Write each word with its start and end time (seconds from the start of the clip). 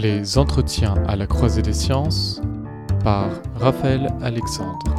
Les 0.00 0.38
entretiens 0.38 0.94
à 1.08 1.16
la 1.16 1.26
croisée 1.26 1.60
des 1.60 1.72
sciences 1.72 2.40
par 3.02 3.30
Raphaël 3.56 4.14
Alexandre. 4.22 4.94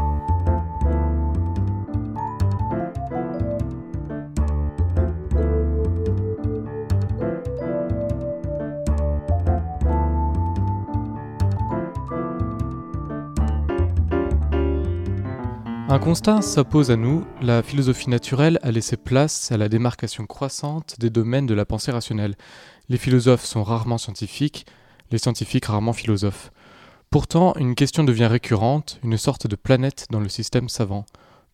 Un 15.88 15.97
constat 15.97 16.41
s'impose 16.41 16.91
à 16.91 16.97
nous, 16.97 17.25
la 17.41 17.63
philosophie 17.63 18.10
naturelle 18.10 18.60
a 18.63 18.71
laissé 18.71 18.97
place 18.97 19.50
à 19.54 19.57
la 19.57 19.69
démarcation 19.69 20.25
croissante 20.25 20.96
des 21.00 21.10
domaines 21.10 21.46
de 21.46 21.54
la 21.54 21.66
pensée 21.66 21.91
rationnelle. 21.91 22.36
Les 22.89 22.97
philosophes 22.97 23.46
sont 23.46 23.63
rarement 23.63 23.97
scientifiques, 23.97 24.66
les 25.11 25.18
scientifiques 25.18 25.65
rarement 25.65 25.93
philosophes. 25.93 26.51
Pourtant, 27.09 27.55
une 27.55 27.75
question 27.75 28.04
devient 28.04 28.27
récurrente, 28.27 28.99
une 29.04 29.18
sorte 29.18 29.47
de 29.47 29.55
planète 29.55 30.05
dans 30.11 30.19
le 30.19 30.29
système 30.29 30.69
savant. 30.69 31.05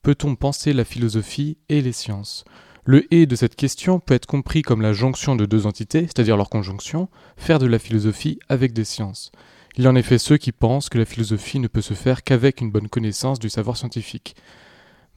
Peut-on 0.02 0.36
penser 0.36 0.74
la 0.74 0.84
philosophie 0.84 1.58
et 1.70 1.82
les 1.82 1.94
sciences? 1.94 2.44
Le 2.84 3.12
et 3.14 3.26
de 3.26 3.36
cette 3.36 3.56
question 3.56 4.00
peut 4.00 4.14
être 4.14 4.28
compris 4.28 4.62
comme 4.62 4.82
la 4.82 4.94
jonction 4.94 5.36
de 5.36 5.46
deux 5.46 5.66
entités, 5.66 6.04
c'est-à-dire 6.04 6.38
leur 6.38 6.50
conjonction, 6.50 7.10
faire 7.38 7.58
de 7.58 7.66
la 7.66 7.80
philosophie 7.80 8.38
avec 8.50 8.74
des 8.74 8.84
sciences. 8.84 9.32
Il 9.78 9.84
y 9.84 9.88
a 9.88 9.94
effet 9.94 10.18
ceux 10.18 10.38
qui 10.38 10.52
pensent 10.52 10.90
que 10.90 10.98
la 10.98 11.06
philosophie 11.06 11.60
ne 11.60 11.68
peut 11.68 11.82
se 11.82 11.96
faire 11.96 12.24
qu'avec 12.24 12.62
une 12.62 12.72
bonne 12.72 12.88
connaissance 12.88 13.40
du 13.40 13.50
savoir 13.50 13.78
scientifique. 13.78 14.36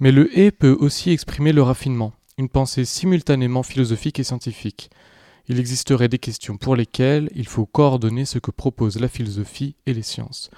Mais 0.01 0.13
le 0.13 0.37
et 0.39 0.51
peut 0.51 0.77
aussi 0.81 1.11
exprimer 1.11 1.53
le 1.53 1.63
raffinement, 1.63 2.13
une 2.39 2.49
pensée 2.49 2.85
simultanément 2.85 3.63
philosophique 3.63 4.19
et 4.19 4.25
scientifique 4.25 4.91
il 5.49 5.59
existerait 5.59 6.09
des 6.09 6.19
questions 6.19 6.57
pour 6.57 6.77
lesquelles 6.77 7.31
il 7.35 7.47
faut 7.47 7.67
coordonner 7.67 8.25
ce 8.25 8.39
que 8.39 8.51
propose 8.51 9.01
la 9.01 9.09
philosophie 9.09 9.77
et 9.87 9.95
les 9.95 10.03
sciences. 10.03 10.51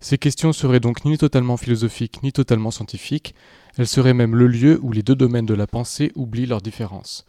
Ces 0.00 0.18
questions 0.18 0.52
seraient 0.52 0.80
donc 0.80 1.04
ni 1.04 1.16
totalement 1.16 1.56
philosophiques 1.56 2.22
ni 2.24 2.32
totalement 2.32 2.72
scientifiques, 2.72 3.36
elles 3.78 3.86
seraient 3.86 4.14
même 4.14 4.34
le 4.34 4.48
lieu 4.48 4.80
où 4.82 4.90
les 4.92 5.04
deux 5.04 5.14
domaines 5.14 5.46
de 5.46 5.54
la 5.54 5.68
pensée 5.68 6.10
oublient 6.16 6.46
leurs 6.46 6.60
différences. 6.60 7.24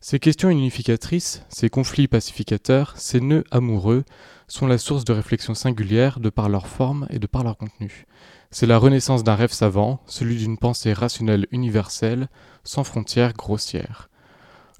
Ces 0.00 0.18
questions 0.18 0.50
unificatrices, 0.50 1.44
ces 1.48 1.68
conflits 1.68 2.08
pacificateurs, 2.08 2.94
ces 2.96 3.20
nœuds 3.20 3.44
amoureux, 3.50 4.04
sont 4.48 4.66
la 4.66 4.78
source 4.78 5.04
de 5.04 5.12
réflexions 5.12 5.54
singulières 5.54 6.20
de 6.20 6.28
par 6.28 6.48
leur 6.48 6.66
forme 6.66 7.06
et 7.10 7.18
de 7.18 7.26
par 7.26 7.44
leur 7.44 7.56
contenu. 7.56 8.06
C'est 8.50 8.66
la 8.66 8.78
renaissance 8.78 9.24
d'un 9.24 9.34
rêve 9.34 9.52
savant, 9.52 10.00
celui 10.06 10.36
d'une 10.36 10.58
pensée 10.58 10.92
rationnelle 10.92 11.46
universelle, 11.52 12.28
sans 12.64 12.84
frontières 12.84 13.32
grossières. 13.32 14.10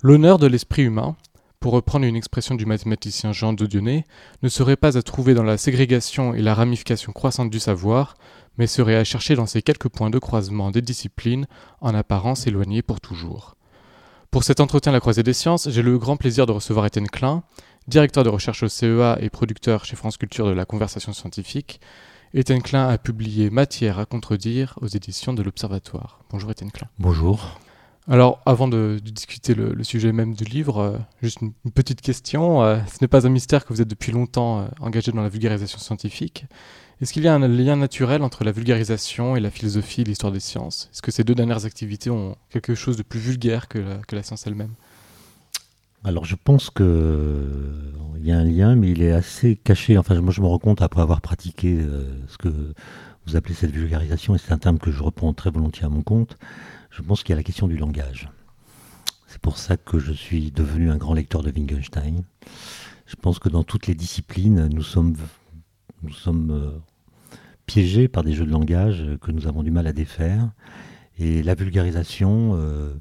L'honneur 0.03 0.39
de 0.39 0.47
l'esprit 0.47 0.83
humain, 0.83 1.17
pour 1.63 1.73
reprendre 1.73 2.05
une 2.05 2.17
expression 2.17 2.57
du 2.57 2.67
mathématicien 2.67 3.33
Jean 3.33 3.53
de 3.53 3.67
Dionnet, 3.67 4.05
ne 4.43 4.49
serait 4.49 4.77
pas 4.77 4.99
à 4.99 5.03
trouver 5.03 5.33
dans 5.33 5.45
la 5.45 5.57
ségrégation 5.57 6.35
et 6.35 6.43
la 6.43 6.55
ramification 6.55 7.13
croissante 7.13 7.51
du 7.51 7.61
savoir, 7.61 8.17
mais 8.59 8.67
serait 8.67 8.97
à 8.97 9.05
chercher 9.05 9.37
dans 9.37 9.47
ces 9.47 9.63
quelques 9.63 9.89
points 9.89 10.11
de 10.11 10.19
croisement 10.19 10.73
des 10.73 10.83
disciplines, 10.83 11.47
en 11.81 11.95
apparence 11.95 12.49
éloignés 12.49 12.83
pour 12.83 13.01
toujours. 13.01 13.55
Pour 14.33 14.43
cet 14.43 14.59
entretien 14.59 14.91
à 14.91 14.95
la 14.95 15.01
croisée 15.01 15.23
des 15.23 15.33
sciences, 15.33 15.71
j'ai 15.71 15.83
le 15.83 15.99
grand 15.99 16.17
plaisir 16.17 16.47
de 16.47 16.53
recevoir 16.53 16.85
Étienne 16.85 17.09
Klein, 17.09 17.45
directeur 17.87 18.25
de 18.25 18.29
recherche 18.29 18.65
au 18.65 18.69
CEA 18.69 19.19
et 19.21 19.31
producteur 19.31 19.85
chez 19.85 19.95
France 19.95 20.17
Culture 20.17 20.49
de 20.49 20.53
la 20.53 20.65
conversation 20.65 21.13
scientifique. 21.13 21.81
Étienne 22.35 22.63
Klein 22.63 22.89
a 22.89 22.99
publié 22.99 23.51
Matière 23.51 24.01
à 24.01 24.05
contredire 24.05 24.77
aux 24.81 24.89
éditions 24.89 25.33
de 25.33 25.45
l'Observatoire. 25.45 26.19
Bonjour 26.29 26.51
Étienne 26.51 26.73
Klein. 26.73 26.89
Bonjour. 26.99 27.61
Alors, 28.09 28.43
avant 28.47 28.67
de, 28.67 28.99
discuter 29.03 29.55
le, 29.55 29.83
sujet 29.85 30.13
même 30.13 30.35
du 30.35 30.45
livre, 30.45 30.79
euh, 30.79 30.99
juste 31.23 31.41
une, 31.41 31.53
petite 31.73 32.01
question. 32.01 32.63
Euh, 32.63 32.79
ce 32.93 32.99
n'est 33.01 33.09
pas 33.09 33.27
un 33.27 33.31
mystère 33.31 33.65
que 33.65 33.73
vous 33.73 33.81
êtes 33.81 33.89
depuis 33.89 34.11
longtemps 34.11 34.61
euh, 34.61 34.67
engagé 34.81 35.13
dans 35.13 35.23
la 35.23 35.29
vulgarisation 35.29 35.79
scientifique. 35.79 36.47
Est-ce 37.01 37.13
qu'il 37.13 37.23
y 37.23 37.29
a 37.29 37.35
un 37.35 37.47
lien 37.47 37.77
naturel 37.77 38.23
entre 38.23 38.43
la 38.45 38.53
vulgarisation 38.53 39.37
et 39.37 39.41
la 39.41 39.51
philosophie 39.51 40.03
l'histoire 40.03 40.33
des 40.33 40.41
sciences? 40.41 40.89
Est-ce 40.93 41.03
que 41.03 41.13
ces 41.13 41.23
deux 41.23 41.35
dernières 41.35 41.65
activités 41.65 42.11
ont 42.11 42.37
quelque 42.51 42.75
chose 42.75 42.97
de 42.97 43.03
plus 43.03 43.21
vulgaire 43.21 43.69
que 43.69 43.79
la, 44.11 44.23
science 44.23 44.47
elle-même? 44.47 44.75
Alors 46.05 46.25
je 46.25 46.37
pense 46.37 46.71
qu'il 46.71 46.87
y 48.23 48.33
a 48.33 48.39
un 48.39 48.45
lien, 48.45 48.77
mais 48.77 48.91
il 48.91 49.03
est 49.03 49.13
assez 49.13 49.57
caché. 49.57 49.99
Enfin, 49.99 50.21
moi 50.21 50.33
je 50.33 50.41
me 50.41 50.47
rends 50.47 50.61
compte 50.61 50.81
après 50.81 51.03
avoir 51.03 51.21
pratiqué 51.21 51.81
ce 52.29 52.39
que 52.39 52.73
vous 53.27 53.37
appelez 53.37 53.55
cette 53.55 53.73
vulgarisation, 53.73 54.37
et 54.37 54.39
c'est 54.39 54.53
un 54.53 54.59
terme 54.59 54.79
que 54.79 54.93
je 54.93 55.03
reprends 55.03 55.33
très 55.33 55.51
volontiers 55.51 55.85
à 55.85 55.89
mon 55.89 56.03
compte 56.03 56.37
je 56.93 57.01
pense 57.01 57.23
qu'il 57.23 57.31
y 57.31 57.33
a 57.33 57.37
la 57.37 57.43
question 57.43 57.67
du 57.67 57.77
langage. 57.77 58.29
C'est 59.27 59.41
pour 59.41 59.57
ça 59.57 59.79
que 59.79 59.99
je 59.99 60.13
suis 60.13 60.51
devenu 60.51 60.91
un 60.91 60.99
grand 60.99 61.15
lecteur 61.15 61.43
de 61.43 61.51
Wittgenstein. 61.51 62.23
Je 63.07 63.17
pense 63.17 63.39
que 63.39 63.49
dans 63.49 63.65
toutes 63.65 63.87
les 63.87 63.95
disciplines, 63.95 64.69
nous 64.69 64.83
sommes, 64.83 65.17
euh, 66.51 66.79
piégés 67.65 68.09
par 68.09 68.23
des 68.23 68.35
jeux 68.35 68.45
de 68.45 68.51
langage 68.51 69.05
que 69.23 69.33
nous 69.33 69.47
avons 69.47 69.63
du 69.63 69.71
mal 69.71 69.87
à 69.87 69.95
défaire. 69.95 70.51
Et 71.19 71.43
la 71.43 71.55
vulgarisation 71.55 72.57
euh, 72.57 72.93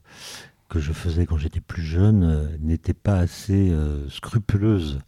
que 0.70 0.80
je 0.80 0.94
faisais 0.94 1.26
quand 1.26 1.38
j'étais 1.38 1.60
plus 1.60 1.84
jeune 1.84 2.24
euh, 2.24 2.58
n'était 2.62 2.94
pas 2.94 3.18
assez 3.18 3.76
scrupuleuse 4.08 5.00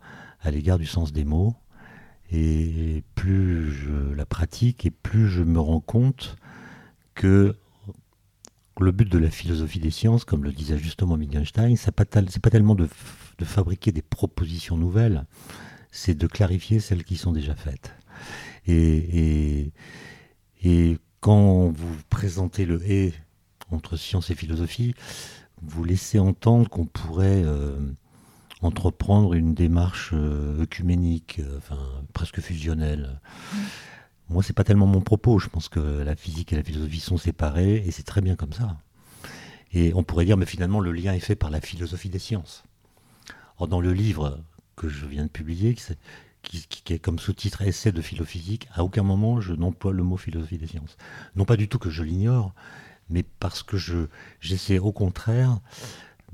à 0.41 0.51
l'égard 0.51 0.77
du 0.77 0.85
sens 0.85 1.13
des 1.13 1.23
mots. 1.23 1.55
Et 2.33 3.03
plus 3.15 3.71
je 3.71 4.13
la 4.13 4.25
pratique 4.25 4.85
et 4.85 4.91
plus 4.91 5.29
je 5.29 5.41
me 5.41 5.59
rends 5.59 5.79
compte 5.79 6.35
que 7.15 7.55
le 8.79 8.91
but 8.91 9.09
de 9.09 9.17
la 9.17 9.29
philosophie 9.29 9.79
des 9.79 9.91
sciences, 9.91 10.25
comme 10.25 10.43
le 10.43 10.51
disait 10.51 10.77
justement 10.77 11.15
Wittgenstein, 11.15 11.75
ce 11.75 11.87
n'est 11.87 11.91
pas, 11.91 12.05
tellement 12.05 12.75
de, 12.75 12.87
fabriquer 13.43 13.91
des 13.91 14.01
propositions 14.01 14.77
nouvelles, 14.77 15.25
c'est 15.91 16.15
de 16.15 16.27
clarifier 16.27 16.79
celles 16.79 17.03
qui 17.03 17.17
sont 17.17 17.31
déjà 17.31 17.55
faites. 17.55 17.93
Et, 18.65 19.71
et, 20.63 20.97
quand 21.19 21.69
vous 21.69 21.95
présentez 22.09 22.65
le 22.65 22.83
et 22.89 23.13
entre 23.71 23.95
science 23.95 24.29
et 24.29 24.35
philosophie, 24.35 24.93
vous 25.61 25.85
laissez 25.85 26.19
entendre 26.19 26.69
qu'on 26.69 26.85
pourrait 26.85 27.43
euh, 27.45 27.77
entreprendre 28.61 29.33
une 29.33 29.53
démarche 29.53 30.11
euh, 30.13 30.61
œcuménique, 30.61 31.39
euh, 31.39 31.57
enfin 31.57 31.79
presque 32.13 32.41
fusionnelle. 32.41 33.21
Moi, 34.33 34.41
c'est 34.41 34.53
pas 34.53 34.63
tellement 34.63 34.87
mon 34.87 35.01
propos. 35.01 35.37
Je 35.37 35.47
pense 35.47 35.69
que 35.69 35.79
la 35.79 36.15
physique 36.15 36.53
et 36.53 36.55
la 36.55 36.63
philosophie 36.63 36.99
sont 36.99 37.17
séparées 37.17 37.83
et 37.85 37.91
c'est 37.91 38.03
très 38.03 38.19
bien 38.19 38.35
comme 38.35 38.51
ça. 38.51 38.77
Et 39.73 39.93
on 39.93 40.03
pourrait 40.03 40.25
dire, 40.25 40.37
mais 40.37 40.47
finalement, 40.47 40.79
le 40.79 40.91
lien 40.91 41.13
est 41.13 41.19
fait 41.19 41.35
par 41.35 41.51
la 41.51 41.61
philosophie 41.61 42.09
des 42.09 42.17
sciences. 42.17 42.63
Or, 43.59 43.67
dans 43.67 43.79
le 43.79 43.93
livre 43.93 44.39
que 44.75 44.89
je 44.89 45.05
viens 45.05 45.23
de 45.23 45.29
publier, 45.29 45.75
qui, 46.41 46.93
est 46.93 46.97
comme 46.97 47.19
sous-titre 47.19 47.61
Essai 47.61 47.91
de 47.91 48.01
philophysique, 48.01 48.67
à 48.73 48.83
aucun 48.83 49.03
moment 49.03 49.39
je 49.39 49.53
n'emploie 49.53 49.93
le 49.93 50.01
mot 50.01 50.17
philosophie 50.17 50.57
des 50.57 50.67
sciences. 50.67 50.97
Non 51.35 51.45
pas 51.45 51.55
du 51.55 51.67
tout 51.69 51.77
que 51.77 51.91
je 51.91 52.01
l'ignore, 52.01 52.55
mais 53.09 53.21
parce 53.21 53.61
que 53.61 53.77
je, 53.77 54.07
j'essaie 54.39 54.79
au 54.79 54.91
contraire 54.91 55.59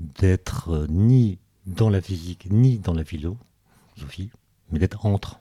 d'être 0.00 0.70
euh, 0.70 0.86
ni 0.88 1.38
dans 1.66 1.90
la 1.90 2.00
physique, 2.00 2.48
ni 2.50 2.78
dans 2.78 2.94
la 2.94 3.04
philosophie, 3.04 4.30
mais 4.72 4.78
d'être 4.78 5.04
entre 5.04 5.39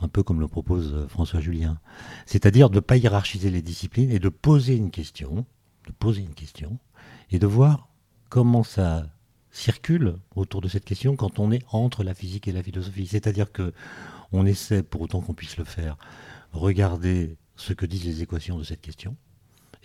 un 0.00 0.08
peu 0.08 0.22
comme 0.22 0.40
le 0.40 0.48
propose 0.48 0.94
euh, 0.94 1.08
François 1.08 1.40
Julien. 1.40 1.78
C'est-à-dire 2.26 2.70
de 2.70 2.76
ne 2.76 2.80
pas 2.80 2.96
hiérarchiser 2.96 3.50
les 3.50 3.62
disciplines 3.62 4.10
et 4.10 4.18
de 4.18 4.28
poser 4.28 4.76
une 4.76 4.90
question, 4.90 5.46
de 5.86 5.92
poser 5.92 6.22
une 6.22 6.34
question, 6.34 6.78
et 7.30 7.38
de 7.38 7.46
voir 7.46 7.88
comment 8.28 8.62
ça 8.62 9.06
circule 9.50 10.16
autour 10.34 10.60
de 10.60 10.68
cette 10.68 10.84
question 10.84 11.16
quand 11.16 11.38
on 11.38 11.50
est 11.50 11.64
entre 11.72 12.04
la 12.04 12.14
physique 12.14 12.46
et 12.46 12.52
la 12.52 12.62
philosophie. 12.62 13.06
C'est-à-dire 13.06 13.52
que 13.52 13.72
on 14.32 14.44
essaie, 14.44 14.82
pour 14.82 15.00
autant 15.00 15.20
qu'on 15.20 15.34
puisse 15.34 15.56
le 15.56 15.64
faire, 15.64 15.96
regarder 16.52 17.36
ce 17.56 17.72
que 17.72 17.86
disent 17.86 18.04
les 18.04 18.22
équations 18.22 18.58
de 18.58 18.64
cette 18.64 18.82
question, 18.82 19.16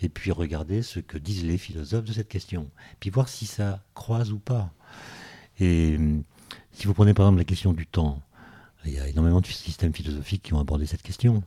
et 0.00 0.08
puis 0.08 0.32
regarder 0.32 0.82
ce 0.82 1.00
que 1.00 1.16
disent 1.16 1.44
les 1.44 1.58
philosophes 1.58 2.04
de 2.04 2.12
cette 2.12 2.28
question, 2.28 2.70
puis 3.00 3.10
voir 3.10 3.28
si 3.28 3.46
ça 3.46 3.82
croise 3.94 4.32
ou 4.32 4.38
pas. 4.38 4.72
Et 5.60 5.98
si 6.72 6.86
vous 6.86 6.94
prenez 6.94 7.14
par 7.14 7.26
exemple 7.26 7.38
la 7.38 7.44
question 7.44 7.72
du 7.72 7.86
temps, 7.86 8.20
il 8.84 8.92
y 8.92 8.98
a 8.98 9.08
énormément 9.08 9.40
de 9.40 9.46
systèmes 9.46 9.94
philosophiques 9.94 10.42
qui 10.42 10.54
ont 10.54 10.60
abordé 10.60 10.86
cette 10.86 11.02
question. 11.02 11.42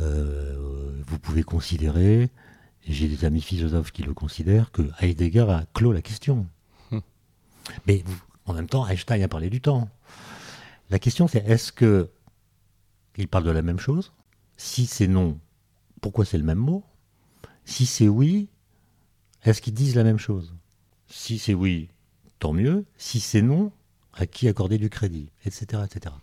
Euh, 0.00 1.02
vous 1.06 1.18
pouvez 1.18 1.42
considérer, 1.42 2.30
j'ai 2.88 3.08
des 3.08 3.24
amis 3.24 3.42
philosophes 3.42 3.92
qui 3.92 4.02
le 4.02 4.14
considèrent, 4.14 4.70
que 4.70 4.82
Heidegger 5.00 5.46
a 5.50 5.66
clos 5.74 5.92
la 5.92 6.02
question. 6.02 6.46
Hum. 6.90 7.02
Mais 7.86 8.02
en 8.46 8.54
même 8.54 8.68
temps, 8.68 8.86
Einstein 8.86 9.22
a 9.22 9.28
parlé 9.28 9.50
du 9.50 9.60
temps. 9.60 9.88
La 10.90 10.98
question 10.98 11.28
c'est 11.28 11.44
est-ce 11.46 11.72
que 11.72 12.10
il 13.16 13.28
parle 13.28 13.44
de 13.44 13.50
la 13.50 13.62
même 13.62 13.78
chose? 13.78 14.12
Si 14.56 14.86
c'est 14.86 15.06
non, 15.06 15.38
pourquoi 16.00 16.24
c'est 16.24 16.38
le 16.38 16.44
même 16.44 16.58
mot? 16.58 16.84
Si 17.64 17.86
c'est 17.86 18.08
oui, 18.08 18.48
est-ce 19.44 19.62
qu'ils 19.62 19.74
disent 19.74 19.96
la 19.96 20.04
même 20.04 20.18
chose? 20.18 20.54
Si 21.08 21.38
c'est 21.38 21.54
oui, 21.54 21.88
tant 22.38 22.52
mieux. 22.52 22.84
Si 22.96 23.20
c'est 23.20 23.42
non, 23.42 23.72
à 24.16 24.26
qui 24.26 24.48
accorder 24.48 24.78
du 24.78 24.90
crédit, 24.90 25.30
etc. 25.44 25.82
etc. 25.84 26.14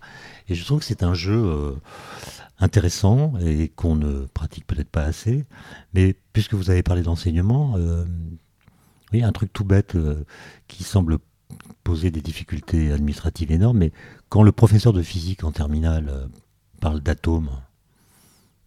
Et 0.48 0.56
je 0.56 0.64
trouve 0.64 0.80
que 0.80 0.86
c'est 0.86 1.04
un 1.04 1.14
jeu 1.14 1.36
euh, 1.36 1.76
intéressant 2.60 3.34
et 3.40 3.70
qu'on 3.70 3.96
ne 3.96 4.26
pratique 4.28 4.66
peut-être 4.66 4.90
pas 4.90 5.04
assez. 5.04 5.46
Mais 5.94 6.16
puisque 6.34 6.54
vous 6.54 6.70
avez 6.70 6.84
parlé 6.84 7.04
d'enseignement, 7.04 7.76
euh, 7.78 8.06
oui, 9.12 9.24
un 9.24 9.32
truc 9.32 9.52
tout 9.52 9.66
bête 9.66 9.96
euh, 9.96 10.24
qui 10.68 10.84
semble 10.84 11.20
poser 11.84 12.12
des 12.12 12.22
difficultés 12.22 12.92
administratives 12.92 13.52
énormes, 13.52 13.80
mais 13.80 13.92
quand 14.30 14.44
le 14.44 14.54
professeur 14.54 14.94
de 14.94 15.02
physique 15.02 15.44
en 15.44 15.52
terminale 15.52 16.30
parle 16.80 17.02
d'atomes, 17.02 17.50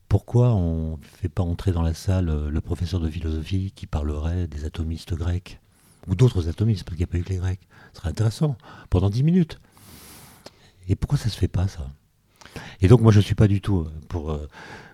pourquoi 0.09 0.53
on 0.53 0.99
ne 0.99 1.03
fait 1.03 1.31
pas 1.31 1.43
entrer 1.43 1.73
dans 1.73 1.81
la 1.81 1.95
salle 1.95 2.49
le 2.49 2.61
professeur 2.61 3.01
de 3.01 3.09
philosophie 3.09 3.73
qui 3.75 3.87
parlerait 3.87 4.47
des 4.49 4.67
atomistes 4.67 5.15
grecs? 5.15 5.61
Ou 6.07 6.15
d'autres 6.15 6.49
atomistes, 6.49 6.85
parce 6.85 6.97
qu'il 6.97 7.07
n'y 7.07 7.11
a 7.11 7.13
pas 7.13 7.19
eu 7.19 7.23
que 7.23 7.31
les 7.31 7.39
grecs 7.39 7.69
Ce 7.93 8.01
serait 8.01 8.11
intéressant, 8.11 8.57
pendant 8.91 9.11
dix 9.11 9.23
minutes. 9.23 9.61
Et 10.89 10.97
pourquoi 10.97 11.19
ça 11.19 11.27
ne 11.27 11.31
se 11.31 11.39
fait 11.39 11.49
pas, 11.49 11.69
ça? 11.69 11.89
Et 12.81 12.89
donc, 12.89 13.01
moi, 13.01 13.11
je 13.13 13.19
ne 13.19 13.25
suis 13.25 13.35
pas 13.35 13.49
du 13.49 13.61
tout, 13.61 13.81
euh, 13.81 13.93
pour 14.09 14.39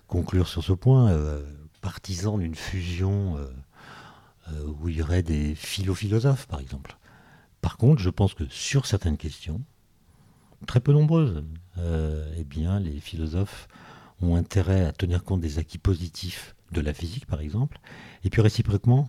conclure 0.06 0.48
sur 0.48 0.62
ce 0.64 0.72
point, 0.72 1.16
partisan 1.80 2.38
d'une 2.38 2.54
fusion 2.54 3.36
où 4.80 4.88
il 4.88 4.96
y 4.96 5.02
aurait 5.02 5.22
des 5.22 5.54
philo-philosophes, 5.54 6.46
par 6.46 6.58
exemple. 6.58 6.96
Par 7.60 7.76
contre, 7.76 8.00
je 8.00 8.10
pense 8.10 8.34
que 8.34 8.44
sur 8.48 8.86
certaines 8.86 9.16
questions, 9.16 9.60
très 10.66 10.80
peu 10.80 10.92
nombreuses, 10.92 11.44
euh, 11.78 12.32
eh 12.36 12.44
bien, 12.44 12.80
les 12.80 13.00
philosophes 13.00 13.68
ont 14.22 14.36
intérêt 14.36 14.84
à 14.84 14.92
tenir 14.92 15.24
compte 15.24 15.40
des 15.40 15.58
acquis 15.58 15.78
positifs 15.78 16.54
de 16.72 16.80
la 16.80 16.94
physique, 16.94 17.26
par 17.26 17.40
exemple, 17.40 17.80
et 18.24 18.30
puis 18.30 18.42
réciproquement, 18.42 19.08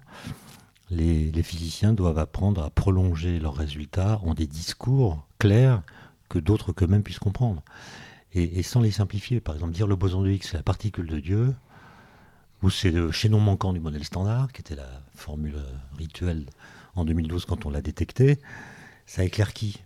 les, 0.92 1.44
physiciens 1.44 1.94
doivent 1.94 2.20
apprendre 2.20 2.64
à 2.64 2.70
prolonger 2.70 3.40
leurs 3.40 3.56
résultats 3.56 4.20
en 4.24 4.34
des 4.34 4.48
discours 4.48 5.26
clairs 5.40 5.82
que 6.30 6.38
d'autres 6.38 6.74
qu'eux-mêmes 6.74 7.04
puissent 7.04 7.20
comprendre. 7.20 7.64
Et, 8.34 8.64
sans 8.64 8.80
les 8.80 8.92
simplifier, 8.92 9.42
par 9.42 9.56
exemple, 9.56 9.74
dire 9.74 9.88
le 9.88 9.96
boson 9.96 10.22
de 10.22 10.30
Higgs, 10.30 10.44
c'est 10.44 10.56
la 10.56 10.64
particule 10.64 11.08
de 11.08 11.20
Dieu, 11.20 11.54
ou 12.64 12.70
c'est 12.70 12.92
le 12.92 13.12
chaînon 13.12 13.40
manquant 13.40 13.74
du 13.74 13.80
modèle 13.80 14.06
standard, 14.06 14.54
qui 14.54 14.62
était 14.62 14.76
la 14.76 15.02
formule 15.16 15.58
rituelle 15.98 16.46
en 16.96 17.04
2012 17.04 17.46
quand 17.46 17.66
on 17.66 17.70
l'a 17.70 17.82
détecté, 17.82 18.40
ça 19.06 19.24
éclaire 19.24 19.52
qui? 19.52 19.82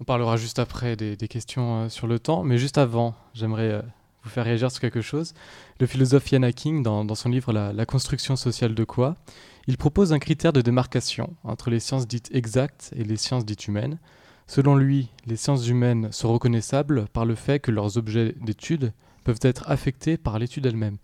On 0.00 0.04
parlera 0.04 0.36
juste 0.36 0.58
après 0.58 0.96
des, 0.96 1.16
questions 1.28 1.84
euh, 1.84 1.88
sur 1.88 2.06
le 2.06 2.18
temps, 2.18 2.44
mais 2.44 2.56
juste 2.56 2.78
avant, 2.78 3.14
j'aimerais 3.34 3.70
euh, 3.70 3.82
vous 4.22 4.30
faire 4.30 4.44
réagir 4.44 4.70
sur 4.70 4.80
quelque 4.80 5.00
chose. 5.00 5.34
Le 5.80 5.86
philosophe 5.86 6.30
Ian 6.30 6.42
Hacking, 6.42 6.82
dans, 6.82 7.14
son 7.14 7.28
livre 7.28 7.52
la, 7.52 7.86
construction 7.86 8.36
sociale 8.36 8.74
de 8.74 8.84
quoi? 8.84 9.16
Il 9.68 9.76
propose 9.76 10.14
un 10.14 10.18
critère 10.18 10.54
de 10.54 10.62
démarcation 10.62 11.36
entre 11.44 11.68
les 11.68 11.78
sciences 11.78 12.08
dites 12.08 12.30
exactes 12.32 12.90
et 12.96 13.04
les 13.04 13.18
sciences 13.18 13.44
dites 13.44 13.68
humaines. 13.68 13.98
Selon 14.46 14.74
lui, 14.74 15.10
les 15.26 15.36
sciences 15.36 15.68
humaines 15.68 16.08
sont 16.10 16.32
reconnaissables 16.32 17.06
par 17.12 17.26
le 17.26 17.34
fait 17.34 17.60
que 17.60 17.70
leurs 17.70 17.98
objets 17.98 18.34
d'étude 18.40 18.94
peuvent 19.24 19.40
être 19.42 19.68
affectés 19.68 20.16
par 20.16 20.38
l'étude 20.38 20.64
elle-même. 20.64 20.96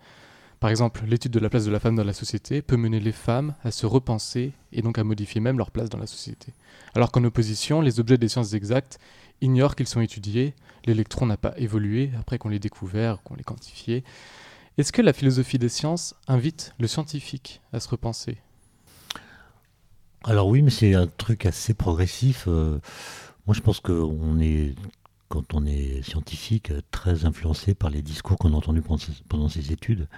Par 0.61 0.71
exemple, 0.71 1.05
l'étude 1.07 1.33
de 1.33 1.41
la 1.41 1.51
place 1.51 1.67
de 1.67 1.71
la 1.71 1.79
femme 1.79 1.95
dans 1.95 2.05
la 2.05 2.15
société 2.15 2.63
peut 2.63 2.79
mener 2.79 3.01
les 3.01 3.13
femmes 3.13 3.55
à 3.65 3.71
se 3.71 3.85
repenser 3.85 4.53
et 4.73 4.81
donc 4.81 4.97
à 4.97 5.05
modifier 5.05 5.43
même 5.43 5.59
leur 5.59 5.71
place 5.71 5.91
dans 5.91 5.99
la 5.99 6.07
société. 6.07 6.55
Alors 6.95 7.13
qu'en 7.13 7.25
opposition, 7.25 7.83
les 7.83 8.01
objets 8.01 8.17
des 8.17 8.29
sciences 8.29 8.55
exactes 8.55 8.99
ignorent 9.43 9.77
qu'ils 9.77 9.89
sont 9.89 10.01
étudiés, 10.01 10.55
l'électron 10.87 11.27
n'a 11.27 11.37
pas 11.37 11.53
évolué 11.59 12.13
après 12.19 12.39
qu'on 12.39 12.49
l'ait 12.49 12.59
découvert, 12.59 13.23
qu'on 13.25 13.35
l'ait 13.35 13.43
quantifié. 13.43 14.05
Est-ce 14.79 14.91
que 14.91 15.03
la 15.03 15.13
philosophie 15.13 15.59
des 15.59 15.69
sciences 15.69 16.15
invite 16.29 16.73
le 16.79 16.87
scientifique 16.87 17.61
à 17.75 17.79
se 17.79 17.91
repenser? 17.91 18.39
Alors 20.27 20.49
oui, 20.49 20.63
mais 20.63 20.71
c'est 20.71 20.95
un 20.95 21.07
truc 21.07 21.45
assez 21.45 21.75
progressif. 21.75 22.45
Euh, 22.49 22.79
moi, 23.47 23.55
je 23.55 23.61
pense 23.61 23.81
qu'on 23.81 24.41
est 24.41 24.75
quand 25.29 25.53
on 25.53 25.67
est 25.67 26.01
scientifique, 26.03 26.73
très 26.91 27.27
influencé 27.27 27.75
par 27.75 27.91
les 27.91 28.01
discours 28.01 28.39
qu'on 28.39 28.55
a 28.55 28.57
entendus 28.57 28.83
pendant 29.29 29.49
ses 29.49 29.73
études. 29.73 30.09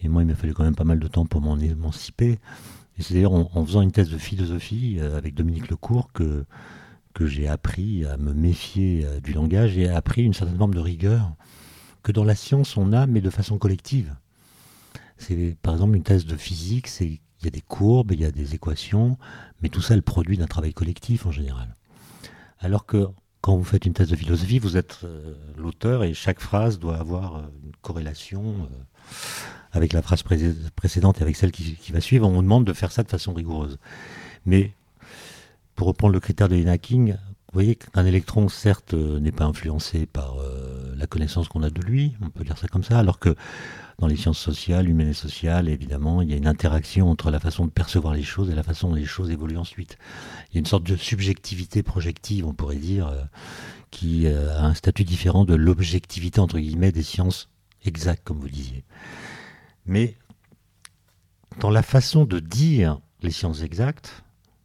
Et 0.00 0.08
moi, 0.08 0.22
il 0.22 0.26
m'a 0.26 0.34
fallu 0.34 0.54
quand 0.54 0.62
même 0.62 0.76
pas 0.76 0.84
mal 0.84 1.00
de 1.00 1.08
temps 1.08 1.26
pour 1.26 1.40
m'en 1.40 1.58
émanciper. 1.58 2.38
Et 2.98 3.02
c'est 3.02 3.14
d'ailleurs 3.14 3.32
en, 3.32 3.64
faisant 3.64 3.82
une 3.82 3.90
thèse 3.90 4.10
de 4.10 4.18
philosophie 4.18 4.98
euh, 5.00 5.16
avec 5.16 5.34
Dominique 5.34 5.68
Lecourt 5.68 6.12
que, 6.12 6.44
que 7.14 7.26
j'ai 7.26 7.48
appris 7.48 8.04
à 8.04 8.16
me 8.16 8.32
méfier 8.34 9.06
euh, 9.06 9.20
du 9.20 9.32
langage 9.32 9.76
et 9.76 9.88
appris 9.88 10.22
une 10.22 10.34
certaine 10.34 10.58
forme 10.58 10.74
de 10.74 10.80
rigueur 10.80 11.32
que 12.04 12.12
dans 12.12 12.24
la 12.24 12.34
science 12.36 12.76
on 12.76 12.92
a, 12.92 13.06
mais 13.06 13.20
de 13.20 13.30
façon 13.30 13.58
collective. 13.58 14.14
C'est 15.16 15.56
par 15.62 15.74
exemple 15.74 15.96
une 15.96 16.04
thèse 16.04 16.26
de 16.26 16.36
physique, 16.36 16.86
c'est 16.86 17.20
il 17.40 17.44
y 17.44 17.48
a 17.48 17.50
des 17.50 17.60
courbes, 17.60 18.12
il 18.12 18.20
y 18.20 18.24
a 18.24 18.30
des 18.30 18.54
équations, 18.54 19.18
mais 19.62 19.68
tout 19.68 19.80
ça 19.80 19.94
est 19.94 19.96
le 19.96 20.02
produit 20.02 20.36
d'un 20.36 20.46
travail 20.46 20.72
collectif 20.72 21.26
en 21.26 21.32
général. 21.32 21.74
Alors 22.60 22.86
que 22.86 23.06
quand 23.40 23.56
vous 23.56 23.64
faites 23.64 23.86
une 23.86 23.92
thèse 23.92 24.08
de 24.08 24.16
philosophie, 24.16 24.58
vous 24.58 24.76
êtes 24.76 25.00
euh, 25.04 25.34
l'auteur 25.56 26.02
et 26.02 26.12
chaque 26.14 26.40
phrase 26.40 26.78
doit 26.78 26.96
avoir 26.96 27.44
une 27.64 27.72
corrélation 27.82 28.68
avec 29.72 29.92
la 29.92 30.02
phrase 30.02 30.22
précédente 30.74 31.20
et 31.20 31.22
avec 31.22 31.36
celle 31.36 31.52
qui, 31.52 31.92
va 31.92 32.00
suivre, 32.00 32.26
on 32.26 32.32
vous 32.32 32.42
demande 32.42 32.64
de 32.64 32.72
faire 32.72 32.92
ça 32.92 33.02
de 33.02 33.08
façon 33.08 33.32
rigoureuse. 33.34 33.78
Mais 34.46 34.72
pour 35.74 35.86
reprendre 35.86 36.14
le 36.14 36.20
critère 36.20 36.48
de 36.48 36.66
Hawking, 36.66 37.12
vous 37.12 37.54
voyez 37.54 37.76
qu'un 37.76 38.04
électron, 38.04 38.48
certes, 38.48 38.94
euh, 38.94 39.20
n'est 39.20 39.32
pas 39.32 39.44
influencé 39.44 40.06
par 40.06 40.38
euh, 40.38 40.94
la 40.96 41.06
connaissance 41.06 41.48
qu'on 41.48 41.62
a 41.62 41.70
de 41.70 41.80
lui, 41.80 42.14
on 42.20 42.30
peut 42.30 42.44
dire 42.44 42.58
ça 42.58 42.68
comme 42.68 42.84
ça, 42.84 42.98
alors 42.98 43.18
que 43.18 43.34
dans 43.98 44.06
les 44.06 44.16
sciences 44.16 44.38
sociales, 44.38 44.88
humaines 44.88 45.08
et 45.08 45.14
sociales, 45.14 45.68
évidemment, 45.68 46.22
il 46.22 46.30
y 46.30 46.32
a 46.32 46.36
une 46.36 46.46
interaction 46.46 47.10
entre 47.10 47.30
la 47.30 47.40
façon 47.40 47.66
de 47.66 47.70
percevoir 47.70 48.14
les 48.14 48.22
choses 48.22 48.48
et 48.48 48.54
la 48.54 48.62
façon 48.62 48.90
dont 48.90 48.94
les 48.94 49.04
choses 49.04 49.30
évoluent 49.30 49.58
ensuite. 49.58 49.98
Il 50.50 50.54
y 50.54 50.58
a 50.58 50.60
une 50.60 50.66
sorte 50.66 50.84
de 50.84 50.96
subjectivité 50.96 51.82
projective, 51.82 52.46
on 52.46 52.54
pourrait 52.54 52.76
dire, 52.76 53.08
euh, 53.08 53.22
qui 53.90 54.28
a 54.28 54.62
un 54.62 54.74
statut 54.74 55.04
différent 55.04 55.44
de 55.44 55.54
l'objectivité, 55.54 56.40
entre 56.40 56.58
guillemets, 56.58 56.92
des 56.92 57.02
sciences 57.02 57.48
exactes, 57.84 58.22
comme 58.22 58.38
vous 58.38 58.48
disiez. 58.48 58.84
Mais 59.86 60.16
dans 61.58 61.70
la 61.70 61.82
façon 61.82 62.24
de 62.24 62.38
dire 62.38 63.00
les 63.22 63.32
sciences 63.32 63.62
exactes, 63.62 64.22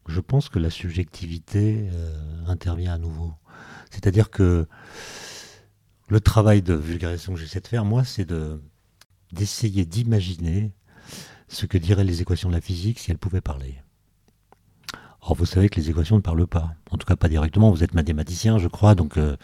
je 0.07 0.19
pense 0.19 0.49
que 0.49 0.59
la 0.59 0.69
subjectivité 0.69 1.89
euh, 1.91 2.45
intervient 2.45 2.93
à 2.93 2.97
nouveau. 2.97 3.33
C'est-à-dire 3.89 4.29
que 4.29 4.67
le 6.09 6.19
travail 6.19 6.61
de 6.61 6.73
vulgarisation 6.73 7.33
que 7.33 7.39
j'essaie 7.39 7.61
de 7.61 7.67
faire, 7.67 7.85
moi, 7.85 8.03
c'est 8.03 8.25
de, 8.25 8.61
d'essayer 9.33 9.85
d'imaginer 9.85 10.71
ce 11.47 11.65
que 11.65 11.77
diraient 11.77 12.03
les 12.03 12.21
équations 12.21 12.49
de 12.49 12.55
la 12.55 12.61
physique 12.61 12.99
si 12.99 13.11
elles 13.11 13.17
pouvaient 13.17 13.41
parler. 13.41 13.75
Or, 15.21 15.35
vous 15.35 15.45
savez 15.45 15.69
que 15.69 15.79
les 15.79 15.89
équations 15.89 16.17
ne 16.17 16.21
parlent 16.21 16.47
pas. 16.47 16.73
En 16.91 16.97
tout 16.97 17.05
cas, 17.05 17.15
pas 17.15 17.29
directement. 17.29 17.71
Vous 17.71 17.83
êtes 17.83 17.93
mathématicien, 17.93 18.57
je 18.57 18.67
crois, 18.67 18.93
donc 18.93 19.17
euh, 19.17 19.37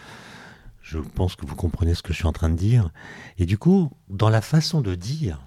je 0.82 1.00
pense 1.00 1.36
que 1.36 1.46
vous 1.46 1.56
comprenez 1.56 1.94
ce 1.94 2.04
que 2.04 2.12
je 2.12 2.18
suis 2.18 2.28
en 2.28 2.34
train 2.34 2.50
de 2.50 2.56
dire. 2.56 2.90
Et 3.38 3.46
du 3.46 3.58
coup, 3.58 3.92
dans 4.10 4.30
la 4.30 4.42
façon 4.42 4.82
de 4.82 4.96
dire, 4.96 5.40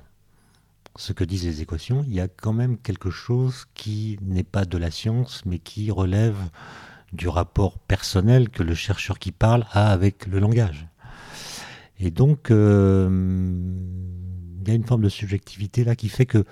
ce 0.97 1.13
que 1.13 1.25
disent 1.25 1.45
les 1.45 1.63
équations, 1.63 2.05
il 2.07 2.15
y 2.15 2.21
a 2.21 2.29
quand 2.29 2.53
même 2.53 2.79
quelque 2.79 3.11
chose 3.11 3.67
qui 3.75 4.19
n'est 4.23 4.43
pas 4.43 4.65
de 4.65 4.79
la 4.79 4.91
science, 4.91 5.43
mais 5.45 5.59
qui 5.59 5.91
relève 5.91 6.39
du 7.13 7.29
rapport 7.29 7.79
personnel 7.79 8.49
que 8.49 8.63
le 8.63 8.75
chercheur 8.75 9.19
qui 9.19 9.33
parle 9.33 9.67
a 9.73 9.91
avec 9.91 10.27
le 10.27 10.39
langage. 10.39 10.87
Et 11.99 12.11
donc, 12.11 12.51
euh, 12.51 13.09
il 14.63 14.69
y 14.69 14.73
a 14.73 14.75
une 14.75 14.85
forme 14.85 15.03
de 15.03 15.09
subjectivité 15.09 15.85
là 15.85 15.97
qui 15.97 16.09
fait 16.09 16.27
que 16.27 16.45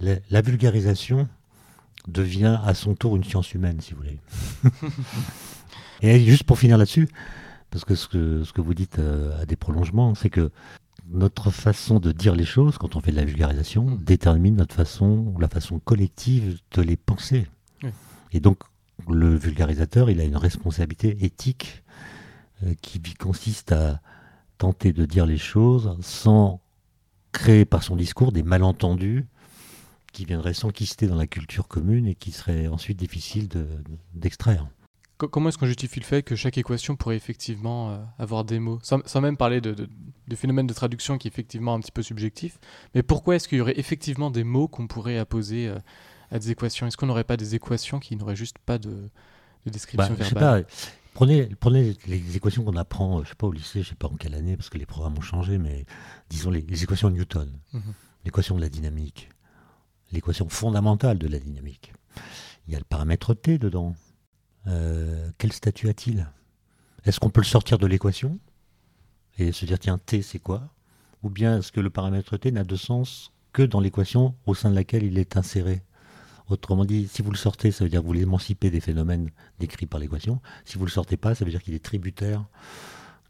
la, 0.00 0.42
vulgarisation 0.42 1.28
devient 2.06 2.58
à 2.64 2.74
son 2.74 2.94
tour 2.94 3.16
une 3.16 3.24
science 3.24 3.52
humaine, 3.54 3.80
si 3.80 3.94
vous 3.94 4.02
voulez. 4.02 4.20
Et 6.02 6.20
juste 6.20 6.44
pour 6.44 6.58
finir 6.58 6.76
là-dessus, 6.76 7.08
parce 7.70 7.84
que 7.84 7.94
ce 7.94 8.06
que, 8.06 8.44
ce 8.44 8.52
que 8.52 8.60
vous 8.60 8.74
dites 8.74 8.98
euh, 8.98 9.40
a 9.40 9.46
des 9.46 9.56
prolongements, 9.56 10.14
c'est 10.14 10.30
que 10.30 10.50
notre 11.08 11.50
façon 11.50 11.98
de 11.98 12.12
dire 12.12 12.34
les 12.34 12.44
choses, 12.44 12.78
quand 12.78 12.96
on 12.96 13.00
fait 13.00 13.12
de 13.12 13.16
la 13.16 13.24
vulgarisation, 13.24 13.98
détermine 14.02 14.56
notre 14.56 14.74
façon, 14.74 15.34
la 15.38 15.48
façon 15.48 15.78
collective 15.78 16.58
de 16.72 16.82
les 16.82 16.96
penser. 16.96 17.46
Et 18.32 18.40
donc, 18.40 18.58
le 19.08 19.34
vulgarisateur, 19.34 20.10
il 20.10 20.20
a 20.20 20.24
une 20.24 20.36
responsabilité 20.36 21.24
éthique 21.24 21.84
euh, 22.64 22.74
qui 22.82 23.00
consiste 23.14 23.72
à 23.72 24.00
tenter 24.58 24.92
de 24.92 25.04
dire 25.04 25.26
les 25.26 25.38
choses 25.38 25.96
sans 26.00 26.60
créer 27.36 27.66
par 27.66 27.82
son 27.82 27.96
discours 27.96 28.32
des 28.32 28.42
malentendus 28.42 29.26
qui 30.12 30.24
viendraient 30.24 30.54
s'enquister 30.54 31.06
dans 31.06 31.16
la 31.16 31.26
culture 31.26 31.68
commune 31.68 32.06
et 32.06 32.14
qui 32.14 32.32
seraient 32.32 32.66
ensuite 32.66 32.98
difficiles 32.98 33.48
d'extraire. 34.14 34.66
Comment 35.18 35.48
est-ce 35.48 35.58
qu'on 35.58 35.66
justifie 35.66 36.00
le 36.00 36.04
fait 36.04 36.22
que 36.22 36.36
chaque 36.36 36.58
équation 36.58 36.96
pourrait 36.96 37.16
effectivement 37.16 37.90
euh, 37.90 37.98
avoir 38.18 38.44
des 38.44 38.58
mots? 38.58 38.78
Sans, 38.82 39.20
même 39.20 39.36
parler 39.36 39.62
de, 39.62 39.74
de, 39.74 40.36
phénomène 40.36 40.66
de 40.66 40.74
traduction 40.74 41.16
qui 41.16 41.28
est 41.28 41.30
effectivement 41.30 41.74
un 41.74 41.80
petit 41.80 41.92
peu 41.92 42.02
subjectif, 42.02 42.58
mais 42.94 43.02
pourquoi 43.02 43.36
est-ce 43.36 43.48
qu'il 43.48 43.58
y 43.58 43.60
aurait 43.60 43.78
effectivement 43.78 44.30
des 44.30 44.44
mots 44.44 44.68
qu'on 44.68 44.86
pourrait 44.86 45.16
apposer 45.18 45.68
euh, 45.68 45.78
à 46.30 46.38
des 46.38 46.50
équations? 46.50 46.86
Est-ce 46.86 46.98
qu'on 46.98 47.06
n'aurait 47.06 47.24
pas 47.24 47.38
des 47.38 47.54
équations 47.54 47.98
qui 47.98 48.16
n'auraient 48.16 48.36
juste 48.36 48.58
pas 48.58 48.76
de, 48.76 49.08
description 49.66 50.14
bah, 50.14 50.24
verbale? 50.24 50.66
Prenez, 51.16 51.46
prenez 51.60 51.96
les 52.06 52.36
équations 52.36 52.62
qu'on 52.62 52.76
apprend, 52.76 53.24
je 53.24 53.30
sais 53.30 53.34
pas 53.36 53.46
au 53.46 53.52
lycée, 53.52 53.82
je 53.82 53.88
sais 53.88 53.94
pas 53.94 54.06
en 54.06 54.16
quelle 54.16 54.34
année, 54.34 54.54
parce 54.54 54.68
que 54.68 54.76
les 54.76 54.84
programmes 54.84 55.16
ont 55.16 55.22
changé, 55.22 55.56
mais 55.56 55.86
disons 56.28 56.50
les, 56.50 56.82
équations 56.82 57.08
de 57.08 57.14
Newton, 57.14 57.50
mhm. 57.72 57.94
l'équation 58.26 58.54
de 58.54 58.60
la 58.60 58.68
dynamique, 58.68 59.30
l'équation 60.12 60.46
fondamentale 60.50 61.16
de 61.16 61.26
la 61.26 61.38
dynamique. 61.38 61.94
Il 62.68 62.74
y 62.74 62.76
a 62.76 62.78
le 62.78 62.84
paramètre 62.84 63.32
T 63.32 63.56
dedans. 63.56 63.96
Euh, 64.66 65.30
quel 65.38 65.54
statut 65.54 65.88
a-t-il? 65.88 66.30
Est-ce 67.06 67.18
qu'on 67.18 67.30
peut 67.30 67.40
le 67.40 67.46
sortir 67.46 67.78
de 67.78 67.86
l'équation? 67.86 68.38
Et 69.38 69.52
se 69.52 69.64
dire 69.64 69.78
tiens 69.78 69.96
t 69.96 70.20
c'est 70.20 70.38
quoi? 70.38 70.68
Ou 71.22 71.30
bien 71.30 71.60
est-ce 71.60 71.72
que 71.72 71.80
le 71.80 71.88
paramètre 71.88 72.36
t 72.36 72.52
n'a 72.52 72.62
de 72.62 72.76
sens 72.76 73.32
que 73.54 73.62
dans 73.62 73.80
l'équation 73.80 74.34
au 74.44 74.54
sein 74.54 74.68
de 74.68 74.74
laquelle 74.74 75.02
il 75.04 75.16
est 75.16 75.38
inséré? 75.38 75.82
Autrement 76.48 76.84
dit, 76.84 77.08
si 77.08 77.22
vous 77.22 77.32
le 77.32 77.36
sortez, 77.36 77.72
ça 77.72 77.84
veut 77.84 77.90
dire 77.90 78.02
que 78.02 78.06
vous 78.06 78.12
l'émancipez 78.12 78.70
des 78.70 78.80
phénomènes 78.80 79.30
décrits 79.58 79.86
par 79.86 79.98
l'équation. 79.98 80.40
Si 80.64 80.74
vous 80.74 80.84
ne 80.84 80.86
le 80.86 80.92
sortez 80.92 81.16
pas, 81.16 81.34
ça 81.34 81.44
veut 81.44 81.50
dire 81.50 81.62
qu'il 81.62 81.74
est 81.74 81.84
tributaire 81.84 82.44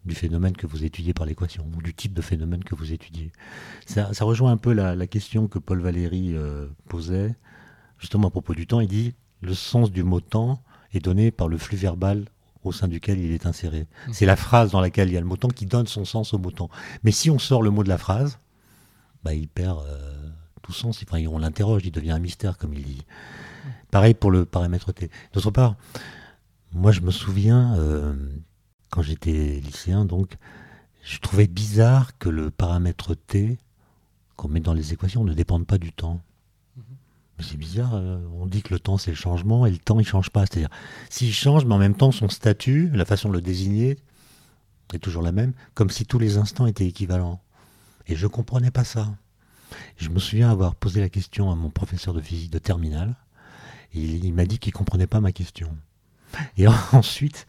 du 0.04 0.14
phénomène 0.14 0.56
que 0.56 0.66
vous 0.66 0.84
étudiez 0.84 1.14
par 1.14 1.26
l'équation, 1.26 1.66
ou 1.76 1.82
du 1.82 1.92
type 1.92 2.14
de 2.14 2.22
phénomène 2.22 2.62
que 2.62 2.74
vous 2.74 2.92
étudiez. 2.92 3.32
Ça, 3.86 4.10
rejoint 4.20 4.52
un 4.52 4.56
peu 4.56 4.72
la, 4.72 5.06
question 5.06 5.48
que 5.48 5.58
Paul 5.58 5.80
Valéry 5.80 6.34
euh, 6.34 6.66
posait, 6.88 7.34
justement 7.98 8.28
à 8.28 8.30
propos 8.30 8.54
du 8.54 8.66
temps. 8.66 8.80
Il 8.80 8.88
dit, 8.88 9.14
le 9.40 9.54
sens 9.54 9.90
du 9.90 10.04
mot 10.04 10.20
temps 10.20 10.62
est 10.92 11.00
donné 11.00 11.30
par 11.30 11.48
le 11.48 11.58
flux 11.58 11.76
verbal 11.76 12.26
au 12.64 12.72
sein 12.72 12.88
duquel 12.88 13.18
il 13.18 13.32
est 13.32 13.46
inséré. 13.46 13.82
Mmh. 13.82 14.12
C'est 14.12 14.26
la 14.26 14.36
phrase 14.36 14.70
dans 14.70 14.80
laquelle 14.80 15.08
il 15.08 15.14
y 15.14 15.16
a 15.16 15.20
le 15.20 15.26
mot 15.26 15.36
temps 15.36 15.48
qui 15.48 15.66
donne 15.66 15.86
son 15.86 16.04
sens 16.04 16.34
au 16.34 16.38
mot 16.38 16.50
temps. 16.50 16.70
Mais 17.02 17.12
si 17.12 17.30
on 17.30 17.38
sort 17.38 17.62
le 17.62 17.70
mot 17.70 17.82
de 17.82 17.88
la 17.88 17.98
phrase, 17.98 18.38
bah, 19.24 19.34
il 19.34 19.48
perd 19.48 19.84
euh, 19.86 20.30
tout 20.66 20.72
sens. 20.72 21.02
Enfin, 21.02 21.24
on 21.26 21.38
l'interroge, 21.38 21.82
il 21.84 21.92
devient 21.92 22.10
un 22.10 22.18
mystère, 22.18 22.58
comme 22.58 22.74
il 22.74 22.82
dit. 22.82 23.06
Pareil 23.90 24.14
pour 24.14 24.30
le 24.30 24.44
paramètre 24.44 24.92
T. 24.92 25.10
D'autre 25.32 25.50
part, 25.50 25.76
moi 26.72 26.92
je 26.92 27.00
me 27.00 27.10
souviens, 27.10 27.76
euh, 27.76 28.14
quand 28.90 29.02
j'étais 29.02 29.60
lycéen, 29.64 30.04
donc, 30.04 30.36
je 31.02 31.18
trouvais 31.18 31.46
bizarre 31.46 32.18
que 32.18 32.28
le 32.28 32.50
paramètre 32.50 33.14
T, 33.14 33.58
qu'on 34.34 34.48
met 34.48 34.60
dans 34.60 34.74
les 34.74 34.92
équations, 34.92 35.24
ne 35.24 35.32
dépende 35.32 35.66
pas 35.66 35.78
du 35.78 35.92
temps. 35.92 36.20
C'est 37.38 37.58
bizarre, 37.58 37.94
euh, 37.94 38.18
on 38.32 38.46
dit 38.46 38.62
que 38.62 38.72
le 38.72 38.80
temps 38.80 38.96
c'est 38.96 39.10
le 39.10 39.16
changement 39.16 39.66
et 39.66 39.70
le 39.70 39.78
temps 39.78 40.00
il 40.00 40.06
change 40.06 40.30
pas. 40.30 40.46
C'est-à-dire, 40.46 40.70
s'il 41.10 41.32
change, 41.32 41.64
mais 41.66 41.74
en 41.74 41.78
même 41.78 41.94
temps 41.94 42.10
son 42.10 42.28
statut, 42.28 42.90
la 42.94 43.04
façon 43.04 43.28
de 43.28 43.34
le 43.34 43.42
désigner, 43.42 43.98
est 44.94 44.98
toujours 44.98 45.22
la 45.22 45.32
même, 45.32 45.52
comme 45.74 45.90
si 45.90 46.06
tous 46.06 46.18
les 46.18 46.38
instants 46.38 46.66
étaient 46.66 46.86
équivalents. 46.86 47.40
Et 48.06 48.16
je 48.16 48.26
ne 48.26 48.30
comprenais 48.30 48.70
pas 48.70 48.84
ça. 48.84 49.16
Je 49.96 50.08
me 50.08 50.18
souviens 50.18 50.50
avoir 50.50 50.74
posé 50.74 51.00
la 51.00 51.08
question 51.08 51.50
à 51.50 51.54
mon 51.54 51.70
professeur 51.70 52.14
de 52.14 52.20
physique 52.20 52.50
de 52.50 52.58
terminale, 52.58 53.14
et 53.94 54.00
il, 54.00 54.34
m'a 54.34 54.44
dit 54.44 54.58
qu'il 54.58 54.72
ne 54.72 54.78
comprenait 54.78 55.06
pas 55.06 55.20
ma 55.20 55.32
question. 55.32 55.74
Et 56.56 56.66
ensuite, 56.92 57.46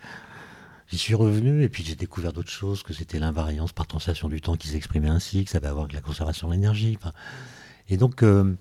j'y 0.88 0.97
suis 0.97 1.15
revenu, 1.15 1.63
et 1.63 1.69
puis 1.69 1.83
j'ai 1.83 1.95
découvert 1.95 2.33
d'autres 2.33 2.51
choses, 2.51 2.83
que 2.83 2.93
c'était 2.93 3.19
l'invariance 3.19 3.74
par 3.74 3.88
translation 3.88 4.29
du 4.29 4.41
temps 4.41 4.55
qui 4.55 4.67
s'exprimait 4.69 5.09
ainsi, 5.09 5.45
que 5.45 5.51
ça 5.51 5.57
avait 5.57 5.67
à 5.67 5.74
voir 5.74 5.83
avec 5.83 5.93
la 5.93 6.01
conservation 6.01 6.47
de 6.47 6.53
l'énergie. 6.53 6.97
et 7.89 7.97
donc, 7.97 8.24
euh, 8.24 8.55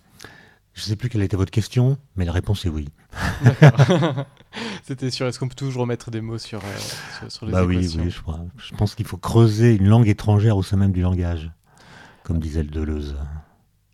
je 0.74 0.82
ne 0.82 0.86
sais 0.88 0.96
plus 0.96 1.08
quelle 1.08 1.22
était 1.22 1.38
votre 1.38 1.50
question, 1.50 1.96
mais 2.16 2.26
la 2.26 2.32
réponse 2.32 2.66
est 2.66 2.68
oui. 2.68 2.88
C'était 4.82 5.10
sur 5.10 5.26
est-ce 5.26 5.38
qu'on 5.38 5.48
peut 5.48 5.54
toujours 5.54 5.82
remettre 5.82 6.10
des 6.10 6.20
mots 6.20 6.36
sur, 6.36 6.60
euh, 6.62 7.28
sur, 7.30 7.46
les 7.46 7.52
bah 7.52 7.64
Oui, 7.64 7.76
oui, 7.98 8.10
je 8.10 8.20
crois. 8.20 8.40
Je 8.58 8.74
pense 8.74 8.94
qu'il 8.94 9.06
faut 9.06 9.16
creuser 9.16 9.74
une 9.74 9.88
langue 9.88 10.06
étrangère 10.06 10.56
au 10.56 10.62
sein 10.62 10.76
même 10.76 10.92
du 10.92 11.00
langage, 11.00 11.50
comme 12.24 12.40
disait 12.40 12.62
le 12.62 12.68
Deleuze. 12.68 13.16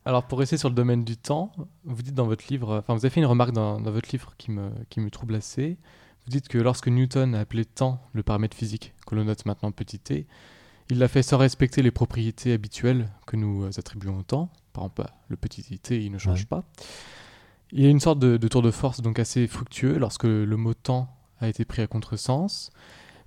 Alors 0.04 0.24
pour 0.24 0.40
rester 0.40 0.56
sur 0.56 0.68
le 0.68 0.74
domaine 0.74 1.04
du 1.04 1.16
temps, 1.16 1.52
vous 1.84 2.02
dites 2.02 2.14
dans 2.14 2.26
votre 2.26 2.44
livre, 2.50 2.78
enfin 2.78 2.94
vous 2.94 3.04
avez 3.04 3.10
fait 3.10 3.20
une 3.20 3.26
remarque 3.26 3.52
dans, 3.52 3.80
dans 3.80 3.90
votre 3.92 4.10
livre 4.10 4.34
qui 4.36 4.50
me, 4.50 4.70
qui 4.90 5.00
me 5.00 5.10
trouble 5.10 5.34
assez. 5.36 5.76
Vous 6.24 6.30
dites 6.30 6.48
que 6.48 6.58
lorsque 6.58 6.88
Newton 6.88 7.34
a 7.34 7.40
appelé 7.40 7.64
temps 7.64 8.00
le 8.12 8.22
paramètre 8.22 8.56
physique, 8.56 8.94
que 9.06 9.14
l'on 9.14 9.24
note 9.24 9.46
maintenant 9.46 9.70
petit 9.72 9.98
t, 9.98 10.26
il 10.90 10.98
l'a 10.98 11.08
fait 11.08 11.22
sans 11.22 11.38
respecter 11.38 11.82
les 11.82 11.90
propriétés 11.90 12.52
habituelles 12.52 13.08
que 13.26 13.36
nous 13.36 13.66
attribuons 13.78 14.18
au 14.18 14.22
temps. 14.22 14.50
Par 14.72 14.84
exemple, 14.84 15.06
le 15.28 15.36
petit 15.36 15.62
t, 15.78 16.02
il 16.02 16.12
ne 16.12 16.18
change 16.18 16.46
pas. 16.46 16.64
Il 17.72 17.82
y 17.82 17.86
a 17.86 17.88
une 17.88 18.00
sorte 18.00 18.18
de, 18.18 18.36
tour 18.48 18.62
de 18.62 18.70
force 18.70 19.00
donc 19.00 19.18
assez 19.18 19.46
fructueux 19.46 19.98
lorsque 19.98 20.24
le 20.24 20.56
mot 20.56 20.74
temps 20.74 21.08
a 21.40 21.48
été 21.48 21.64
pris 21.64 21.82
à 21.82 21.86
contresens. 21.86 22.70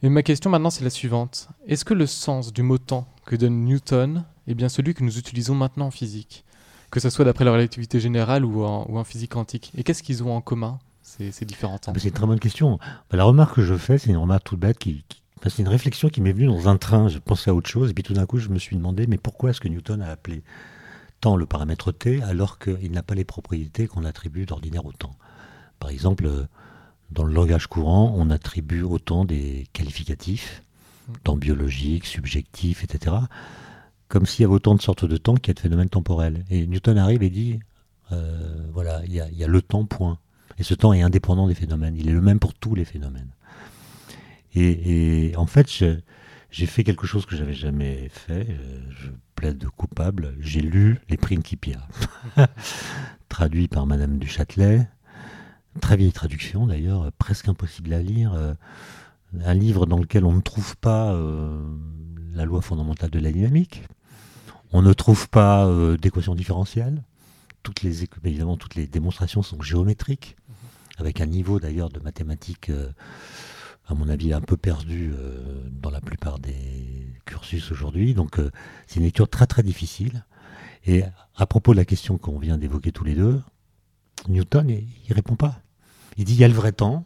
Et 0.03 0.09
ma 0.09 0.21
question 0.21 0.49
maintenant, 0.49 0.69
c'est 0.69 0.83
la 0.83 0.89
suivante. 0.89 1.49
Est-ce 1.67 1.83
que 1.83 1.93
le 1.93 2.05
sens 2.05 2.53
du 2.53 2.61
mot 2.61 2.77
temps 2.77 3.07
que 3.25 3.35
donne 3.35 3.65
Newton 3.65 4.25
est 4.47 4.53
bien 4.53 4.69
celui 4.69 4.93
que 4.93 5.03
nous 5.03 5.17
utilisons 5.17 5.55
maintenant 5.55 5.87
en 5.87 5.91
physique? 5.91 6.44
Que 6.91 6.99
ce 6.99 7.09
soit 7.09 7.25
d'après 7.25 7.45
la 7.45 7.51
relativité 7.51 7.99
générale 7.99 8.45
ou 8.45 8.63
en, 8.63 9.03
physique 9.03 9.31
quantique 9.31 9.71
Et 9.77 9.83
qu'est-ce 9.83 10.03
qu'ils 10.03 10.23
ont 10.23 10.35
en 10.35 10.41
commun, 10.41 10.79
ces, 11.01 11.31
différents 11.45 11.77
temps 11.77 11.93
ah, 11.95 11.99
C'est 11.99 12.09
une 12.09 12.13
très 12.13 12.27
bonne 12.27 12.39
question. 12.39 12.77
Bah, 13.09 13.17
la 13.17 13.23
remarque 13.23 13.55
que 13.55 13.63
je 13.63 13.75
fais, 13.75 13.97
c'est 13.97 14.09
une 14.09 14.17
remarque 14.17 14.43
toute 14.43 14.59
bête 14.59 14.77
qui, 14.77 15.03
c'est 15.49 15.61
une 15.61 15.67
réflexion 15.67 16.09
qui 16.09 16.21
m'est 16.21 16.31
venue 16.31 16.47
dans 16.47 16.69
un 16.69 16.77
train. 16.77 17.07
Je 17.07 17.19
pensais 17.19 17.49
à 17.49 17.53
autre 17.53 17.69
chose, 17.69 17.91
et 17.91 17.93
puis 17.93 18.03
tout 18.03 18.13
d'un 18.13 18.25
coup, 18.25 18.39
je 18.39 18.49
me 18.49 18.59
suis 18.59 18.75
demandé, 18.75 19.07
mais 19.07 19.17
pourquoi 19.17 19.51
est-ce 19.51 19.61
que 19.61 19.67
Newton 19.67 20.01
a 20.01 20.09
appelé 20.09 20.43
tant 21.21 21.35
le 21.35 21.45
paramètre 21.45 21.91
t, 21.91 22.21
alors 22.23 22.59
qu'il 22.59 22.91
n'a 22.91 23.03
pas 23.03 23.15
les 23.15 23.25
propriétés 23.25 23.87
qu'on 23.87 24.05
attribue 24.05 24.45
d'ordinaire 24.45 24.85
au 24.85 24.91
temps? 24.91 25.15
Par 25.79 25.89
exemple, 25.89 26.27
dans 27.11 27.23
le 27.23 27.33
langage 27.33 27.67
courant, 27.67 28.13
on 28.17 28.29
attribue 28.29 28.81
au 28.81 28.99
temps 28.99 29.25
des 29.25 29.67
qualificatifs, 29.73 30.63
temps 31.23 31.37
biologique, 31.37 32.05
subjectif, 32.05 32.83
etc., 32.83 33.15
comme 34.07 34.25
s'il 34.25 34.43
y 34.43 34.45
avait 34.45 34.53
autant 34.53 34.75
de 34.75 34.81
sortes 34.81 35.05
de 35.05 35.17
temps 35.17 35.35
qu'il 35.35 35.49
y 35.49 35.51
a 35.51 35.53
de 35.53 35.59
phénomènes 35.59 35.89
temporels. 35.89 36.43
Et 36.49 36.67
Newton 36.67 36.97
arrive 36.97 37.23
et 37.23 37.29
dit, 37.29 37.59
euh, 38.11 38.67
voilà, 38.73 39.01
il 39.05 39.13
y, 39.13 39.43
a 39.43 39.47
le 39.47 39.61
temps, 39.61 39.85
point. 39.85 40.19
Et 40.57 40.63
ce 40.63 40.73
temps 40.73 40.93
est 40.93 41.01
indépendant 41.01 41.47
des 41.47 41.55
phénomènes. 41.55 41.95
Il 41.95 42.09
est 42.09 42.13
le 42.13 42.21
même 42.21 42.39
pour 42.39 42.53
tous 42.53 42.75
les 42.75 42.85
phénomènes. 42.85 43.31
Et, 44.53 45.33
en 45.35 45.47
fait, 45.47 45.69
j'ai 45.69 46.65
fait 46.65 46.83
quelque 46.83 47.05
chose 47.05 47.25
que 47.25 47.35
j'avais 47.35 47.53
jamais 47.53 48.07
fait. 48.09 48.47
Je 48.91 49.09
plaide 49.35 49.57
de 49.57 49.67
coupable. 49.67 50.35
J'ai 50.39 50.61
lu 50.61 50.99
les 51.09 51.17
Principia, 51.17 51.85
traduit 53.29 53.67
par 53.67 53.85
Madame 53.85 54.17
du 54.17 54.27
Châtelet. 54.27 54.87
Très 55.81 55.97
vieille 55.97 56.13
traduction 56.13 56.67
d'ailleurs, 56.67 57.11
presque 57.17 57.49
impossible 57.49 57.91
à 57.93 58.01
lire. 58.01 58.33
Euh, 58.33 58.53
un 59.43 59.53
livre 59.53 59.85
dans 59.85 59.97
lequel 59.97 60.23
on 60.23 60.31
ne 60.31 60.41
trouve 60.41 60.77
pas 60.77 61.11
euh, 61.11 61.59
la 62.33 62.45
loi 62.45 62.61
fondamentale 62.61 63.09
de 63.09 63.19
la 63.19 63.31
dynamique. 63.31 63.83
On 64.75 64.81
ne 64.81 64.91
trouve 64.91 65.29
pas 65.29 65.71
d'équation 66.01 66.35
différentielle. 66.35 67.01
Toutes 67.63 67.81
les, 67.81 68.03
évidemment, 68.25 68.57
toutes 68.57 68.75
les 68.75 68.87
démonstrations 68.87 69.41
sont 69.41 69.61
géométriques, 69.61 70.35
avec 70.97 71.21
un 71.21 71.25
niveau 71.25 71.61
d'ailleurs 71.61 71.89
de 71.89 72.01
mathématiques 72.01 72.69
à 73.87 73.93
mon 73.93 74.09
avis, 74.09 74.33
un 74.33 74.41
peu 74.41 74.57
perdu 74.57 75.13
euh, 75.13 75.69
dans 75.71 75.91
la 75.91 76.01
plupart 76.01 76.39
des 76.39 77.07
cursus 77.25 77.71
aujourd'hui. 77.71 78.13
Donc, 78.13 78.39
euh, 78.39 78.51
c'est 78.87 78.97
une 78.97 79.05
lecture 79.05 79.29
très 79.29 79.45
très 79.45 79.63
difficile. 79.63 80.25
Et 80.85 81.03
à 81.35 81.45
propos 81.45 81.73
de 81.73 81.77
la 81.77 81.85
question 81.85 82.17
qu'on 82.17 82.39
vient 82.39 82.57
d'évoquer 82.57 82.91
tous 82.91 83.03
les 83.03 83.15
deux, 83.15 83.41
Newton, 84.27 84.69
il, 84.69 84.87
ne 85.09 85.15
répond 85.15 85.35
pas. 85.35 85.61
Il 86.17 86.25
dit 86.25 86.33
il 86.33 86.39
y 86.39 86.43
a 86.43 86.47
le 86.47 86.53
vrai 86.53 86.71
temps, 86.71 87.05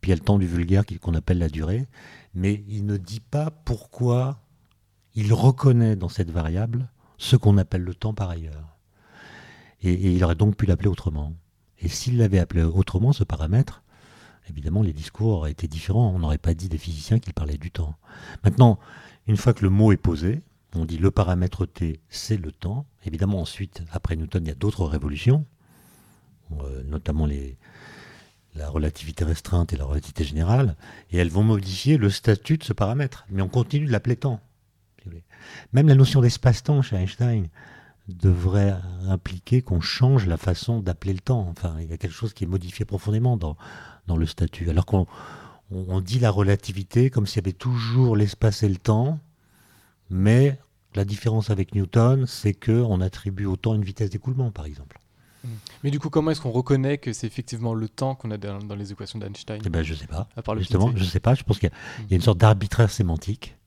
puis 0.00 0.10
il 0.10 0.12
y 0.12 0.12
a 0.12 0.16
le 0.16 0.24
temps 0.24 0.38
du 0.38 0.46
vulgaire 0.46 0.84
qu'on 1.00 1.14
appelle 1.14 1.38
la 1.38 1.48
durée, 1.48 1.86
mais 2.34 2.64
il 2.68 2.86
ne 2.86 2.96
dit 2.96 3.20
pas 3.20 3.50
pourquoi 3.50 4.40
il 5.18 5.34
reconnaît 5.34 5.96
dans 5.96 6.08
cette 6.08 6.30
variable 6.30 6.88
ce 7.16 7.34
qu'on 7.34 7.58
appelle 7.58 7.82
le 7.82 7.92
temps 7.92 8.14
par 8.14 8.30
ailleurs. 8.30 8.78
Et, 9.82 10.12
il 10.12 10.22
aurait 10.22 10.36
donc 10.36 10.54
pu 10.54 10.64
l'appeler 10.64 10.88
autrement. 10.88 11.32
Et 11.80 11.88
s'il 11.88 12.18
l'avait 12.18 12.38
appelé 12.38 12.62
autrement, 12.62 13.12
ce 13.12 13.24
paramètre, 13.24 13.82
évidemment, 14.48 14.80
les 14.80 14.92
discours 14.92 15.32
auraient 15.32 15.50
été 15.50 15.66
différents. 15.66 16.12
On 16.14 16.20
n'aurait 16.20 16.38
pas 16.38 16.54
dit 16.54 16.68
des 16.68 16.78
physiciens 16.78 17.18
qu'ils 17.18 17.34
parlaient 17.34 17.58
du 17.58 17.72
temps. 17.72 17.96
Maintenant, 18.44 18.78
une 19.26 19.36
fois 19.36 19.54
que 19.54 19.64
le 19.64 19.70
mot 19.70 19.90
est 19.90 19.96
posé, 19.96 20.40
on 20.76 20.84
dit 20.84 20.98
le 20.98 21.10
paramètre 21.10 21.66
T, 21.66 22.00
c'est 22.08 22.36
le 22.36 22.52
temps. 22.52 22.86
Évidemment, 23.04 23.40
ensuite, 23.40 23.82
après 23.90 24.14
Newton, 24.14 24.44
il 24.44 24.48
y 24.48 24.52
a 24.52 24.54
d'autres 24.54 24.84
révolutions, 24.84 25.44
euh, 26.60 26.84
notamment 26.84 27.26
la 28.54 28.68
relativité 28.68 29.24
restreinte 29.24 29.72
et 29.72 29.76
la 29.76 29.84
relativité 29.84 30.22
générale, 30.22 30.76
et 31.10 31.16
elles 31.16 31.28
vont 31.28 31.42
modifier 31.42 31.96
le 31.96 32.08
statut 32.08 32.56
de 32.56 32.62
ce 32.62 32.72
paramètre. 32.72 33.26
Mais 33.30 33.42
on 33.42 33.48
continue 33.48 33.86
de 33.86 33.92
l'appeler 33.92 34.14
temps. 34.14 34.40
Même 35.72 35.88
la 35.88 35.94
notion 35.94 36.20
d'espace-temps 36.20 36.82
chez 36.82 36.96
Einstein 36.96 37.48
devrait 38.08 38.74
impliquer 39.06 39.62
qu'on 39.62 39.80
change 39.80 40.26
la 40.26 40.36
façon 40.36 40.80
d'appeler 40.80 41.12
le 41.12 41.20
temps. 41.20 41.46
Enfin, 41.50 41.76
il 41.80 41.90
y 41.90 41.92
a 41.92 41.98
quelque 41.98 42.14
chose 42.14 42.32
qui 42.32 42.44
est 42.44 42.48
modifié 42.48 42.84
profondément 42.84 43.36
dans, 43.36 43.56
dans 44.06 44.16
le 44.16 44.26
statut. 44.26 44.70
Alors 44.70 44.86
qu'on 44.86 45.06
on, 45.70 46.00
dit 46.00 46.18
la 46.18 46.30
relativité 46.30 47.10
comme 47.10 47.26
s'il 47.26 47.36
y 47.36 47.44
avait 47.44 47.52
toujours 47.52 48.16
l'espace 48.16 48.62
et 48.62 48.68
le 48.68 48.76
temps, 48.76 49.20
mais 50.10 50.58
la 50.94 51.04
différence 51.04 51.50
avec 51.50 51.74
Newton, 51.74 52.26
c'est 52.26 52.54
qu'on 52.54 53.00
attribue 53.00 53.44
au 53.44 53.56
temps 53.56 53.74
une 53.74 53.84
vitesse 53.84 54.10
d'écoulement, 54.10 54.50
par 54.50 54.64
exemple. 54.64 54.98
Hmm. 55.44 55.48
Mais 55.84 55.90
du 55.90 56.00
coup, 56.00 56.08
comment 56.08 56.30
est-ce 56.30 56.40
qu'on 56.40 56.50
reconnaît 56.50 56.98
que 56.98 57.12
c'est 57.12 57.26
effectivement 57.26 57.74
le 57.74 57.88
temps 57.88 58.14
qu'on 58.14 58.30
a 58.30 58.38
dans, 58.38 58.74
les 58.74 58.90
équations 58.90 59.18
d'Einstein? 59.18 59.60
Eh 59.64 59.68
ben, 59.68 59.82
Je 59.82 59.92
ne 59.92 59.98
sais 59.98 60.06
pas. 60.06 60.28
Justement, 60.56 60.90
je 60.96 61.04
ne 61.04 61.08
sais 61.08 61.20
pas. 61.20 61.34
Je 61.34 61.44
pense 61.44 61.58
qu'il 61.58 61.70
y, 62.10 62.14
a 62.14 62.16
une 62.16 62.22
sorte 62.22 62.38
d'arbitraire 62.38 62.90
sémantique. 62.90 63.57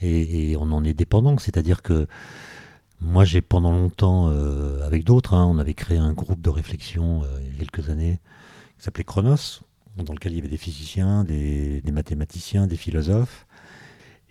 Et, 0.00 0.56
on 0.58 0.72
en 0.72 0.84
est 0.84 0.94
dépendant. 0.94 1.38
C'est-à-dire 1.38 1.82
que 1.82 2.06
moi, 3.00 3.24
j'ai 3.24 3.40
pendant 3.40 3.72
longtemps, 3.72 4.28
euh, 4.30 4.84
avec 4.86 5.04
d'autres, 5.04 5.34
hein, 5.34 5.44
on 5.46 5.58
avait 5.58 5.74
créé 5.74 5.98
un 5.98 6.12
groupe 6.12 6.40
de 6.40 6.50
réflexion 6.50 7.22
euh, 7.24 7.40
il 7.40 7.52
y 7.52 7.56
a 7.56 7.58
quelques 7.58 7.90
années 7.90 8.20
qui 8.78 8.84
s'appelait 8.84 9.04
Chronos, 9.04 9.62
dans 9.96 10.12
lequel 10.12 10.32
il 10.32 10.36
y 10.36 10.38
avait 10.40 10.48
des 10.48 10.56
physiciens, 10.56 11.24
des, 11.24 11.82
mathématiciens, 11.90 12.66
des 12.66 12.76
philosophes. 12.76 13.46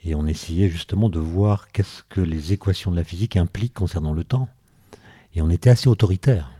Et 0.03 0.13
on 0.13 0.27
essayait 0.27 0.69
justement 0.69 1.09
de 1.09 1.19
voir 1.19 1.71
qu'est-ce 1.71 2.03
que 2.09 2.21
les 2.21 2.53
équations 2.53 2.91
de 2.91 2.95
la 2.95 3.03
physique 3.03 3.37
impliquent 3.37 3.73
concernant 3.73 4.13
le 4.13 4.23
temps. 4.23 4.47
Et 5.33 5.41
on 5.41 5.49
était 5.49 5.71
assez 5.71 5.89
autoritaire. 5.89 6.51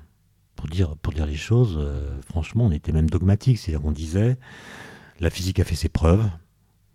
Pour 0.56 0.68
dire, 0.68 0.96
pour 0.98 1.14
dire 1.14 1.28
les 1.28 1.36
choses, 1.36 1.76
euh, 1.78 2.20
franchement, 2.28 2.66
on 2.66 2.72
était 2.72 2.92
même 2.92 3.10
dogmatique. 3.10 3.60
C'est-à-dire 3.60 3.82
qu'on 3.82 3.92
disait, 3.92 4.38
la 5.20 5.30
physique 5.30 5.60
a 5.60 5.64
fait 5.64 5.76
ses 5.76 5.90
preuves. 5.90 6.28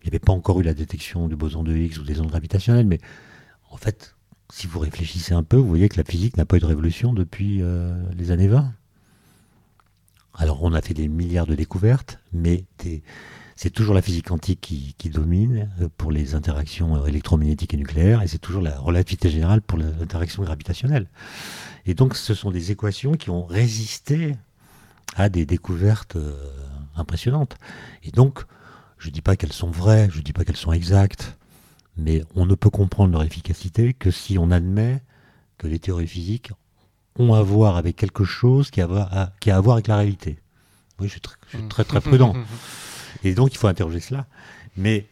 Il 0.02 0.06
n'y 0.06 0.10
avait 0.10 0.18
pas 0.18 0.32
encore 0.32 0.60
eu 0.60 0.62
la 0.62 0.74
détection 0.74 1.28
du 1.28 1.36
boson 1.36 1.62
de 1.62 1.76
Higgs 1.76 1.98
ou 1.98 2.04
des 2.04 2.20
ondes 2.20 2.28
gravitationnelles, 2.28 2.86
mais 2.86 3.00
en 3.70 3.76
fait, 3.76 4.14
si 4.50 4.66
vous 4.66 4.78
réfléchissez 4.78 5.34
un 5.34 5.42
peu, 5.42 5.56
vous 5.56 5.68
voyez 5.68 5.88
que 5.88 5.96
la 5.96 6.04
physique 6.04 6.36
n'a 6.36 6.44
pas 6.44 6.56
eu 6.56 6.60
de 6.60 6.66
révolution 6.66 7.12
depuis 7.12 7.62
euh, 7.62 7.94
les 8.16 8.30
années 8.30 8.48
20. 8.48 8.72
Alors 10.34 10.62
on 10.62 10.72
a 10.72 10.80
fait 10.80 10.94
des 10.94 11.08
milliards 11.08 11.46
de 11.46 11.54
découvertes, 11.54 12.18
mais 12.32 12.64
c'est 13.56 13.70
toujours 13.70 13.94
la 13.94 14.00
physique 14.00 14.28
quantique 14.28 14.60
qui, 14.60 15.10
domine 15.10 15.70
euh, 15.80 15.88
pour 15.96 16.12
les 16.12 16.34
interactions 16.34 16.96
euh, 16.96 17.06
électromagnétiques 17.06 17.74
et 17.74 17.76
nucléaires, 17.76 18.22
et 18.22 18.26
c'est 18.26 18.38
toujours 18.38 18.62
la 18.62 18.78
relativité 18.78 19.28
générale 19.28 19.60
pour 19.60 19.76
les 19.76 19.84
interactions 19.84 20.42
gravitationnelles. 20.42 21.08
Et 21.84 21.94
donc 21.94 22.16
ce 22.16 22.32
sont 22.32 22.50
des 22.50 22.70
équations 22.70 23.12
qui 23.12 23.28
ont 23.28 23.44
résisté 23.44 24.36
à 25.16 25.28
des 25.28 25.44
découvertes 25.44 26.16
impressionnantes. 26.96 27.56
Et 28.04 28.12
donc, 28.12 28.44
je 29.00 29.08
ne 29.08 29.12
dis 29.12 29.22
pas 29.22 29.34
qu'elles 29.34 29.52
sont 29.52 29.70
vraies, 29.70 30.08
je 30.12 30.18
ne 30.18 30.22
dis 30.22 30.34
pas 30.34 30.44
qu'elles 30.44 30.56
sont 30.56 30.72
exactes, 30.72 31.38
mais 31.96 32.22
on 32.36 32.44
ne 32.44 32.54
peut 32.54 32.68
comprendre 32.68 33.12
leur 33.12 33.22
efficacité 33.22 33.94
que 33.94 34.10
si 34.10 34.38
on 34.38 34.50
admet 34.50 35.02
que 35.56 35.66
les 35.66 35.78
théories 35.78 36.06
physiques 36.06 36.52
ont 37.18 37.32
à 37.32 37.42
voir 37.42 37.76
avec 37.76 37.96
quelque 37.96 38.24
chose 38.24 38.70
qui 38.70 38.82
a 38.82 38.84
à, 38.84 39.60
voir 39.60 39.76
avec 39.76 39.88
la 39.88 39.96
réalité. 39.96 40.38
Oui, 40.98 41.08
je 41.08 41.12
suis 41.12 41.20
très, 41.68 41.84
très, 41.84 42.00
prudent. 42.00 42.34
Et 43.24 43.34
donc, 43.34 43.54
il 43.54 43.56
faut 43.56 43.66
interroger 43.66 44.00
cela. 44.00 44.26
Mais 44.76 45.06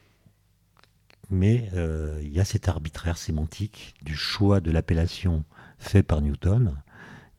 mais 1.31 1.69
euh, 1.75 2.21
il 2.23 2.33
y 2.33 2.41
a 2.41 2.45
cet 2.45 2.69
arbitraire 2.69 3.19
sémantique 3.19 3.95
du 4.03 4.17
choix 4.17 4.61
de 4.61 4.71
l'appellation 4.71 5.45
fait 5.79 6.03
par 6.03 6.23
Newton 6.23 6.75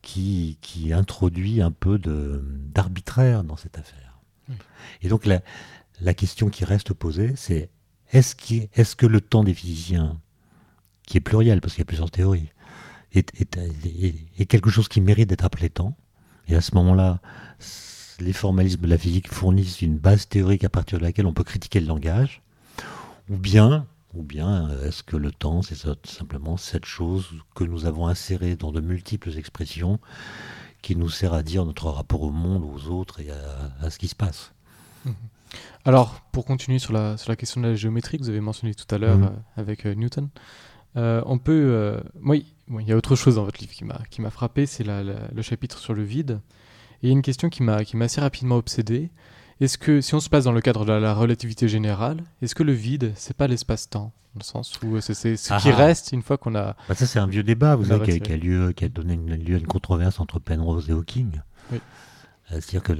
qui, 0.02 0.58
qui 0.60 0.92
introduit 0.92 1.60
un 1.62 1.72
peu 1.72 1.98
d'arbitraire 1.98 3.42
dans 3.42 3.56
cette 3.56 3.78
affaire. 3.78 4.20
Et 5.02 5.08
donc 5.08 5.26
la, 5.26 5.40
la 6.00 6.14
question 6.14 6.48
qui 6.48 6.64
reste 6.64 6.92
posée, 6.92 7.32
c'est 7.36 7.70
est-ce 8.12 8.34
est 8.74 8.96
que 8.96 9.06
le 9.06 9.20
temps 9.20 9.44
des 9.44 9.54
physiciens, 9.54 10.20
qui 11.06 11.18
est 11.18 11.20
pluriel 11.20 11.60
parce 11.60 11.74
qu'il 11.74 11.80
y 11.80 11.82
a 11.82 11.86
plusieurs 11.86 12.10
théories, 12.10 12.50
est, 13.12 14.46
quelque 14.46 14.70
chose 14.70 14.88
qui 14.88 15.00
mérite 15.00 15.28
d'être 15.28 15.44
appelé 15.44 15.70
temps? 15.70 15.96
Et 16.48 16.56
à 16.56 16.60
ce 16.60 16.74
moment-là, 16.74 17.20
les 18.18 18.32
formalismes 18.32 18.82
de 18.82 18.88
la 18.88 18.98
physique 18.98 19.32
fournissent 19.32 19.82
une 19.82 19.98
base 19.98 20.28
théorique 20.28 20.64
à 20.64 20.68
partir 20.68 20.98
de 20.98 21.04
laquelle 21.04 21.26
on 21.26 21.32
peut 21.32 21.44
critiquer 21.44 21.80
le 21.80 21.86
langage. 21.86 22.42
Ou 23.28 23.36
bien, 23.36 23.86
est-ce 24.84 25.04
que 25.04 25.16
le 25.16 25.30
temps, 25.30 25.62
c'est 25.62 25.76
simplement 26.04 26.56
cette 26.56 26.84
chose 26.84 27.28
que 27.54 27.62
nous 27.62 27.86
avons 27.86 28.08
insérée 28.08 28.56
dans 28.56 28.72
de 28.72 28.80
multiples 28.80 29.36
expressions 29.38 30.00
qui 30.82 30.96
nous 30.96 31.10
sert 31.10 31.34
à 31.34 31.42
dire 31.42 31.64
notre 31.64 31.90
rapport 31.90 32.22
au 32.22 32.30
monde, 32.30 32.64
aux 32.64 32.88
autres 32.88 33.20
et 33.20 33.30
à, 33.30 33.90
ce 33.90 33.98
qui 33.98 34.08
se 34.08 34.16
passe. 34.16 34.52
Mhm. 35.04 35.14
Alors, 35.84 36.20
pour 36.32 36.44
continuer 36.44 36.78
sur 36.78 36.92
la, 36.92 37.16
sur 37.16 37.30
la 37.30 37.36
question 37.36 37.60
de 37.60 37.68
la 37.68 37.74
géométrie 37.74 38.18
que 38.18 38.22
vous 38.22 38.28
avez 38.28 38.40
mentionné 38.40 38.74
tout 38.74 38.92
à 38.94 38.98
l'heure 38.98 39.18
mhm. 39.18 39.24
euh, 39.24 39.60
avec 39.60 39.86
euh, 39.86 39.94
Newton, 39.94 40.28
euh, 40.96 41.22
on 41.26 41.38
peut. 41.38 42.00
moi, 42.20 42.36
il 42.36 42.88
y 42.88 42.92
a 42.92 42.96
autre 42.96 43.16
chose 43.16 43.36
dans 43.36 43.44
votre 43.44 43.60
livre 43.60 43.72
qui 43.72 44.22
m'a 44.22 44.30
frappé, 44.30 44.66
c'est 44.66 44.84
le 44.84 45.42
chapitre 45.42 45.78
sur 45.78 45.94
le 45.94 46.02
vide. 46.02 46.40
Et 47.02 47.06
il 47.06 47.08
y 47.08 47.12
a 47.12 47.14
une 47.14 47.22
question 47.22 47.48
qui 47.48 47.62
m'a 47.62 47.78
assez 48.00 48.20
rapidement 48.20 48.56
obsédé. 48.56 49.10
Est-ce 49.60 49.78
que, 49.78 50.00
si 50.00 50.14
on 50.14 50.20
se 50.20 50.28
passe 50.28 50.44
dans 50.44 50.52
le 50.52 50.60
cadre 50.60 50.84
de 50.84 50.92
la, 50.92 51.14
relativité 51.14 51.68
générale, 51.68 52.24
est-ce 52.40 52.54
que 52.54 52.62
le 52.62 52.72
vide, 52.72 53.12
c'est 53.14 53.36
pas 53.36 53.46
l'espace-temps 53.46 54.12
Dans 54.34 54.38
le 54.38 54.44
sens 54.44 54.80
où 54.82 55.00
c'est 55.00 55.14
ce 55.14 55.58
qui 55.58 55.68
ah 55.70 55.76
reste 55.76 56.12
une 56.12 56.22
fois 56.22 56.38
qu'on 56.38 56.54
a. 56.54 56.76
Bah 56.88 56.94
ça, 56.94 57.06
c'est 57.06 57.18
un 57.18 57.26
vieux 57.26 57.42
débat, 57.42 57.76
vous 57.76 57.86
savez, 57.86 58.20
qui 58.20 58.32
a, 58.32 58.36
lieu, 58.36 58.72
qui 58.72 58.84
a 58.84 58.88
donné 58.88 59.14
une, 59.14 59.34
lieu 59.34 59.56
à 59.56 59.58
une 59.58 59.66
controverse 59.66 60.18
entre 60.18 60.38
Penrose 60.38 60.88
et 60.88 60.92
Hawking. 60.92 61.40
Oui. 61.72 61.80
C'est-à-dire 62.48 62.82
que 62.82 62.92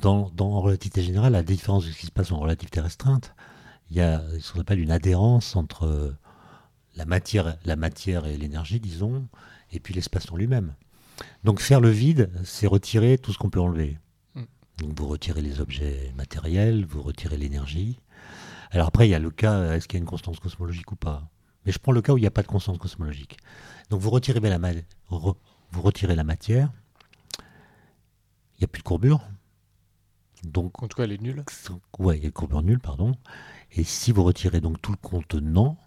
dans, 0.00 0.30
dans 0.30 0.60
relativité 0.60 1.02
générale, 1.02 1.32
la 1.32 1.42
différence 1.42 1.86
de 1.86 1.92
ce 1.92 1.98
qui 1.98 2.06
se 2.06 2.12
passe 2.12 2.32
en 2.32 2.38
relativité 2.38 2.80
restreinte, 2.80 3.34
il 3.90 3.96
y 3.96 4.00
a 4.00 4.22
ce 4.40 4.52
qu'on 4.52 4.60
appelle 4.60 4.80
une 4.80 4.90
adhérence 4.90 5.56
entre 5.56 6.14
la 6.96 7.04
matière, 7.04 7.56
la 7.64 7.76
matière 7.76 8.26
et 8.26 8.36
l'énergie, 8.36 8.80
disons, 8.80 9.28
et 9.72 9.80
puis 9.80 9.94
l'espace-temps 9.94 10.36
lui-même. 10.36 10.74
Donc 11.44 11.60
faire 11.60 11.80
le 11.80 11.90
vide, 11.90 12.30
c'est 12.44 12.66
retirer 12.66 13.18
tout 13.18 13.32
ce 13.32 13.38
qu'on 13.38 13.50
peut 13.50 13.60
enlever. 13.60 13.98
Mm. 14.34 14.42
Donc 14.78 14.98
vous 14.98 15.08
retirez 15.08 15.42
les 15.42 15.60
objets 15.60 16.12
matériels, 16.16 16.84
vous 16.86 17.02
retirez 17.02 17.36
l'énergie. 17.36 18.00
Alors 18.70 18.88
après, 18.88 19.06
il 19.06 19.10
y 19.10 19.14
a 19.14 19.18
le 19.18 19.30
cas, 19.30 19.74
est-ce 19.74 19.86
qu'il 19.86 19.98
y 19.98 20.00
a 20.00 20.02
une 20.02 20.08
constance 20.08 20.40
cosmologique 20.40 20.90
ou 20.90 20.96
pas? 20.96 21.28
Mais 21.64 21.72
je 21.72 21.78
prends 21.78 21.92
le 21.92 22.02
cas 22.02 22.12
où 22.12 22.18
il 22.18 22.22
n'y 22.22 22.26
a 22.26 22.32
pas 22.32 22.42
de 22.42 22.48
constance 22.48 22.78
cosmologique. 22.78 23.38
Donc 23.90 24.00
vous 24.00 24.10
retirez 24.10 24.40
la, 24.40 24.58
vous 25.08 25.82
retirez 25.82 26.16
la 26.16 26.24
matière, 26.24 26.70
il 27.38 28.60
n'y 28.60 28.64
a 28.64 28.68
plus 28.68 28.80
de 28.80 28.84
courbure. 28.84 29.20
Donc, 30.46 30.82
en 30.82 30.88
tout 30.88 30.96
cas, 30.96 31.04
elle 31.04 31.12
est 31.12 31.20
nulle. 31.20 31.44
Oui, 31.98 32.16
il 32.16 32.20
y 32.20 32.24
a 32.24 32.26
une 32.26 32.32
courbure 32.32 32.62
nulle, 32.62 32.80
pardon. 32.80 33.12
Et 33.72 33.84
si 33.84 34.12
vous 34.12 34.24
retirez 34.24 34.60
donc 34.60 34.80
tout 34.80 34.92
le 34.92 34.98
contenant, 34.98 35.78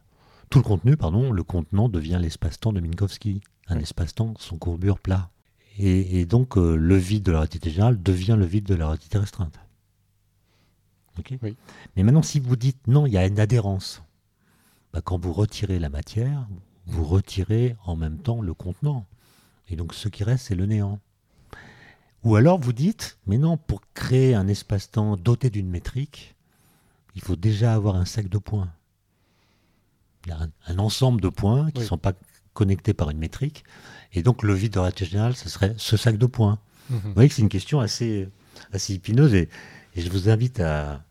tout 0.50 0.60
le 0.60 0.64
contenu, 0.64 0.98
pardon, 0.98 1.32
le 1.32 1.44
contenant 1.44 1.90
devient 1.90 2.20
l'espace-temps 2.22 2.74
de 2.74 2.80
Minkowski, 2.80 3.42
un 3.68 3.80
espace-temps 3.80 4.34
son 4.40 4.58
courbure 4.58 5.00
plat. 5.00 5.30
Et, 5.80 6.26
donc 6.26 6.58
euh, 6.58 6.76
le 6.76 6.96
vide 6.96 7.22
de 7.24 7.32
la 7.32 7.40
relativité 7.40 7.70
générale 7.70 8.02
devient 8.02 8.36
le 8.38 8.46
vide 8.46 8.66
de 8.66 8.74
la 8.74 8.88
relativité 8.88 9.20
restreinte. 9.20 9.60
Mais 11.96 12.04
maintenant, 12.04 12.22
si 12.22 12.40
vous 12.40 12.56
dites 12.56 12.88
non, 12.88 13.06
il 13.06 13.14
y 13.14 13.18
a 13.18 13.26
une 13.26 13.40
adhérence, 13.40 14.04
bah, 14.94 15.02
quand 15.02 15.18
vous 15.18 15.34
retirez 15.34 15.80
la 15.80 15.90
matière, 15.90 16.48
vous 16.86 17.06
retirez 17.06 17.76
en 17.86 17.96
même 17.96 18.18
temps 18.20 18.42
le 18.42 18.54
contenant. 18.54 19.06
Et 19.68 19.76
donc 19.76 19.94
ce 19.94 20.10
qui 20.10 20.24
reste, 20.24 20.48
c'est 20.48 20.56
le 20.56 20.66
néant. 20.66 21.00
Ou 22.24 22.36
alors 22.36 22.60
vous 22.60 22.74
dites, 22.74 23.18
mais 23.26 23.38
non, 23.38 23.58
pour 23.58 23.82
créer 23.94 24.36
un 24.36 24.48
espace-temps 24.48 25.16
doté 25.16 25.50
d'une 25.50 25.70
métrique, 25.70 26.36
il 27.16 27.22
faut 27.22 27.36
déjà 27.36 27.74
avoir 27.74 27.96
un 27.96 28.06
sac 28.06 28.28
de 28.28 28.38
points 28.38 28.72
il 30.28 30.32
y 30.32 30.34
a 30.34 30.48
un, 30.68 30.80
ensemble 30.80 31.22
de 31.22 31.30
points 31.30 31.72
qui 31.72 31.82
ne 31.82 31.86
sont 31.86 31.98
pas 31.98 32.14
connectés 32.54 32.94
par 32.94 33.10
une 33.10 33.18
métrique. 33.18 33.64
Et 34.14 34.22
donc 34.22 34.44
le 34.44 34.54
vide 34.54 34.74
de 34.74 34.80
relativité 34.80 35.12
générale, 35.12 35.36
ce 35.36 35.50
serait 35.50 35.74
ce 35.78 35.98
sac 35.98 36.18
de 36.18 36.26
points. 36.26 36.60
Mhm. 36.90 37.00
Vous 37.04 37.14
voyez 37.14 37.30
que 37.30 37.36
c'est 37.36 37.42
une 37.42 37.50
question 37.50 37.80
assez, 37.80 38.28
assez 38.74 38.94
épineuse 38.94 39.34
et, 39.34 39.50
je 39.96 40.12
vous 40.12 40.30
invite 40.30 40.60
à, 40.60 41.04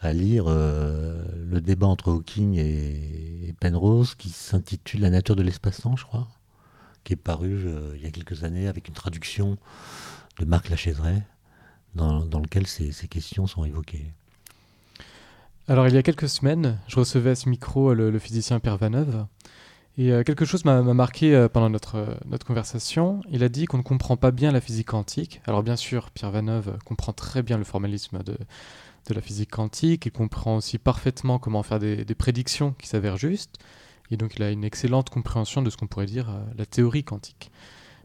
à 0.00 0.12
lire 0.12 0.44
euh, 0.46 1.24
le 1.50 1.62
débat 1.62 1.86
entre 1.86 2.10
Hawking 2.10 2.58
et, 2.58 3.54
Penrose 3.58 4.16
qui 4.16 4.28
s'intitule 4.28 5.00
La 5.00 5.10
nature 5.10 5.36
de 5.36 5.42
l'espace-temps, 5.42 5.96
je 5.96 6.04
crois, 6.04 6.26
qui 7.04 7.12
est 7.12 7.16
paru 7.16 7.62
euh, 7.64 7.94
il 7.96 8.02
y 8.02 8.06
a 8.06 8.10
quelques 8.10 8.44
années 8.44 8.66
avec 8.66 8.88
une 8.88 8.94
traduction 8.94 9.56
de 10.42 10.48
Marc 10.48 10.70
Lachaiseray 10.70 11.22
dans, 11.94 12.18
lequel 12.40 12.66
ces, 12.66 12.92
questions 13.08 13.46
sont 13.46 13.64
évoquées. 13.64 14.12
Alors, 15.68 15.86
il 15.86 15.94
y 15.94 15.98
a 15.98 16.02
quelques 16.02 16.28
semaines, 16.28 16.78
je 16.88 16.96
recevais 16.96 17.30
à 17.30 17.34
ce 17.34 17.48
micro 17.48 17.94
le, 17.94 18.18
physicien 18.18 18.58
Pierre 18.58 18.76
Vaneuve. 18.76 19.26
Et 19.98 20.10
euh, 20.10 20.22
quelque 20.24 20.44
chose 20.44 20.64
m'a 20.64 20.82
marqué 20.82 21.34
euh, 21.34 21.48
pendant 21.48 21.68
notre, 21.68 21.96
euh, 21.96 22.38
conversation. 22.46 23.20
Il 23.30 23.44
a 23.44 23.48
dit 23.48 23.66
qu'on 23.66 23.76
ne 23.76 23.82
comprend 23.82 24.16
pas 24.16 24.30
bien 24.30 24.50
la 24.50 24.60
physique 24.60 24.88
quantique. 24.88 25.42
Alors, 25.46 25.62
bien 25.62 25.76
sûr, 25.76 26.10
Pierre 26.10 26.30
Vaneuve 26.30 26.76
comprend 26.84 27.12
très 27.12 27.42
bien 27.42 27.58
le 27.58 27.64
formalisme 27.64 28.22
de, 28.22 28.32
de 28.32 29.14
la 29.14 29.20
physique 29.20 29.50
quantique. 29.50 30.06
Il 30.06 30.12
comprend 30.12 30.56
aussi 30.56 30.78
parfaitement 30.78 31.38
comment 31.38 31.62
faire 31.62 31.78
des, 31.78 32.04
prédictions 32.16 32.74
qui 32.78 32.88
s'avèrent 32.88 33.18
justes. 33.18 33.58
Et 34.10 34.16
donc, 34.16 34.34
il 34.36 34.42
a 34.42 34.50
une 34.50 34.64
excellente 34.64 35.10
compréhension 35.10 35.62
de 35.62 35.70
ce 35.70 35.76
qu'on 35.76 35.86
pourrait 35.86 36.06
dire 36.06 36.30
la 36.56 36.66
théorie 36.66 37.04
quantique. 37.04 37.52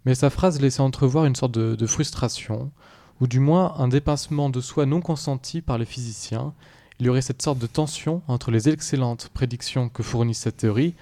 Mais 0.08 0.16
sa 0.16 0.30
phrase 0.30 0.62
laissait 0.62 0.80
entrevoir 0.80 1.26
une 1.26 1.36
sorte 1.36 1.52
de, 1.52 1.86
frustration, 1.86 2.72
ou 3.20 3.28
du 3.28 3.42
moins 3.42 3.76
un 3.78 3.90
dépassement 3.90 4.50
de 4.50 4.62
soi 4.62 4.86
non 4.86 5.02
consenti 5.02 5.60
par 5.60 5.78
les 5.78 5.84
physiciens 5.84 6.54
il 7.02 7.08
y 7.08 7.10
aurait 7.10 7.22
cette 7.22 7.42
sorte 7.42 7.60
de 7.60 7.68
tension 7.68 8.22
entre 8.30 8.50
les 8.50 8.70
excellentes 8.70 9.30
prédictions 9.34 9.90
que 9.90 10.04
fournit 10.04 10.34
cette 10.34 10.56
théorie 10.56 10.94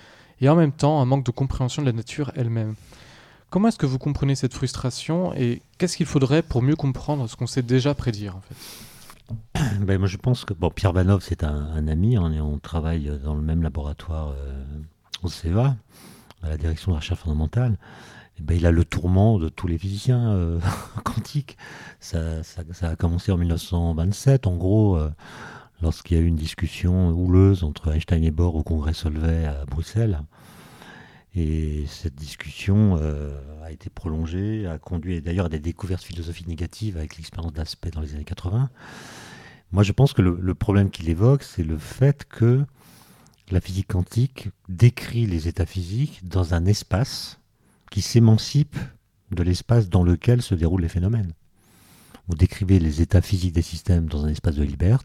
et 0.42 0.50
en 0.50 0.56
même 0.56 0.72
temps 0.72 1.00
un 1.02 1.06
manque 1.06 1.24
de 1.24 1.30
compréhension 1.30 1.84
de 1.84 1.88
la 1.88 1.94
nature 1.94 2.32
elle-même. 2.36 2.74
Comment 3.52 3.68
est-ce 3.68 3.78
que 3.78 3.86
vous 3.86 4.00
comprenez 4.00 4.34
cette 4.34 4.56
frustration 4.56 5.36
et 5.36 5.62
qu'est-ce 5.78 5.98
qu'il 5.98 6.08
faudrait 6.08 6.42
pour 6.42 6.64
mieux 6.64 6.76
comprendre 6.76 7.30
ce 7.30 7.36
qu'on 7.36 7.46
sait 7.46 7.62
déjà 7.62 7.94
prédire 7.94 8.36
en 8.36 8.42
fait? 8.42 9.70
Ben, 9.82 10.00
Moi 10.00 10.08
je 10.08 10.18
pense 10.18 10.46
que 10.46 10.56
bon, 10.56 10.72
Pierre 10.72 10.94
Vanov 10.94 11.22
c'est 11.22 11.44
un, 11.44 11.88
ami, 11.88 12.18
on, 12.18 12.58
travaille 12.58 13.12
dans 13.24 13.36
le 13.36 13.44
même 13.44 13.62
laboratoire 13.62 14.30
euh, 14.30 14.64
au 15.22 15.30
CEA, 15.30 15.76
à 16.42 16.50
la 16.50 16.58
direction 16.58 16.92
de 16.92 16.96
la 16.96 17.02
recherche 17.02 17.20
fondamentale. 17.20 17.78
Ben, 18.40 18.58
il 18.58 18.66
a 18.66 18.72
le 18.72 18.84
tourment 18.84 19.40
de 19.40 19.50
tous 19.50 19.68
les 19.68 19.78
physiciens 19.78 20.32
euh, 20.32 20.60
quantiques. 21.04 21.58
Ça, 22.00 22.42
a 22.82 22.96
commencé 22.96 23.32
en 23.32 23.38
1927, 23.38 24.48
en 24.48 24.56
gros. 24.56 24.98
Euh, 24.98 25.10
lorsqu'il 25.82 26.18
y 26.18 26.20
a 26.20 26.24
eu 26.24 26.28
une 26.28 26.36
discussion 26.36 27.10
houleuse 27.10 27.64
entre 27.64 27.94
Einstein 27.94 28.24
et 28.24 28.32
Bohr 28.32 28.56
au 28.56 28.64
congrès 28.64 28.94
Solvay 28.94 29.46
à 29.46 29.66
Bruxelles. 29.66 30.20
Et 31.36 31.86
cette 31.88 32.16
discussion 32.16 32.98
euh, 33.02 33.38
a 33.64 33.72
été 33.72 33.90
prolongée, 33.90 34.66
a 34.68 34.78
conduit 34.78 35.22
d'ailleurs 35.22 35.48
à 35.48 35.50
des 35.50 35.60
découvertes 35.60 36.04
philosophiques 36.04 36.48
négatives 36.48 36.96
avec 36.96 37.18
l'expérience 37.18 37.52
d'Aspect 37.52 37.92
dans 37.92 38.00
les 38.00 38.16
années 38.16 38.24
80. 38.24 38.70
Moi, 39.72 39.84
je 39.84 39.92
pense 39.92 40.14
que 40.14 40.22
le, 40.22 40.56
problème 40.56 40.90
qu'il 40.90 41.10
évoque, 41.10 41.44
c'est 41.44 41.64
le 41.64 41.78
fait 41.78 42.24
que 42.26 42.64
la 43.52 43.60
physique 43.60 43.90
quantique 43.90 44.50
décrit 44.70 45.26
les 45.26 45.50
états 45.50 45.66
physiques 45.66 46.26
dans 46.26 46.54
un 46.54 46.66
espace 46.66 47.40
qui 47.92 48.02
s'émancipe 48.02 48.78
de 49.32 49.44
l'espace 49.44 49.90
dans 49.90 50.04
lequel 50.04 50.42
se 50.42 50.56
déroulent 50.56 50.82
les 50.82 50.90
phénomènes. 50.90 51.34
Vous 52.28 52.36
décrivez 52.36 52.80
les 52.80 53.02
états 53.02 53.22
physiques 53.22 53.54
des 53.54 53.62
systèmes 53.62 54.08
dans 54.08 54.26
un 54.26 54.30
espace 54.30 54.56
de 54.56 54.64
Libert, 54.64 55.04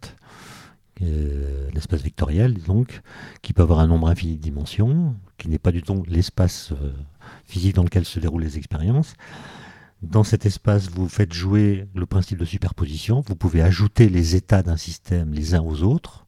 euh, 1.03 1.71
l'espace 1.73 2.03
vectoriel, 2.03 2.55
donc, 2.62 3.01
qui 3.43 3.53
peut 3.53 3.62
avoir 3.62 3.81
un 3.81 3.87
nombre 3.87 4.09
infini 4.09 4.37
de 4.37 4.43
dimensions, 4.43 5.14
qui 5.38 5.49
n'est 5.49 5.59
pas 5.59 5.73
du 5.73 5.83
tout 5.83 6.03
l'espace 6.09 6.73
euh, 6.73 6.93
physique 7.45 7.75
dans 7.75 7.85
lequel 7.85 8.05
se 8.05 8.21
déroulent 8.21 8.43
les 8.43 8.59
expériences. 8.59 9.14
Dans 10.03 10.25
cet 10.25 10.47
espace, 10.47 10.88
vous 10.90 11.09
faites 11.09 11.33
jouer 11.33 11.87
le 11.95 12.07
principe 12.07 12.38
de 12.38 12.45
superposition. 12.47 13.23
Vous 13.27 13.37
pouvez 13.37 13.61
ajouter 13.61 14.09
les 14.09 14.35
états 14.35 14.62
d'un 14.62 14.79
système 14.79 15.35
les 15.35 15.55
uns 15.55 15.62
aux 15.62 15.83
autres. 15.83 16.27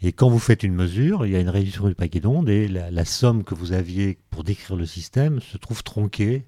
Et 0.00 0.12
quand 0.12 0.28
vous 0.28 0.38
faites 0.38 0.62
une 0.62 0.74
mesure, 0.74 1.26
il 1.26 1.32
y 1.32 1.36
a 1.36 1.40
une 1.40 1.48
réduction 1.48 1.88
du 1.88 1.94
paquet 1.94 2.20
d'ondes 2.20 2.48
et 2.48 2.68
la, 2.68 3.04
somme 3.04 3.42
que 3.42 3.54
vous 3.54 3.72
aviez 3.72 4.18
pour 4.30 4.44
décrire 4.44 4.76
le 4.76 4.86
système 4.86 5.40
se 5.40 5.56
trouve 5.56 5.82
tronquée 5.82 6.46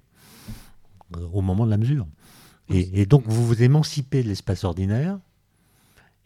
euh, 1.17 1.27
au 1.33 1.41
moment 1.41 1.65
de 1.65 1.71
la 1.71 1.77
mesure. 1.77 2.07
Et, 2.73 3.05
donc 3.05 3.23
vous 3.25 3.45
vous 3.45 3.63
émancipez 3.63 4.23
de 4.23 4.29
l'espace 4.29 4.63
ordinaire 4.63 5.19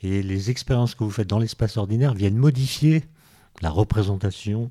et 0.01 0.21
les 0.21 0.51
expériences 0.51 0.93
que 0.93 1.03
vous 1.03 1.09
faites 1.09 1.27
dans 1.27 1.39
l'espace 1.39 1.77
ordinaire 1.77 2.13
viennent 2.13 2.37
modifier 2.37 3.03
la 3.61 3.71
représentation 3.71 4.69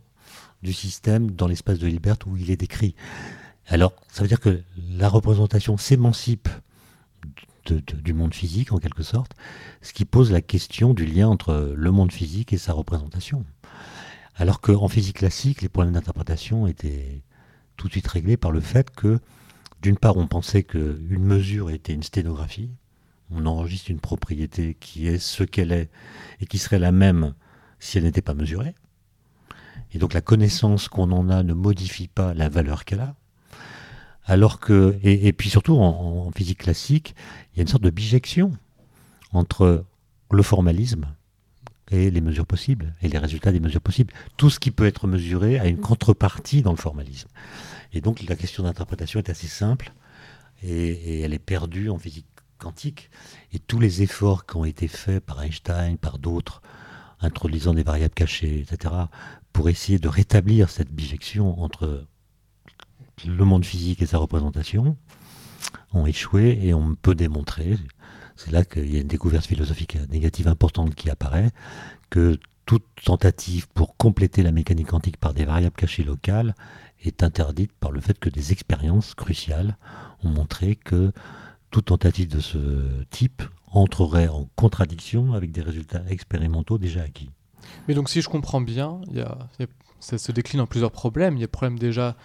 du 0.63 0.73
système 0.73 1.33
dans 1.33 1.49
l'espace 1.49 1.81
de 1.81 1.89
Hilbert 1.89 2.19
où 2.27 2.37
il 2.37 2.53
est 2.53 2.57
décrit. 2.57 2.95
Alors, 3.67 3.93
ça 4.09 4.23
veut 4.23 4.29
dire 4.29 4.39
que 4.39 4.63
la 4.93 5.09
représentation 5.09 5.77
s'émancipe 5.77 6.49
du 7.73 8.13
monde 8.13 8.35
physique, 8.35 8.73
en 8.73 8.79
quelque 8.79 9.03
sorte, 9.03 9.33
ce 9.83 9.93
qui 9.93 10.05
pose 10.05 10.33
la 10.33 10.41
question 10.41 10.95
du 10.95 11.07
lien 11.07 11.29
entre 11.29 11.75
le 11.77 11.91
monde 11.91 12.13
physique 12.13 12.53
et 12.53 12.59
sa 12.59 12.73
représentation. 12.73 13.45
Alors 14.37 14.61
qu'en 14.61 14.89
physique 14.89 15.19
classique, 15.19 15.63
les 15.63 15.69
problèmes 15.69 15.95
d'interprétation 15.95 16.67
étaient 16.67 17.23
tout 17.77 17.87
de 17.87 17.93
suite 17.93 18.09
réglés 18.09 18.37
par 18.37 18.51
le 18.51 18.61
fait 18.61 18.91
que, 18.91 19.21
d'une 19.83 19.97
part, 19.97 20.17
on 20.17 20.27
pensait 20.27 20.63
qu'une 20.63 21.19
mesure 21.19 21.71
était 21.71 21.95
une 21.95 22.03
sténographie, 22.03 22.71
on 23.31 23.47
enregistre 23.47 23.91
une 23.91 24.01
propriété 24.01 24.77
qui 24.79 25.07
est 25.07 25.19
ce 25.19 25.45
qu'elle 25.45 25.73
est 25.73 25.91
et 26.41 26.47
qui 26.47 26.59
serait 26.59 26.79
la 26.79 26.93
même 26.93 27.35
si 27.79 27.99
elle 27.99 28.05
n'était 28.05 28.23
pas 28.23 28.35
mesurée. 28.35 28.75
Et 29.93 29.99
donc 29.99 30.13
la 30.13 30.21
connaissance 30.21 30.89
qu'on 30.89 31.13
en 31.13 31.29
a 31.31 31.43
ne 31.43 31.55
modifie 31.55 32.09
pas 32.09 32.35
la 32.35 32.49
valeur 32.49 32.85
qu'elle 32.85 33.01
a. 33.01 33.15
Alors 34.27 34.59
que, 34.59 34.99
et, 35.03 35.33
puis 35.33 35.51
surtout 35.51 35.77
en, 35.77 36.31
physique 36.33 36.61
classique, 36.61 37.15
il 37.53 37.59
y 37.59 37.61
a 37.61 37.63
une 37.63 37.69
sorte 37.69 37.83
de 37.83 37.91
bijection 37.91 38.53
entre 39.33 39.85
le 40.31 40.43
formalisme 40.43 41.07
et 41.91 42.11
les 42.11 42.21
mesures 42.23 42.47
possibles, 42.47 42.95
et 43.03 43.09
les 43.09 43.19
résultats 43.19 43.53
des 43.53 43.61
mesures 43.61 43.83
possibles. 43.83 44.13
Tout 44.39 44.49
ce 44.49 44.59
qui 44.59 44.71
peut 44.71 44.87
être 44.87 45.07
mesuré 45.07 45.59
a 45.59 45.67
une 45.67 45.79
contrepartie 45.79 46.63
dans 46.63 46.71
le 46.71 46.79
formalisme. 46.79 47.29
Et 47.93 48.01
donc 48.01 48.23
la 48.23 48.35
question 48.35 48.63
d'interprétation 48.63 49.21
est 49.21 49.29
assez 49.29 49.47
simple, 49.47 49.93
et, 50.63 51.21
elle 51.21 51.35
est 51.35 51.39
perdue 51.39 51.91
en 51.91 51.99
physique 51.99 52.27
quantique. 52.59 53.11
Et 53.53 53.59
tous 53.59 53.79
les 53.79 54.03
efforts 54.03 54.47
qui 54.47 54.57
ont 54.57 54.65
été 54.65 54.89
faits 54.89 55.23
par 55.23 55.43
Einstein, 55.43 55.99
par 55.99 56.19
d'autres, 56.19 56.63
introduisant 57.21 57.75
des 57.75 57.83
variables 57.83 58.15
cachées, 58.15 58.61
etc., 58.61 58.95
pour 59.53 59.69
essayer 59.69 59.99
de 59.99 60.09
rétablir 60.09 60.71
cette 60.71 60.91
bijection 60.91 61.61
entre 61.61 62.07
le 63.27 63.45
monde 63.45 63.65
physique 63.65 64.03
et 64.03 64.07
sa 64.07 64.19
représentation 64.19 64.97
ont 65.93 66.07
échoué 66.07 66.59
et 66.63 66.75
on 66.75 66.95
peut 66.95 67.15
démontrer, 67.15 67.79
c'est 68.37 68.51
là 68.51 68.65
qu'il 68.65 68.93
y 68.93 68.97
a 68.97 69.01
une 69.01 69.09
découverte 69.09 69.47
philosophique 69.47 69.97
négative 70.11 70.49
importante 70.49 70.95
qui 70.95 71.11
apparaît, 71.11 71.51
que 72.11 72.39
toute 72.67 72.85
tentative 73.05 73.69
pour 73.69 73.97
compléter 73.97 74.43
la 74.43 74.53
mécanique 74.53 74.89
quantique 74.89 75.19
par 75.19 75.35
des 75.35 75.45
variables 75.45 75.77
cachées 75.77 76.03
locales 76.03 76.55
est 77.03 77.23
interdite 77.23 77.73
par 77.73 77.93
le 77.93 78.01
fait 78.01 78.19
que 78.19 78.31
des 78.31 78.53
expériences 78.53 79.15
cruciales 79.15 79.77
ont 80.23 80.31
montré 80.31 80.77
que 80.77 81.13
toute 81.71 81.87
tentative 81.87 82.29
de 82.29 82.41
ce 82.41 83.05
type 83.11 83.43
entrerait 83.71 84.29
en 84.29 84.49
contradiction 84.57 85.35
avec 85.35 85.53
des 85.53 85.61
résultats 85.61 86.03
expérimentaux 86.09 86.79
déjà 86.79 87.03
acquis. 87.03 87.31
Mais 87.89 87.95
donc 87.95 88.09
si 88.09 88.23
je 88.23 88.29
comprends 88.29 88.61
bien, 88.61 89.01
ça 90.01 90.19
se 90.19 90.33
décline 90.33 90.61
en 90.61 90.67
plusieurs 90.67 90.93
problèmes. 90.93 91.37
Il 91.37 91.41
y 91.41 91.43
a 91.43 91.47
le 91.47 91.51
problème 91.51 91.79
déjà 91.79 92.17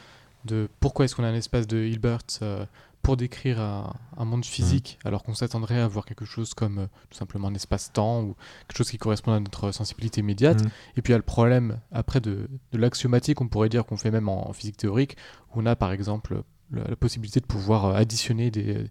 de 0.45 0.69
pourquoi 0.79 1.05
est-ce 1.05 1.15
qu'on 1.15 1.23
a 1.23 1.27
un 1.27 1.35
espace 1.35 1.67
de 1.67 1.77
Hilbert 1.77 2.19
euh, 2.41 2.65
pour 3.01 3.17
décrire 3.17 3.59
un, 3.61 4.25
monde 4.25 4.43
physique, 4.43 4.99
mmh. 5.03 5.07
alors 5.07 5.23
qu'on 5.23 5.33
s'attendrait 5.33 5.79
à 5.79 5.87
voir 5.87 6.05
quelque 6.05 6.25
chose 6.25 6.53
comme 6.53 6.79
euh, 6.79 6.87
tout 7.09 7.17
simplement 7.17 7.47
un 7.47 7.53
espace-temps 7.53 8.23
ou 8.23 8.35
quelque 8.67 8.77
chose 8.77 8.89
qui 8.89 8.97
correspond 8.97 9.31
à 9.31 9.39
notre 9.39 9.71
sensibilité 9.71 10.21
immédiate. 10.21 10.63
Mmh. 10.63 10.69
Et 10.97 11.01
puis 11.01 11.11
il 11.11 11.13
y 11.13 11.15
a 11.15 11.17
le 11.17 11.23
problème 11.23 11.79
après 11.91 12.19
de, 12.19 12.49
l'axiomatique, 12.73 13.41
on 13.41 13.47
pourrait 13.47 13.69
dire 13.69 13.85
qu'on 13.85 13.97
fait 13.97 14.11
même 14.11 14.27
en, 14.27 14.51
physique 14.53 14.77
théorique, 14.77 15.15
où 15.53 15.61
on 15.61 15.65
a 15.65 15.75
par 15.75 15.91
exemple 15.91 16.43
la, 16.71 16.95
possibilité 16.95 17.39
de 17.39 17.45
pouvoir 17.45 17.85
euh, 17.85 17.93
additionner 17.93 18.51
des 18.51 18.85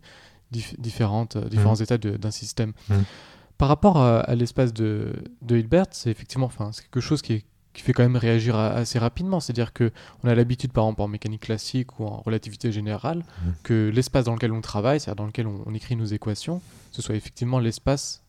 différentes, 0.50 1.36
différents 1.36 1.76
mmh. 1.76 1.82
états 1.82 1.98
d'un 1.98 2.30
système. 2.30 2.72
Par 3.58 3.68
rapport 3.68 3.98
à, 3.98 4.34
l'espace 4.34 4.72
de, 4.72 5.12
de 5.42 5.56
Hilbert, 5.56 5.86
c'est 5.90 6.10
effectivement, 6.10 6.46
enfin, 6.46 6.70
c'est 6.72 6.84
quelque 6.84 7.00
chose 7.00 7.20
qui 7.20 7.32
est 7.34 7.44
qui 7.72 7.82
fait 7.82 7.92
quand 7.92 8.02
même 8.02 8.16
réagir 8.16 8.56
assez 8.56 8.98
rapidement. 8.98 9.40
C'est-à-dire 9.40 9.72
que 9.72 9.92
on 10.24 10.28
a 10.28 10.34
l'habitude, 10.34 10.72
par 10.72 10.84
exemple, 10.84 11.02
en 11.02 11.08
mécanique 11.08 11.42
classique 11.42 12.00
ou 12.00 12.06
en 12.06 12.20
relativité 12.20 12.72
générale, 12.72 13.18
mmh. 13.18 13.50
que 13.62 13.90
l'espace 13.94 14.24
dans 14.24 14.34
lequel 14.34 14.52
on 14.52 14.60
travaille, 14.60 15.00
c'est-à-dire 15.00 15.22
dans 15.22 15.26
lequel 15.26 15.46
on, 15.46 15.74
écrit 15.74 15.96
nos 15.96 16.06
équations, 16.06 16.60
ce 16.90 17.02
soit 17.02 17.14
effectivement 17.14 17.58
l'espace 17.58 18.22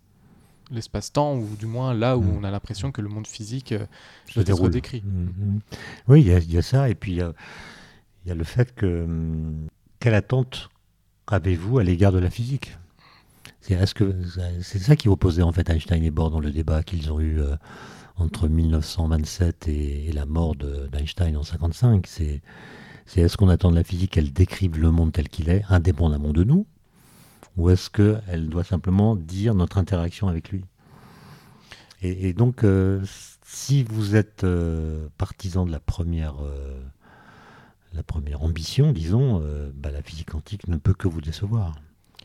l'espace-temps, 0.71 1.35
ou 1.35 1.47
du 1.57 1.65
moins 1.65 1.95
là 1.95 2.15
où 2.15 2.21
mmh. 2.21 2.37
on 2.37 2.43
a 2.43 2.51
l'impression 2.51 2.91
que 2.91 3.01
le 3.01 3.09
monde 3.09 3.25
physique 3.25 3.71
euh, 3.71 3.85
se 4.27 4.67
décrit. 4.67 5.01
Mmh, 5.03 5.59
oui, 6.07 6.21
il 6.21 6.51
y, 6.51 6.57
a 6.57 6.61
ça, 6.61 6.89
et 6.89 6.93
puis 6.93 7.13
il 7.13 7.17
y, 8.27 8.31
a, 8.31 8.35
le 8.35 8.43
fait 8.43 8.75
que... 8.75 9.07
Quelle 9.99 10.13
attente 10.13 10.69
avez-vous 11.25 11.79
à 11.79 11.83
l'égard 11.83 12.11
de 12.11 12.19
la 12.19 12.29
physique? 12.29 12.77
C'est, 13.61 13.93
que 13.95 14.13
c'est 14.61 14.77
ça 14.77 14.95
qui 14.95 15.09
opposait 15.09 15.41
en 15.41 15.51
fait 15.51 15.67
Einstein 15.71 16.03
et 16.03 16.11
Bohr 16.11 16.29
dans 16.29 16.39
le 16.39 16.51
débat 16.51 16.83
qu'ils 16.83 17.11
ont 17.11 17.19
eu... 17.19 17.41
Euh, 17.41 17.55
entre 18.19 18.47
1927 18.47 19.67
et, 19.67 20.11
la 20.13 20.25
mort 20.25 20.55
d'Einstein 20.55 21.35
en 21.37 21.41
1955, 21.41 22.07
c'est 22.07 22.41
est, 23.15 23.27
ce 23.27 23.37
qu'on 23.37 23.49
attend 23.49 23.71
de 23.71 23.75
la 23.75 23.83
physique 23.83 24.11
qu'elle 24.11 24.33
décrive 24.33 24.79
le 24.79 24.91
monde 24.91 25.11
tel 25.11 25.29
qu'il 25.29 25.49
est, 25.49 25.63
indépendamment 25.69 26.31
de 26.31 26.43
nous, 26.43 26.67
ou 27.57 27.69
est-ce 27.69 27.89
qu'elle 27.89 28.49
doit 28.49 28.63
simplement 28.63 29.15
dire 29.15 29.55
notre 29.55 29.77
interaction 29.77 30.27
avec 30.27 30.49
lui? 30.49 30.63
Et, 32.01 32.31
donc, 32.31 32.63
euh, 32.63 33.03
si 33.43 33.83
vous 33.83 34.15
êtes 34.15 34.45
euh, 34.45 35.09
partisan 35.17 35.65
de 35.65 35.71
la 35.71 35.81
première, 35.81 36.35
euh, 36.41 36.81
la 37.91 38.03
première 38.03 38.41
ambition, 38.41 38.93
disons, 38.93 39.43
bah, 39.75 39.91
la 39.91 40.01
physique 40.01 40.31
quantique 40.31 40.67
ne 40.69 40.77
peut 40.77 40.93
que 40.93 41.09
vous 41.09 41.19
décevoir. 41.19 41.75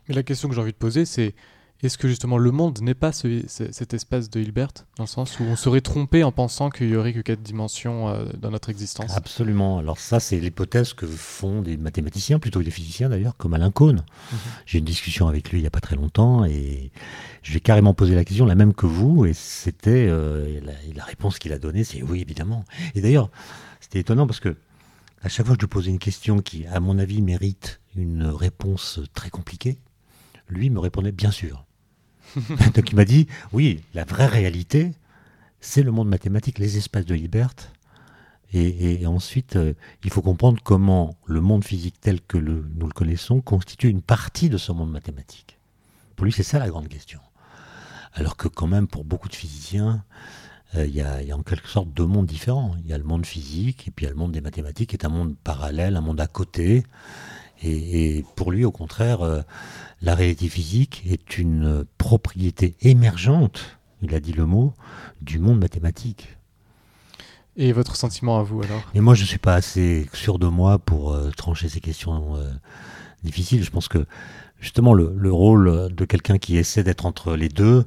Mais 0.08 0.14
la 0.14 0.22
question 0.22 0.48
que 0.48 0.54
j'ai 0.54 0.60
envie 0.60 0.72
de 0.72 0.76
poser, 0.76 1.04
c'est 1.06 1.34
est-ce 1.82 1.98
que 1.98 2.08
justement 2.08 2.38
le 2.38 2.50
monde 2.50 2.80
n'est 2.80 2.94
pas 2.94 3.12
cet 3.12 3.94
espace 3.94 4.30
de 4.30 4.40
Hilbert, 4.40 4.72
dans 4.96 5.04
le 5.04 5.08
sens 5.08 5.38
où 5.38 5.42
on 5.42 5.56
serait 5.56 5.82
trompé 5.82 6.24
en 6.24 6.32
pensant 6.32 6.70
qu'il 6.70 6.88
y 6.88 6.96
aurait 6.96 7.12
que 7.12 7.20
quatre 7.20 7.42
dimensions 7.42 8.08
euh, 8.08 8.24
dans 8.38 8.50
notre 8.50 8.70
existence? 8.70 9.14
Absolument. 9.14 9.78
Alors 9.78 9.98
ça, 9.98 10.18
c'est 10.18 10.38
l'hypothèse 10.38 10.94
que 10.94 11.06
font 11.06 11.60
des 11.60 11.76
mathématiciens, 11.76 12.38
plutôt 12.38 12.60
que 12.60 12.64
des 12.64 12.70
physiciens 12.70 13.08
d'ailleurs, 13.10 13.36
comme 13.36 13.52
Alain 13.54 13.70
Cohn. 13.70 13.96
Mhm. 13.96 14.38
J'ai 14.66 14.78
eu 14.78 14.80
une 14.80 14.86
discussion 14.86 15.28
avec 15.28 15.50
lui 15.50 15.58
il 15.58 15.62
n'y 15.62 15.66
a 15.66 15.70
pas 15.70 15.80
très 15.80 15.96
longtemps 15.96 16.44
et 16.44 16.90
je 17.42 17.50
lui 17.50 17.58
ai 17.58 17.60
carrément 17.60 17.92
posé 17.92 18.14
la 18.14 18.24
question, 18.24 18.46
la 18.46 18.54
même 18.54 18.72
que 18.72 18.86
vous, 18.86 19.26
et 19.26 19.34
c'était 19.34 20.06
euh, 20.08 20.60
la, 20.94 21.04
réponse 21.04 21.38
qu'il 21.38 21.52
a 21.52 21.58
donnée, 21.58 21.84
c'est 21.84 22.02
oui, 22.02 22.22
évidemment. 22.22 22.64
Et 22.94 23.02
d'ailleurs, 23.02 23.30
c'était 23.80 24.00
étonnant 24.00 24.26
parce 24.26 24.40
que 24.40 24.56
à 25.22 25.28
chaque 25.28 25.46
fois 25.46 25.54
que 25.54 25.60
je 25.60 25.66
lui 25.66 25.70
posais 25.70 25.90
une 25.90 25.98
question 25.98 26.40
qui, 26.40 26.66
à 26.66 26.80
mon 26.80 26.98
avis, 26.98 27.20
mérite 27.20 27.80
une 27.96 28.24
réponse 28.24 29.00
très 29.14 29.30
compliquée, 29.30 29.78
lui 30.48 30.70
me 30.70 30.78
répondait 30.78 31.12
bien 31.12 31.30
sûr. 31.30 31.64
Donc 32.36 32.90
il 32.90 32.96
m'a 32.96 33.04
dit, 33.04 33.26
oui, 33.52 33.82
la 33.94 34.04
vraie 34.04 34.26
réalité, 34.26 34.92
c'est 35.60 35.82
le 35.82 35.92
monde 35.92 36.08
mathématique, 36.08 36.58
les 36.58 36.76
espaces 36.76 37.06
de 37.06 37.14
Hilbert. 37.14 37.54
Et, 38.56 39.04
ensuite, 39.04 39.56
euh, 39.56 39.74
il 40.04 40.10
faut 40.10 40.22
comprendre 40.22 40.62
comment 40.62 41.16
le 41.26 41.40
monde 41.40 41.64
physique 41.64 42.00
tel 42.00 42.20
que 42.20 42.38
nous 42.38 42.86
le 42.86 42.92
connaissons 42.92 43.40
constitue 43.40 43.88
une 43.88 44.00
partie 44.00 44.48
de 44.48 44.58
ce 44.58 44.70
monde 44.70 44.92
mathématique. 44.92 45.58
Pour 46.14 46.24
lui, 46.24 46.32
c'est 46.32 46.44
ça 46.44 46.60
la 46.60 46.68
grande 46.68 46.86
question. 46.86 47.18
Alors 48.12 48.36
que 48.36 48.46
quand 48.46 48.68
même, 48.68 48.86
pour 48.86 49.04
beaucoup 49.04 49.28
de 49.28 49.34
physiciens, 49.34 50.04
euh, 50.76 50.86
il 50.86 50.94
y, 50.94 51.02
a 51.02 51.36
en 51.36 51.42
quelque 51.42 51.68
sorte 51.68 51.92
deux 51.92 52.06
mondes 52.06 52.26
différents. 52.26 52.76
Il 52.84 52.86
y 52.86 52.92
a 52.92 52.98
le 52.98 53.04
monde 53.04 53.26
physique 53.26 53.88
et 53.88 53.90
puis 53.90 54.04
il 54.04 54.08
y 54.08 54.10
a 54.10 54.12
le 54.12 54.18
monde 54.18 54.32
des 54.32 54.40
mathématiques, 54.40 54.90
qui 54.90 54.96
est 54.96 55.04
un 55.04 55.10
monde 55.10 55.34
parallèle, 55.42 55.96
un 55.96 56.00
monde 56.00 56.20
à 56.20 56.26
côté. 56.28 56.84
Et, 57.62 58.24
pour 58.36 58.52
lui, 58.52 58.64
au 58.64 58.72
contraire, 58.72 59.22
euh, 59.22 59.40
la 60.02 60.14
réalité 60.14 60.48
physique 60.48 61.02
est 61.08 61.38
une 61.38 61.84
propriété 61.98 62.74
émergente, 62.82 63.78
il 64.02 64.14
a 64.14 64.20
dit 64.20 64.32
le 64.32 64.44
mot, 64.44 64.74
du 65.22 65.38
monde 65.38 65.60
mathématique. 65.60 66.36
Et 67.56 67.72
votre 67.72 67.96
sentiment 67.96 68.38
à 68.38 68.42
vous 68.42 68.62
alors? 68.62 68.82
Et 68.94 69.00
moi, 69.00 69.14
je 69.14 69.22
ne 69.22 69.26
suis 69.26 69.38
pas 69.38 69.54
assez 69.54 70.08
sûr 70.12 70.38
de 70.38 70.46
moi 70.46 70.78
pour 70.78 71.12
euh, 71.12 71.30
trancher 71.30 71.68
ces 71.68 71.80
questions 71.80 72.36
euh, 72.36 72.50
difficiles. 73.22 73.62
Je 73.62 73.70
pense 73.70 73.88
que 73.88 74.04
justement 74.60 74.92
le, 74.92 75.32
rôle 75.32 75.94
de 75.94 76.04
quelqu'un 76.04 76.38
qui 76.38 76.56
essaie 76.56 76.82
d'être 76.82 77.06
entre 77.06 77.36
les 77.36 77.48
deux, 77.48 77.86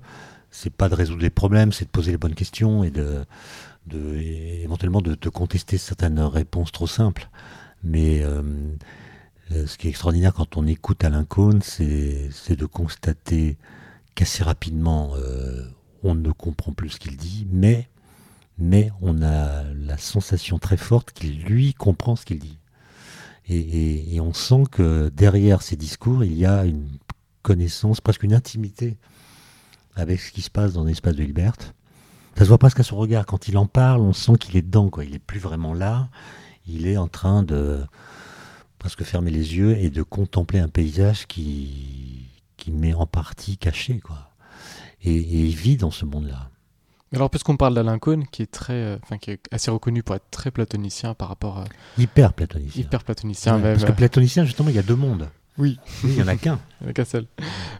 c'est 0.51 0.73
pas 0.73 0.89
de 0.89 0.95
résoudre 0.95 1.21
les 1.21 1.29
problèmes, 1.29 1.71
c'est 1.71 1.85
de 1.85 1.89
poser 1.89 2.11
les 2.11 2.17
bonnes 2.17 2.35
questions 2.35 2.83
et 2.83 2.91
de, 2.91 3.25
éventuellement 3.93 5.01
de, 5.01 5.29
contester 5.29 5.77
certaines 5.77 6.19
réponses 6.19 6.71
trop 6.71 6.87
simples. 6.87 7.29
Mais 7.83 8.21
euh, 8.23 8.41
ce 9.49 9.77
qui 9.77 9.87
est 9.87 9.89
extraordinaire 9.89 10.33
quand 10.33 10.57
on 10.57 10.67
écoute 10.67 11.03
Alain 11.03 11.23
Cohn, 11.23 11.61
c'est 11.61 12.55
de 12.55 12.65
constater 12.65 13.57
qu'assez 14.17 14.43
rapidement, 14.43 15.11
euh, 15.15 15.63
on 16.01 16.15
ne 16.15 16.31
comprend 16.31 16.73
plus 16.73 16.89
ce 16.89 16.99
qu'il 16.99 17.15
dit, 17.17 17.47
mais, 17.51 17.87
mais 18.57 18.91
on 18.99 19.21
a 19.21 19.63
la 19.63 19.97
sensation 19.97 20.57
très 20.57 20.75
forte 20.75 21.11
qu'il, 21.11 21.43
lui, 21.43 21.75
comprend 21.75 22.15
ce 22.15 22.25
qu'il 22.25 22.39
dit. 22.39 22.57
Et, 23.47 24.19
on 24.19 24.33
sent 24.33 24.63
que 24.71 25.09
derrière 25.09 25.61
ces 25.61 25.75
discours, 25.77 26.23
il 26.23 26.33
y 26.33 26.45
a 26.45 26.65
une 26.65 26.89
connaissance, 27.43 28.01
presque 28.01 28.23
une 28.23 28.33
intimité 28.33 28.97
avec 29.95 30.19
ce 30.19 30.31
qui 30.31 30.41
se 30.41 30.49
passe 30.49 30.73
dans 30.73 30.83
l'espace 30.83 31.15
de 31.15 31.23
Hilbert. 31.23 31.55
Ça 32.35 32.43
se 32.43 32.49
voit 32.49 32.57
presque 32.57 32.79
à 32.79 32.83
son 32.83 32.97
regard. 32.97 33.25
Quand 33.25 33.47
il 33.47 33.57
en 33.57 33.67
parle, 33.67 34.01
on 34.01 34.13
sent 34.13 34.33
qu'il 34.39 34.57
est 34.57 34.63
dedans. 34.63 34.89
Quoi. 34.89 35.05
Il 35.05 35.11
n'est 35.11 35.19
plus 35.19 35.39
vraiment 35.39 35.73
là. 35.73 36.09
Il 36.67 36.87
est 36.87 36.97
en 36.97 37.07
train 37.07 37.43
de 37.43 37.85
presque 38.79 39.03
fermer 39.03 39.31
les 39.31 39.55
yeux 39.55 39.77
et 39.77 39.89
de 39.89 40.03
contempler 40.03 40.59
un 40.59 40.67
paysage 40.67 41.27
qui, 41.27 42.27
qui 42.57 42.71
met 42.71 42.93
en 42.93 43.07
partie 43.07 43.57
caché. 43.57 43.99
Quoi. 43.99 44.29
Et, 45.03 45.13
il 45.15 45.55
vit 45.55 45.77
dans 45.77 45.91
ce 45.91 46.05
monde-là. 46.05 46.49
Alors, 47.13 47.29
puisqu'on 47.29 47.55
parle 47.55 47.73
d'Alain 47.73 47.99
Cohn, 47.99 48.25
qui 48.27 48.41
est 48.41 48.51
très, 48.51 48.73
euh, 48.73 48.97
enfin, 49.01 49.17
qui 49.17 49.31
est 49.31 49.39
assez 49.51 49.71
reconnu 49.71 50.03
pour 50.03 50.15
être 50.15 50.29
très 50.29 50.51
platonicien 50.51 51.13
par 51.13 51.29
rapport 51.29 51.59
à 51.59 51.65
hyper 51.97 52.33
platonicien, 52.33 52.81
hyper 52.81 53.03
platonicien 53.03 53.59
Parce 53.59 53.85
que 53.85 53.93
platonicien, 53.93 54.43
justement, 54.43 54.69
il 54.69 54.75
y 54.75 54.79
a 54.79 54.83
deux 54.83 54.95
mondes. 54.95 55.29
Oui. 55.57 55.79
il 56.03 56.11
n'y 56.11 56.21
en 56.21 56.27
a 56.27 56.35
qu'un. 56.35 56.59
il 56.81 56.83
n'y 56.83 56.87
en 56.87 56.89
a 56.91 56.93
qu'un 56.93 57.05
seul. 57.05 57.25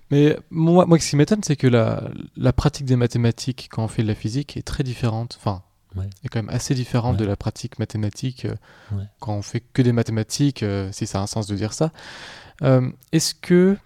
Mais 0.09 0.37
moi, 0.49 0.85
moi, 0.85 0.97
ce 0.99 1.09
qui 1.09 1.15
m'étonne, 1.17 1.43
c'est 1.43 1.57
que 1.57 1.67
la, 1.67 2.09
la 2.37 2.53
pratique 2.53 2.85
des 2.85 2.95
mathématiques 2.95 3.67
quand 3.69 3.83
on 3.83 3.87
fait 3.87 4.01
de 4.01 4.07
la 4.07 4.15
physique 4.15 4.55
est 4.55 4.63
très 4.63 4.83
différente. 4.83 5.37
Enfin, 5.37 5.61
est 6.23 6.29
quand 6.29 6.39
même 6.39 6.53
assez 6.53 6.73
différente 6.73 7.17
de 7.17 7.25
la 7.25 7.35
pratique 7.35 7.79
mathématique 7.79 8.45
euh, 8.45 8.55
quand 9.19 9.33
on 9.33 9.41
fait 9.41 9.61
que 9.61 9.81
des 9.81 9.91
mathématiques, 9.91 10.63
euh, 10.63 10.89
si 10.91 11.07
ça 11.07 11.19
a 11.19 11.23
un 11.23 11.27
sens 11.27 11.47
de 11.47 11.55
dire 11.55 11.73
ça. 11.73 11.91
Euh, 12.63 12.89
est-ce 13.11 13.33
que, 13.35 13.77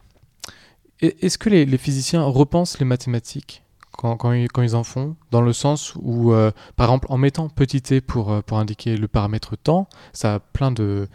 est-ce 1.02 1.38
que 1.38 1.50
les, 1.50 1.78
physiciens 1.78 2.24
repensent 2.24 2.78
les 2.80 2.86
mathématiques 2.86 3.64
quand, 3.92 4.18
quand, 4.18 4.32
ils, 4.32 4.48
quand, 4.48 4.62
ils, 4.62 4.76
en 4.76 4.84
font, 4.84 5.16
dans 5.32 5.42
le 5.42 5.54
sens 5.54 5.94
où, 5.96 6.34
par 6.76 6.88
exemple, 6.88 7.08
en 7.10 7.18
mettant 7.18 7.50
petit 7.50 7.82
t 7.82 8.02
pour, 8.02 8.42
pour 8.44 8.58
indiquer 8.58 8.96
le 8.98 9.08
paramètre 9.08 9.58
temps, 9.58 9.88
ça 10.14 10.36
a 10.36 10.40
plein 10.40 10.72
de 10.72 11.08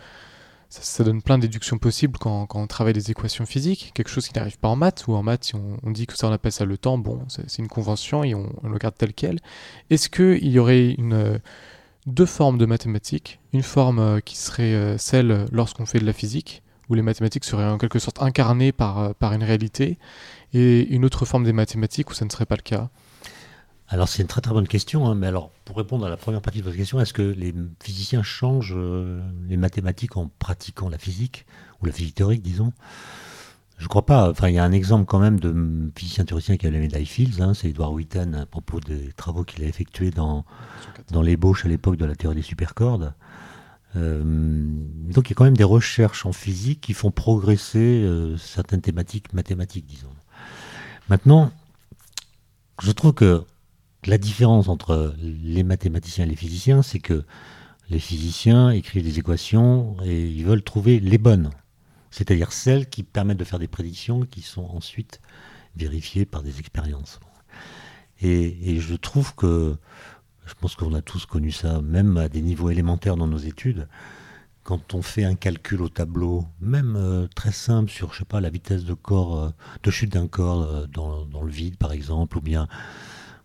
ça, 0.83 1.05
donne 1.05 1.23
plein 1.23 1.39
de 1.39 1.43
déductions 1.43 1.79
possibles 1.79 2.19
quand, 2.19 2.47
on 2.55 2.67
travaille 2.67 2.93
des 2.93 3.11
équations 3.11 3.47
physiques, 3.47 3.93
quelque 3.95 4.09
chose 4.09 4.29
qui 4.29 4.35
n'arrive 4.35 4.59
pas 4.59 4.69
en 4.69 4.77
maths, 4.77 5.07
ou 5.07 5.15
en 5.15 5.23
maths, 5.23 5.45
si 5.45 5.55
on, 5.55 5.91
dit 5.91 6.07
que 6.07 6.17
ça 6.17 6.29
on 6.29 6.33
appelle 6.33 6.53
ça 6.53 6.65
le 6.65 6.79
temps, 6.79 6.99
bon, 6.99 7.21
c'est 7.29 7.59
une 7.59 7.69
convention 7.69 8.25
et 8.25 8.35
on, 8.35 8.51
le 8.63 8.79
garde 8.79 8.95
tel 8.97 9.13
quel. 9.15 9.41
Est-ce 9.91 10.09
qu'il 10.09 10.49
y 10.49 10.59
aurait 10.59 10.93
une, 10.93 11.41
deux 12.07 12.27
formes 12.27 12.59
de 12.59 12.67
mathématiques? 12.67 13.41
Une 13.53 13.63
forme 13.63 13.99
euh, 13.99 14.21
qui 14.21 14.37
serait 14.37 14.75
euh, 14.75 14.99
celle 14.99 15.47
lorsqu'on 15.53 15.87
fait 15.87 15.99
de 15.99 16.07
la 16.07 16.13
physique, 16.13 16.63
où 16.89 16.95
les 16.95 17.03
mathématiques 17.03 17.45
seraient 17.45 17.69
en 17.69 17.79
quelque 17.79 17.99
sorte 17.99 18.23
incarnées 18.23 18.73
par, 18.73 18.99
euh, 18.99 19.13
par 19.19 19.33
une 19.33 19.43
réalité, 19.43 19.99
et 20.53 20.87
une 20.89 21.05
autre 21.05 21.25
forme 21.25 21.45
des 21.45 21.53
mathématiques 21.53 22.11
où 22.11 22.15
ça 22.15 22.25
ne 22.25 22.31
serait 22.31 22.47
pas 22.47 22.57
le 22.57 22.63
cas? 22.63 22.91
Alors 23.89 24.09
c'est 24.09 24.23
une 24.23 24.29
très 24.29 24.41
très 24.41 24.53
bonne 24.53 24.67
question, 24.67 25.07
hein, 25.07 25.15
mais 25.15 25.29
alors 25.29 25.51
pour 25.65 25.77
répondre 25.77 26.07
à 26.07 26.09
la 26.09 26.17
première 26.17 26.41
partie 26.41 26.59
de 26.59 26.65
votre 26.65 26.77
question, 26.77 27.01
est-ce 27.01 27.13
que 27.13 27.23
les 27.23 27.55
physiciens 27.83 28.23
changent 28.23 28.75
euh, 28.77 29.21
les 29.49 29.57
mathématiques 29.57 30.17
en 30.17 30.31
pratiquant 30.39 30.89
la 30.89 30.99
physique, 30.99 31.47
ou 31.81 31.87
la 31.87 31.93
physique 31.93 32.17
théorique 32.17 32.43
disons? 32.43 32.73
Je 33.79 33.85
ne 33.85 33.89
crois 33.89 34.07
pas, 34.07 34.31
enfin 34.31 34.49
il 34.49 34.55
y 34.55 34.59
a 34.59 34.65
un 34.65 34.73
exemple 34.73 35.05
quand 35.05 35.19
même 35.19 35.39
de 35.39 35.93
physicien 35.95 36.25
théoricien 36.25 36.57
qui 36.57 36.67
a 36.67 36.71
la 36.71 36.79
médaille 36.79 37.07
Fields, 37.07 37.43
hein, 37.43 37.53
c'est 37.55 37.69
Edward 37.69 37.93
Witten 37.93 38.35
à 38.35 38.47
propos 38.47 38.81
des 38.81 39.13
travaux 39.13 39.45
qu'il 39.45 39.63
a 39.63 39.67
effectués 39.67 40.11
dans, 40.11 40.45
dans 41.11 41.23
l'ébauche 41.23 41.67
à 41.67 41.69
l'époque 41.69 41.97
de 41.97 42.07
la 42.07 42.15
théorie 42.17 42.37
des 42.37 42.43
supercordes. 42.43 43.13
Euh, 43.97 44.23
donc 44.25 45.29
il 45.29 45.31
y 45.31 45.33
a 45.33 45.35
quand 45.35 45.45
même 45.45 45.57
des 45.57 45.65
recherches 45.65 46.27
en 46.27 46.33
physique 46.33 46.81
qui 46.81 46.93
font 46.93 47.11
progresser 47.11 48.03
euh, 48.03 48.37
certaines 48.37 48.81
thématiques 48.81 49.33
mathématiques, 49.33 49.87
disons. 49.87 50.13
Maintenant, 51.09 51.53
je 52.83 52.93
trouve 52.93 53.13
que 53.13 53.45
la 54.07 54.19
différence 54.19 54.69
entre 54.69 55.15
les 55.21 55.65
mathématiciens 55.65 56.25
et 56.25 56.29
les 56.29 56.37
physiciens, 56.37 56.83
c'est 56.83 57.01
que 57.01 57.25
les 57.91 57.99
physiciens 57.99 58.71
écrivent 58.71 59.05
des 59.05 59.19
équations 59.19 59.97
et 60.05 60.27
ils 60.27 60.45
veulent 60.45 60.63
trouver 60.63 61.01
les 61.01 61.19
bonnes, 61.19 61.51
c'est-à-dire 62.11 62.53
celles 62.53 62.89
qui 62.89 63.03
permettent 63.03 63.39
de 63.39 63.45
faire 63.45 63.59
des 63.59 63.69
prédictions 63.69 64.23
qui 64.23 64.43
sont 64.43 64.65
ensuite 64.65 65.21
vérifiées 65.77 66.25
par 66.25 66.43
des 66.43 66.59
expériences. 66.59 67.21
Et, 68.23 68.81
je 68.81 68.95
trouve 68.95 69.35
que, 69.35 69.77
je 70.47 70.55
pense 70.55 70.75
qu'on 70.75 70.95
a 70.95 71.03
tous 71.03 71.27
connu 71.27 71.51
ça, 71.51 71.83
même 71.83 72.17
à 72.17 72.29
des 72.29 72.41
niveaux 72.41 72.71
élémentaires 72.71 73.17
dans 73.17 73.27
nos 73.27 73.39
études, 73.39 73.89
quand 74.63 74.95
on 74.95 75.03
fait 75.03 75.25
un 75.25 75.35
calcul 75.35 75.81
au 75.83 75.89
tableau, 75.89 76.45
même 76.61 76.97
euh, 76.97 77.29
très 77.37 77.53
simple 77.53 77.91
sur, 77.91 78.13
je 78.13 78.21
sais 78.21 78.25
pas, 78.25 78.41
la 78.41 78.51
vitesse 78.51 78.85
de 78.85 78.95
corps, 78.95 79.39
euh, 79.39 79.51
de 79.83 79.91
chute 79.93 80.13
d'un 80.13 80.27
corps 80.27 80.63
euh, 80.63 80.87
dans, 80.87 81.25
dans, 81.27 81.43
le 81.43 81.53
vide, 81.53 81.77
par 81.77 81.93
exemple, 81.93 82.39
ou 82.39 82.41
bien 82.41 82.67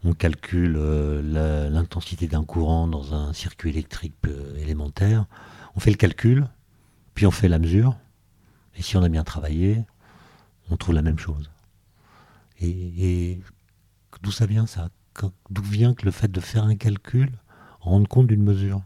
on 0.04 0.14
calcule 0.14 0.76
euh, 0.78 1.70
l'intensité 1.70 2.28
d'un 2.28 2.44
courant 2.44 2.88
dans 2.88 3.14
un 3.14 3.34
circuit 3.34 3.70
électrique 3.70 4.16
euh, 4.28 4.56
élémentaire. 4.58 5.26
On 5.76 5.80
fait 5.80 5.92
le 5.92 5.98
calcul, 5.98 6.48
puis 7.14 7.26
on 7.26 7.32
fait 7.32 7.48
la 7.48 7.60
mesure, 7.60 7.98
et 8.76 8.82
si 8.82 8.98
on 8.98 9.04
a 9.04 9.10
bien 9.10 9.24
travaillé, 9.24 9.84
on 10.70 10.78
trouve 10.78 10.96
la 10.96 11.02
même 11.02 11.20
chose. 11.20 11.52
Et, 12.60 13.42
d'où 14.22 14.32
ça 14.32 14.46
vient 14.46 14.68
ça? 14.68 14.90
D'où 15.50 15.64
vient 15.64 15.94
que 15.94 16.06
le 16.06 16.12
fait 16.12 16.32
de 16.32 16.40
faire 16.40 16.64
un 16.64 16.76
calcul 16.76 17.32
rendre 17.80 18.08
compte 18.08 18.28
d'une 18.28 18.44
mesure? 18.44 18.82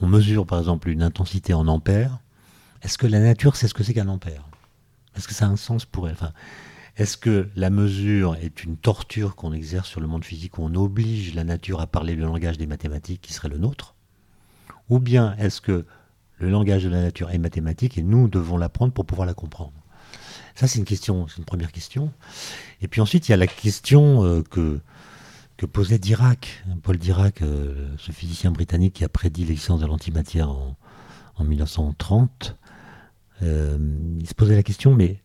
On 0.00 0.06
mesure 0.06 0.46
par 0.46 0.58
exemple 0.58 0.88
une 0.88 1.02
intensité 1.02 1.52
en 1.52 1.68
ampères. 1.68 2.18
Est-ce 2.82 2.96
que 2.96 3.06
la 3.06 3.20
nature 3.20 3.56
sait 3.56 3.68
ce 3.68 3.74
que 3.74 3.82
c'est 3.82 3.92
qu'un 3.92 4.08
ampère? 4.08 4.48
Est-ce 5.16 5.28
que 5.28 5.34
ça 5.34 5.46
a 5.46 5.48
un 5.48 5.56
sens 5.56 5.84
pour 5.84 6.08
elle? 6.08 6.16
Est-ce 7.00 7.16
que 7.16 7.48
la 7.56 7.70
mesure 7.70 8.36
est 8.36 8.62
une 8.62 8.76
torture 8.76 9.34
qu'on 9.34 9.54
exerce 9.54 9.88
sur 9.88 10.02
le 10.02 10.06
monde 10.06 10.22
physique 10.22 10.58
où 10.58 10.62
on 10.64 10.74
oblige 10.74 11.34
la 11.34 11.44
nature 11.44 11.80
à 11.80 11.86
parler 11.86 12.14
le 12.14 12.26
langage 12.26 12.58
des 12.58 12.66
mathématiques 12.66 13.22
qui 13.22 13.32
serait 13.32 13.48
le 13.48 13.56
nôtre? 13.56 13.94
Ou 14.90 14.98
bien 14.98 15.34
est-ce 15.38 15.62
que 15.62 15.86
le 16.36 16.50
langage 16.50 16.84
de 16.84 16.90
la 16.90 17.00
nature 17.00 17.30
est 17.30 17.38
mathématique 17.38 17.96
et 17.96 18.02
nous 18.02 18.28
devons 18.28 18.58
l'apprendre 18.58 18.92
pour 18.92 19.06
pouvoir 19.06 19.26
la 19.26 19.32
comprendre? 19.32 19.72
Ça, 20.54 20.66
c'est 20.66 20.78
une 20.78 20.84
question, 20.84 21.26
c'est 21.26 21.38
une 21.38 21.46
première 21.46 21.72
question. 21.72 22.12
Et 22.82 22.86
puis 22.86 23.00
ensuite, 23.00 23.28
il 23.28 23.30
y 23.30 23.34
a 23.34 23.38
la 23.38 23.46
question 23.46 24.22
euh, 24.22 24.42
que, 24.42 24.82
posait 25.72 25.98
Dirac, 25.98 26.62
Paul 26.82 26.98
Dirac, 26.98 27.40
euh, 27.40 27.88
ce 27.96 28.12
physicien 28.12 28.50
britannique 28.50 28.92
qui 28.92 29.04
a 29.04 29.08
prédit 29.08 29.46
l'existence 29.46 29.80
de 29.80 29.86
l'antimatière 29.86 30.50
en, 30.50 30.76
1930. 31.42 32.58
Euh, 33.40 33.78
il 34.18 34.28
se 34.28 34.34
posait 34.34 34.54
la 34.54 34.62
question, 34.62 34.94
mais 34.94 35.22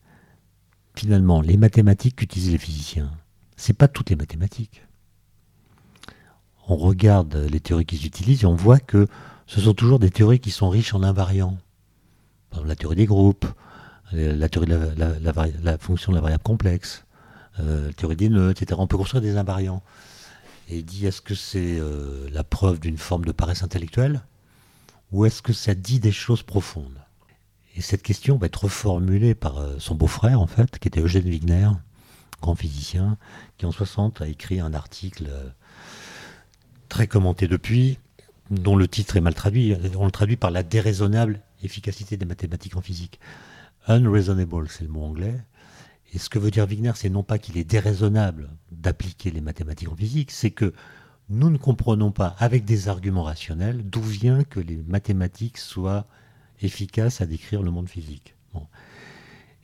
finalement, 0.96 1.40
les 1.40 1.56
mathématiques 1.56 2.16
qu'utilisent 2.16 2.52
les 2.52 2.58
physiciens, 2.58 3.10
c'est 3.56 3.72
pas 3.76 3.88
toutes 3.88 4.10
les 4.10 4.16
mathématiques. 4.16 4.82
On 6.68 6.76
regarde 6.76 7.34
les 7.34 7.60
théories 7.60 7.86
qu'ils 7.86 8.06
utilisent 8.06 8.42
et 8.42 8.46
on 8.46 8.56
voit 8.56 8.80
que 8.80 9.06
ce 9.46 9.60
sont 9.60 9.74
toujours 9.74 9.98
des 9.98 10.10
théories 10.10 10.40
qui 10.40 10.50
sont 10.50 10.68
riches 10.68 10.94
en 10.94 11.02
invariants. 11.02 11.58
Par 12.50 12.58
exemple, 12.58 12.68
la 12.68 12.76
théorie 12.76 12.96
des 12.96 13.06
groupes, 13.06 13.46
euh, 14.14 14.34
la 14.36 14.48
théorie 14.48 14.68
de 14.68 14.74
la, 15.62 15.78
fonction 15.78 16.12
de 16.12 16.16
la 16.16 16.22
variable 16.22 16.42
complexe, 16.42 17.04
euh, 17.60 17.86
la 17.86 17.92
théorie 17.92 18.16
des 18.16 18.28
nœuds, 18.28 18.50
etc. 18.50 18.78
On 18.78 18.86
peut 18.86 18.96
construire 18.96 19.22
des 19.22 19.36
invariants. 19.36 19.82
Et 20.68 20.82
dit 20.82 21.06
est-ce 21.06 21.20
que 21.20 21.34
c'est 21.34 21.78
euh, 21.78 22.28
la 22.32 22.42
preuve 22.42 22.80
d'une 22.80 22.98
forme 22.98 23.24
de 23.24 23.32
paresse 23.32 23.62
intellectuelle 23.62 24.22
ou 25.12 25.24
est-ce 25.24 25.40
que 25.42 25.52
ça 25.52 25.74
dit 25.74 26.00
des 26.00 26.10
choses 26.10 26.42
profondes? 26.42 26.98
Et 27.76 27.82
cette 27.82 28.02
question 28.02 28.38
va 28.38 28.46
être 28.46 28.64
reformulée 28.64 29.34
par 29.34 29.58
euh, 29.58 29.76
son 29.78 29.94
beau-frère, 29.94 30.40
en 30.40 30.46
fait, 30.46 30.78
qui 30.78 30.88
était 30.88 31.00
Eugène 31.00 31.28
Wigner, 31.28 31.68
grand 32.40 32.54
physicien, 32.54 33.18
qui 33.58 33.66
en 33.66 33.70
60 33.70 34.22
a 34.22 34.28
écrit 34.28 34.60
un 34.60 34.72
article 34.72 35.26
euh, 35.28 35.50
très 36.88 37.06
commenté 37.06 37.48
depuis, 37.48 37.98
dont 38.50 38.76
le 38.76 38.88
titre 38.88 39.18
est 39.18 39.20
mal 39.20 39.34
traduit. 39.34 39.76
On 39.98 40.06
le 40.06 40.10
traduit 40.10 40.36
par 40.36 40.50
la 40.50 40.62
déraisonnable 40.62 41.42
efficacité 41.62 42.16
des 42.16 42.24
mathématiques 42.24 42.76
en 42.76 42.80
physique. 42.80 43.20
Unreasonable, 43.88 44.68
c'est 44.70 44.84
le 44.84 44.90
mot 44.90 45.02
anglais. 45.02 45.36
Et 46.14 46.18
ce 46.18 46.30
que 46.30 46.38
veut 46.38 46.50
dire 46.50 46.66
Wigner, 46.66 46.92
c'est 46.94 47.10
non 47.10 47.22
pas 47.22 47.38
qu'il 47.38 47.58
est 47.58 47.64
déraisonnable 47.64 48.48
d'appliquer 48.72 49.30
les 49.30 49.42
mathématiques 49.42 49.90
en 49.90 49.96
physique, 49.96 50.30
c'est 50.30 50.50
que 50.50 50.72
nous 51.28 51.50
ne 51.50 51.58
comprenons 51.58 52.12
pas, 52.12 52.36
avec 52.38 52.64
des 52.64 52.88
arguments 52.88 53.24
rationnels, 53.24 53.82
d'où 53.84 54.00
vient 54.00 54.44
que 54.44 54.60
les 54.60 54.76
mathématiques 54.86 55.58
soient 55.58 56.06
efficace 56.62 57.20
à 57.20 57.26
décrire 57.26 57.62
le 57.62 57.70
monde 57.70 57.88
physique. 57.88 58.34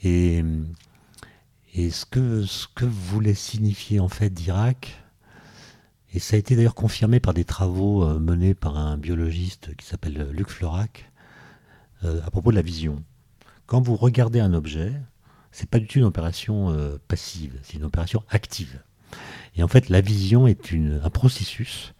Et, 0.04 0.42
ce, 1.90 2.04
que, 2.04 2.84
voulait 2.84 3.34
signifier 3.34 4.00
en 4.00 4.08
fait 4.08 4.30
Dirac, 4.30 4.98
et 6.12 6.18
ça 6.18 6.36
a 6.36 6.38
été 6.38 6.56
d'ailleurs 6.56 6.74
confirmé 6.74 7.20
par 7.20 7.32
des 7.32 7.44
travaux 7.44 8.04
euh, 8.04 8.18
menés 8.18 8.54
par 8.54 8.76
un 8.76 8.98
biologiste 8.98 9.74
qui 9.76 9.86
s'appelle 9.86 10.28
Luc 10.32 10.50
Florac, 10.50 11.10
euh, 12.04 12.20
à 12.26 12.30
propos 12.30 12.50
de 12.50 12.56
la 12.56 12.62
vision. 12.62 13.02
Quand 13.66 13.80
vous 13.80 13.96
regardez 13.96 14.40
un 14.40 14.52
objet, 14.52 14.92
c'est 15.52 15.70
pas 15.70 15.78
du 15.78 15.86
tout 15.86 15.98
une 15.98 16.04
opération 16.04 16.70
euh, 16.70 16.98
passive, 17.08 17.58
c'est 17.62 17.74
une 17.74 17.84
opération 17.84 18.22
active. 18.28 18.82
Et 19.56 19.62
en 19.62 19.68
fait, 19.68 19.88
la 19.88 20.00
vision 20.00 20.46
est 20.46 20.72
une, 20.72 21.00
un 21.02 21.10
processus 21.10 21.94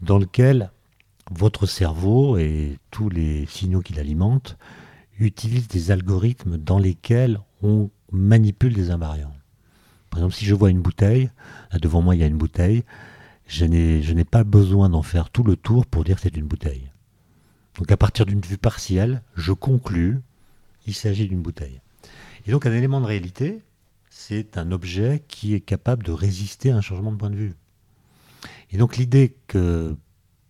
dans 0.00 0.18
lequel 0.18 0.70
votre 1.30 1.66
cerveau 1.66 2.36
et 2.38 2.78
tous 2.90 3.08
les 3.08 3.46
signaux 3.46 3.80
qui 3.80 3.94
l'alimentent 3.94 4.56
utilisent 5.18 5.68
des 5.68 5.90
algorithmes 5.90 6.56
dans 6.56 6.78
lesquels 6.78 7.40
on 7.62 7.90
manipule 8.12 8.74
des 8.74 8.90
invariants. 8.90 9.34
Par 10.10 10.20
exemple, 10.20 10.34
si 10.34 10.44
je 10.44 10.54
vois 10.54 10.70
une 10.70 10.82
bouteille, 10.82 11.30
là 11.72 11.78
devant 11.78 12.02
moi 12.02 12.14
il 12.14 12.20
y 12.20 12.24
a 12.24 12.28
une 12.28 12.38
bouteille, 12.38 12.84
je 13.46 13.64
n'ai 13.64 14.24
pas 14.24 14.44
besoin 14.44 14.88
d'en 14.88 15.02
faire 15.02 15.30
tout 15.30 15.42
le 15.42 15.56
tour 15.56 15.86
pour 15.86 16.04
dire 16.04 16.16
que 16.16 16.22
c'est 16.22 16.36
une 16.36 16.46
bouteille. 16.46 16.90
Donc 17.78 17.90
à 17.90 17.96
partir 17.96 18.24
d'une 18.24 18.40
vue 18.40 18.58
partielle, 18.58 19.22
je 19.34 19.52
conclus, 19.52 20.20
il 20.86 20.94
s'agit 20.94 21.28
d'une 21.28 21.42
bouteille. 21.42 21.80
Et 22.46 22.52
donc 22.52 22.66
un 22.66 22.72
élément 22.72 23.00
de 23.00 23.06
réalité, 23.06 23.60
c'est 24.08 24.56
un 24.56 24.70
objet 24.72 25.22
qui 25.28 25.54
est 25.54 25.60
capable 25.60 26.04
de 26.04 26.12
résister 26.12 26.70
à 26.70 26.76
un 26.76 26.80
changement 26.80 27.12
de 27.12 27.16
point 27.16 27.30
de 27.30 27.36
vue. 27.36 27.54
Et 28.70 28.78
donc 28.78 28.96
l'idée 28.96 29.36
que 29.46 29.96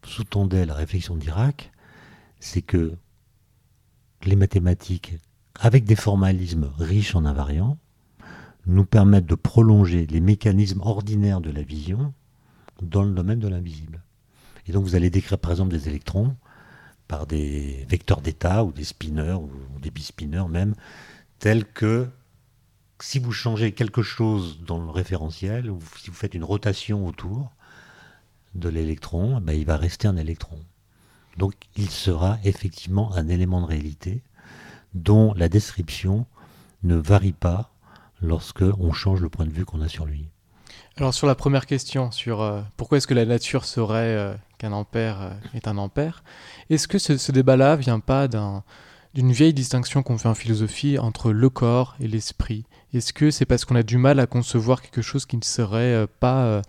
sous-tendait 0.07 0.67
la 0.67 0.75
réflexion 0.75 1.17
d'Irak, 1.17 1.73
c'est 2.41 2.63
que 2.63 2.95
les 4.25 4.37
mathématiques, 4.37 5.19
avec 5.59 5.85
des 5.85 5.97
formalismes 5.97 6.71
riches 6.79 7.15
en 7.15 7.25
invariants, 7.25 7.79
nous 8.67 8.85
permettent 8.85 9.27
de 9.27 9.35
prolonger 9.35 10.07
les 10.07 10.21
mécanismes 10.21 10.81
ordinaires 10.81 11.41
de 11.41 11.51
la 11.51 11.63
vision 11.63 12.13
dans 12.83 13.03
le 13.03 13.13
domaine 13.13 13.39
de 13.39 13.49
l'invisible. 13.49 14.03
Et 14.67 14.73
donc 14.73 14.85
vous 14.85 14.97
allez 14.97 15.11
décrire 15.11 15.39
par 15.39 15.53
exemple 15.53 15.71
des 15.71 15.89
électrons 15.89 16.37
par 17.07 17.27
des 17.27 17.87
vecteurs 17.89 18.21
d'état 18.21 18.65
ou 18.65 18.73
des 18.73 18.85
spinners 18.85 19.35
ou 19.35 19.51
des 19.81 19.91
bispinners 19.91 20.49
même, 20.49 20.75
tels 21.39 21.65
que 21.65 22.09
si 23.01 23.19
vous 23.19 23.33
changez 23.33 23.73
quelque 23.73 24.03
chose 24.03 24.61
dans 24.67 24.83
le 24.83 24.91
référentiel, 24.91 25.71
ou 25.71 25.79
si 25.99 26.11
vous 26.11 26.17
faites 26.17 26.35
une 26.35 26.45
rotation 26.45 27.07
autour 27.07 27.53
de 28.59 28.69
l'électron, 28.69 29.41
ben, 29.41 29.53
il 29.53 29.67
va 29.67 29.77
rester 29.77 30.09
un 30.09 30.17
électron. 30.17 30.59
Donc 31.37 31.55
il 31.77 31.91
sera 31.91 32.39
effectivement 32.45 33.15
un 33.15 33.29
élément 33.29 33.61
de 33.61 33.67
réalité 33.67 34.23
dont 34.95 35.35
la 35.35 35.49
description 35.49 36.27
ne 36.83 36.97
varie 36.97 37.33
pas 37.33 37.71
lorsque 38.23 38.65
on 38.79 38.93
change 38.93 39.21
le 39.21 39.29
point 39.29 39.45
de 39.45 39.51
vue 39.51 39.65
qu'on 39.65 39.83
a 39.83 39.89
sur 39.89 40.07
lui. 40.07 40.29
Alors 40.97 41.13
sur 41.13 41.27
la 41.27 41.35
première 41.35 41.67
question, 41.67 42.11
sur 42.11 42.41
euh, 42.41 42.63
pourquoi 42.79 42.99
est-ce 42.99 43.07
que 43.07 43.15
la 43.15 43.27
nature 43.27 43.67
serait 43.67 44.17
euh, 44.17 44.35
qu'un 44.57 44.73
ampère 44.73 45.21
euh, 45.21 45.31
est 45.55 45.69
un 45.69 45.77
ampère, 45.77 46.25
est-ce 46.71 46.89
que 46.89 46.99
ce, 46.99 47.33
débat-là 47.33 47.77
vient 47.77 48.01
pas 48.01 48.29
d'une 48.29 49.33
vieille 49.33 49.53
distinction 49.53 50.03
qu'on 50.03 50.17
fait 50.17 50.29
en 50.29 50.35
philosophie 50.35 50.99
entre 50.99 51.33
le 51.33 51.51
corps 51.51 51.97
et 52.01 52.09
l'esprit? 52.09 52.65
Est-ce 52.95 53.13
que 53.13 53.31
c'est 53.31 53.45
parce 53.45 53.67
qu'on 53.67 53.77
a 53.77 53.83
du 53.83 53.99
mal 53.99 54.19
à 54.19 54.27
concevoir 54.27 54.81
quelque 54.81 55.03
chose 55.03 55.27
qui 55.27 55.37
ne 55.37 55.45
serait 55.45 56.07
pas, 56.19 56.63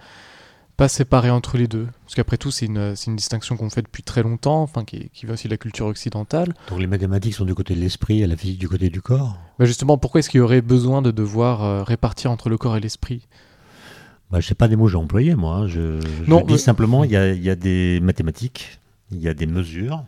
pas 0.77 0.87
séparé 0.87 1.29
entre 1.31 1.57
les 1.57 1.67
deux 1.67 1.87
Parce 2.03 2.15
qu'après 2.15 2.37
tout, 2.37 2.51
c'est 2.51 2.67
une, 2.67 2.93
une, 3.07 3.15
distinction 3.15 3.57
qu'on 3.57 3.69
fait 3.69 3.81
depuis 3.81 4.03
très 4.03 4.23
longtemps, 4.23 4.61
enfin, 4.61 4.85
qui, 4.85 5.09
qui, 5.09 5.25
vient 5.25 5.33
aussi 5.33 5.47
de 5.47 5.53
la 5.53 5.57
culture 5.57 5.87
occidentale. 5.87 6.53
Donc 6.69 6.79
les 6.79 6.87
mathématiques 6.87 7.33
sont 7.33 7.45
du 7.45 7.55
côté 7.55 7.73
de 7.73 7.79
l'esprit 7.79 8.21
et 8.21 8.27
la 8.27 8.37
physique 8.37 8.59
du 8.59 8.69
côté 8.69 8.89
du 8.89 9.01
corps? 9.01 9.37
Bah 9.57 9.65
Justement, 9.65 9.97
pourquoi 9.97 10.19
est-ce 10.19 10.29
qu'il 10.29 10.37
y 10.37 10.41
aurait 10.41 10.61
besoin 10.61 11.01
de 11.01 11.11
devoir 11.11 11.85
répartir 11.85 12.31
entre 12.31 12.49
le 12.49 12.57
corps 12.57 12.77
et 12.77 12.79
l'esprit? 12.79 13.27
Bah, 14.31 14.39
Je 14.39 14.47
sais 14.47 14.55
pas 14.55 14.67
des 14.67 14.75
mots 14.75 14.85
que 14.85 14.91
j'ai 14.91 14.97
employés, 14.97 15.35
moi. 15.35 15.55
Hein. 15.55 15.67
Je, 15.67 15.99
non, 16.27 16.41
dis 16.41 16.59
simplement, 16.59 17.03
il 17.03 17.11
y 17.11 17.17
a, 17.17 17.33
y 17.33 17.49
a, 17.49 17.55
des 17.55 17.99
mathématiques, 18.01 18.79
il 19.11 19.19
y 19.19 19.27
a 19.27 19.33
des 19.33 19.47
mesures. 19.47 20.03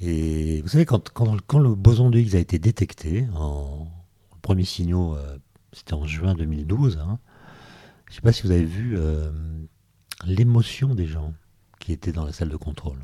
Et 0.00 0.60
vous 0.62 0.68
savez, 0.68 0.84
quand, 0.84 1.08
quand, 1.10 1.36
quand, 1.46 1.58
le 1.58 1.74
boson 1.74 2.10
de 2.10 2.18
Higgs 2.18 2.36
a 2.36 2.38
été 2.38 2.58
détecté, 2.58 3.26
en, 3.34 3.88
le 4.32 4.40
premier 4.40 4.64
signaux, 4.64 5.14
euh, 5.16 5.38
c'était 5.72 5.94
en 5.94 6.06
juin 6.06 6.34
2012, 6.34 6.98
hein, 7.02 7.18
je 8.08 8.12
ne 8.12 8.14
sais 8.16 8.22
pas 8.22 8.32
si 8.32 8.42
vous 8.42 8.50
avez 8.50 8.64
vu 8.64 8.96
euh, 8.96 9.30
l'émotion 10.24 10.94
des 10.94 11.06
gens 11.06 11.34
qui 11.78 11.92
étaient 11.92 12.12
dans 12.12 12.24
la 12.24 12.32
salle 12.32 12.48
de 12.48 12.56
contrôle. 12.56 12.98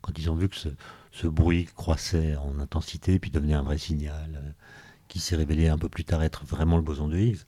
Quand 0.00 0.12
ils 0.18 0.30
ont 0.30 0.34
vu 0.34 0.48
que 0.48 0.56
ce, 0.56 1.26
bruit 1.26 1.66
croissait 1.74 2.36
en 2.36 2.58
intensité, 2.58 3.18
puis 3.18 3.30
devenait 3.30 3.54
un 3.54 3.62
vrai 3.62 3.78
signal, 3.78 4.30
euh, 4.42 4.50
qui 5.08 5.20
s'est 5.20 5.36
révélé 5.36 5.68
un 5.68 5.78
peu 5.78 5.88
plus 5.88 6.04
tard 6.04 6.22
être 6.22 6.44
vraiment 6.44 6.76
le 6.76 6.82
boson 6.82 7.08
de 7.08 7.16
Higgs 7.16 7.44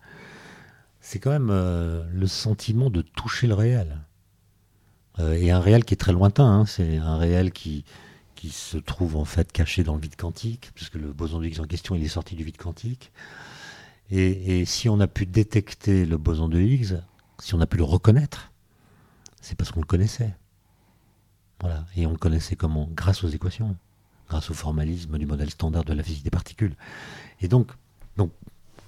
c'est 1.01 1.21
quand 1.21 1.31
même 1.31 1.49
euh, 1.51 2.05
le 2.13 2.27
sentiment 2.27 2.91
de 2.91 3.03
toucher 3.03 3.47
le 3.47 3.55
réel. 3.55 3.99
Et 5.33 5.51
un 5.51 5.59
réel 5.59 5.85
qui 5.85 5.95
est 5.95 5.97
très 5.97 6.13
lointain, 6.13 6.47
hein. 6.47 6.65
c'est 6.65 6.99
un 6.99 7.17
réel 7.17 7.51
qui, 7.51 7.85
qui 8.37 8.51
se 8.51 8.79
trouve 8.79 9.17
en 9.17 9.25
fait 9.25 9.51
caché 9.51 9.83
dans 9.83 9.97
le 9.97 10.01
vide 10.01 10.15
quantique, 10.15 10.71
puisque 10.77 10.95
le 10.95 11.13
boson 11.13 11.41
de 11.41 11.47
Higgs 11.47 11.61
en 11.61 11.67
question, 11.67 11.97
il 11.97 12.05
est 12.05 12.09
sorti 12.09 12.37
du 12.37 12.45
vide 12.45 12.57
quantique. 12.57 13.11
Et, 14.11 14.65
si 14.65 14.89
on 14.89 15.01
a 15.01 15.07
pu 15.07 15.27
détecter 15.27 16.07
le 16.07 16.17
boson 16.17 16.49
de 16.49 16.59
Higgs, 16.59 17.01
si 17.41 17.55
on 17.55 17.61
a 17.61 17.67
pu 17.67 17.77
le 17.77 17.85
reconnaître, 17.85 18.53
c'est 19.41 19.57
parce 19.57 19.71
qu'on 19.71 19.81
le 19.81 19.87
connaissait. 19.87 20.35
Voilà. 21.61 21.85
Et 21.97 22.07
on 22.07 22.13
le 22.13 22.17
connaissait 22.17 22.57
comment? 22.57 22.89
Grâce 22.95 23.23
aux 23.25 23.29
équations, 23.29 23.77
grâce 24.29 24.51
au 24.51 24.55
formalisme 24.55 25.19
du 25.19 25.27
modèle 25.27 25.51
standard 25.51 25.85
de 25.85 25.93
la 25.93 26.03
physique 26.03 26.25
des 26.25 26.31
particules. 26.31 26.75
Et 27.41 27.49
donc, 27.49 27.71
donc, 28.17 28.33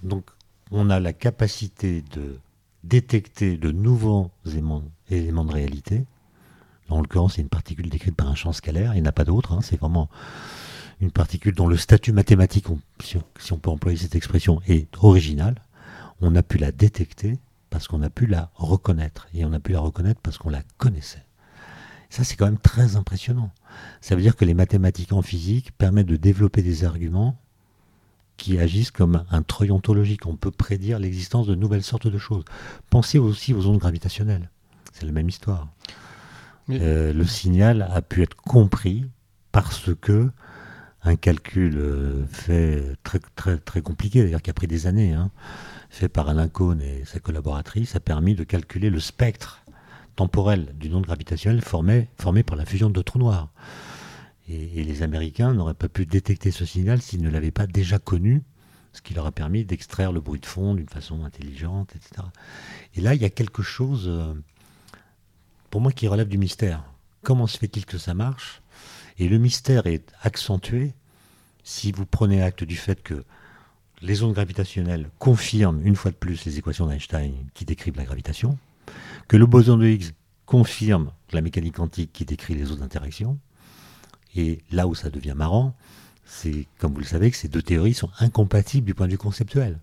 donc 0.02 0.24
on 0.70 0.88
a 0.88 1.00
la 1.00 1.12
capacité 1.12 2.02
de 2.14 2.38
détecter 2.84 3.56
de 3.56 3.70
nouveaux 3.70 4.30
éléments, 4.46 4.82
de 5.10 5.52
réalité. 5.52 6.06
En 6.88 7.00
l'occurrence, 7.00 7.34
c'est 7.34 7.42
une 7.42 7.48
particule 7.48 7.88
décrite 7.88 8.16
par 8.16 8.28
un 8.28 8.34
champ 8.34 8.52
scalaire, 8.52 8.94
il 8.94 9.02
n'y 9.02 9.06
en 9.06 9.10
a 9.10 9.12
pas 9.12 9.24
d'autre, 9.24 9.52
hein. 9.52 9.60
c'est 9.62 9.78
vraiment 9.78 10.08
une 11.00 11.10
particule 11.10 11.54
dont 11.54 11.66
le 11.66 11.76
statut 11.76 12.12
mathématique, 12.12 12.66
si 13.00 13.52
on 13.52 13.58
peut 13.58 13.70
employer 13.70 13.96
cette 13.96 14.14
expression, 14.14 14.60
est 14.66 14.88
original. 15.02 15.54
On 16.20 16.34
a 16.36 16.42
pu 16.42 16.58
la 16.58 16.72
détecter 16.72 17.38
parce 17.70 17.88
qu'on 17.88 18.02
a 18.02 18.10
pu 18.10 18.26
la 18.26 18.50
reconnaître, 18.54 19.28
et 19.32 19.44
on 19.44 19.52
a 19.52 19.60
pu 19.60 19.72
la 19.72 19.80
reconnaître 19.80 20.20
parce 20.20 20.38
qu'on 20.38 20.50
la 20.50 20.62
connaissait. 20.76 21.24
Ça, 22.10 22.24
c'est 22.24 22.34
quand 22.34 22.46
même 22.46 22.58
très 22.58 22.96
impressionnant. 22.96 23.52
Ça 24.00 24.16
veut 24.16 24.22
dire 24.22 24.34
que 24.34 24.44
les 24.44 24.54
mathématiques 24.54 25.12
en 25.12 25.22
physique 25.22 25.70
permettent 25.78 26.08
de 26.08 26.16
développer 26.16 26.62
des 26.62 26.84
arguments 26.84 27.38
qui 28.36 28.58
agissent 28.58 28.90
comme 28.90 29.24
un 29.30 29.42
treuil 29.42 29.70
ontologique. 29.70 30.26
On 30.26 30.34
peut 30.34 30.50
prédire 30.50 30.98
l'existence 30.98 31.46
de 31.46 31.54
nouvelles 31.54 31.84
sortes 31.84 32.08
de 32.08 32.18
choses. 32.18 32.44
Pensez 32.90 33.18
aussi 33.18 33.54
aux 33.54 33.66
ondes 33.66 33.78
gravitationnelles. 33.78 34.50
C'est 34.92 35.06
la 35.06 35.12
même 35.12 35.28
histoire. 35.28 35.68
Euh, 36.70 37.12
le 37.12 37.24
signal 37.24 37.88
a 37.92 38.02
pu 38.02 38.22
être 38.22 38.34
compris 38.34 39.06
parce 39.52 39.90
que 40.00 40.30
un 41.02 41.16
calcul 41.16 41.76
euh, 41.76 42.26
fait 42.26 42.96
très, 43.02 43.18
très, 43.58 43.80
compliqué, 43.80 44.22
d'ailleurs 44.22 44.42
qui 44.42 44.50
a 44.50 44.54
pris 44.54 44.66
des 44.66 44.86
années, 44.86 45.12
hein, 45.12 45.30
fait 45.88 46.08
par 46.08 46.28
Alain 46.28 46.48
Cohn 46.48 46.80
et 46.80 47.04
sa 47.04 47.20
collaboratrice, 47.20 47.96
a 47.96 48.00
permis 48.00 48.34
de 48.34 48.44
calculer 48.44 48.90
le 48.90 49.00
spectre 49.00 49.62
temporel 50.16 50.74
d'une 50.78 50.94
onde 50.94 51.06
gravitationnelle 51.06 51.62
formée, 51.62 52.08
par 52.42 52.56
la 52.56 52.66
fusion 52.66 52.90
de 52.90 53.02
trous 53.02 53.18
noirs. 53.18 53.48
Et, 54.48 54.84
les 54.84 55.02
Américains 55.02 55.54
n'auraient 55.54 55.74
pas 55.74 55.88
pu 55.88 56.06
détecter 56.06 56.50
ce 56.50 56.64
signal 56.64 57.00
s'ils 57.00 57.22
ne 57.22 57.30
l'avaient 57.30 57.50
pas 57.50 57.66
déjà 57.66 57.98
connu, 57.98 58.42
ce 58.92 59.00
qui 59.00 59.14
leur 59.14 59.24
a 59.24 59.32
permis 59.32 59.64
d'extraire 59.64 60.12
le 60.12 60.20
bruit 60.20 60.40
de 60.40 60.46
fond 60.46 60.74
d'une 60.74 60.88
façon 60.88 61.24
intelligente, 61.24 61.94
etc. 61.94 62.26
Et 62.94 63.00
là, 63.00 63.14
il 63.14 63.22
y 63.22 63.24
a 63.24 63.30
quelque 63.30 63.62
chose, 63.62 64.06
euh, 64.08 64.34
pour 65.70 65.80
moi, 65.80 65.92
qui 65.92 66.08
relève 66.08 66.28
du 66.28 66.36
mystère. 66.36 66.84
Comment 67.22 67.46
se 67.46 67.56
fait-il 67.56 67.86
que 67.86 67.96
ça 67.98 68.12
marche? 68.14 68.60
Et 69.20 69.28
le 69.28 69.36
mystère 69.36 69.86
est 69.86 70.10
accentué 70.22 70.94
si 71.62 71.92
vous 71.92 72.06
prenez 72.06 72.42
acte 72.42 72.64
du 72.64 72.74
fait 72.74 73.02
que 73.02 73.22
les 74.00 74.22
ondes 74.22 74.32
gravitationnelles 74.32 75.10
confirment 75.18 75.86
une 75.86 75.94
fois 75.94 76.10
de 76.10 76.16
plus 76.16 76.42
les 76.46 76.56
équations 76.56 76.86
d'Einstein 76.86 77.34
qui 77.52 77.66
décrivent 77.66 77.98
la 77.98 78.06
gravitation, 78.06 78.56
que 79.28 79.36
le 79.36 79.44
boson 79.44 79.76
de 79.76 79.86
Higgs 79.86 80.12
confirme 80.46 81.12
la 81.32 81.42
mécanique 81.42 81.76
quantique 81.76 82.14
qui 82.14 82.24
décrit 82.24 82.54
les 82.54 82.72
autres 82.72 82.82
interactions, 82.82 83.38
et 84.34 84.62
là 84.70 84.86
où 84.86 84.94
ça 84.94 85.10
devient 85.10 85.34
marrant, 85.36 85.76
c'est, 86.24 86.66
comme 86.78 86.94
vous 86.94 87.00
le 87.00 87.06
savez, 87.06 87.30
que 87.30 87.36
ces 87.36 87.48
deux 87.48 87.60
théories 87.60 87.92
sont 87.92 88.10
incompatibles 88.20 88.86
du 88.86 88.94
point 88.94 89.06
de 89.06 89.12
vue 89.12 89.18
conceptuel. 89.18 89.80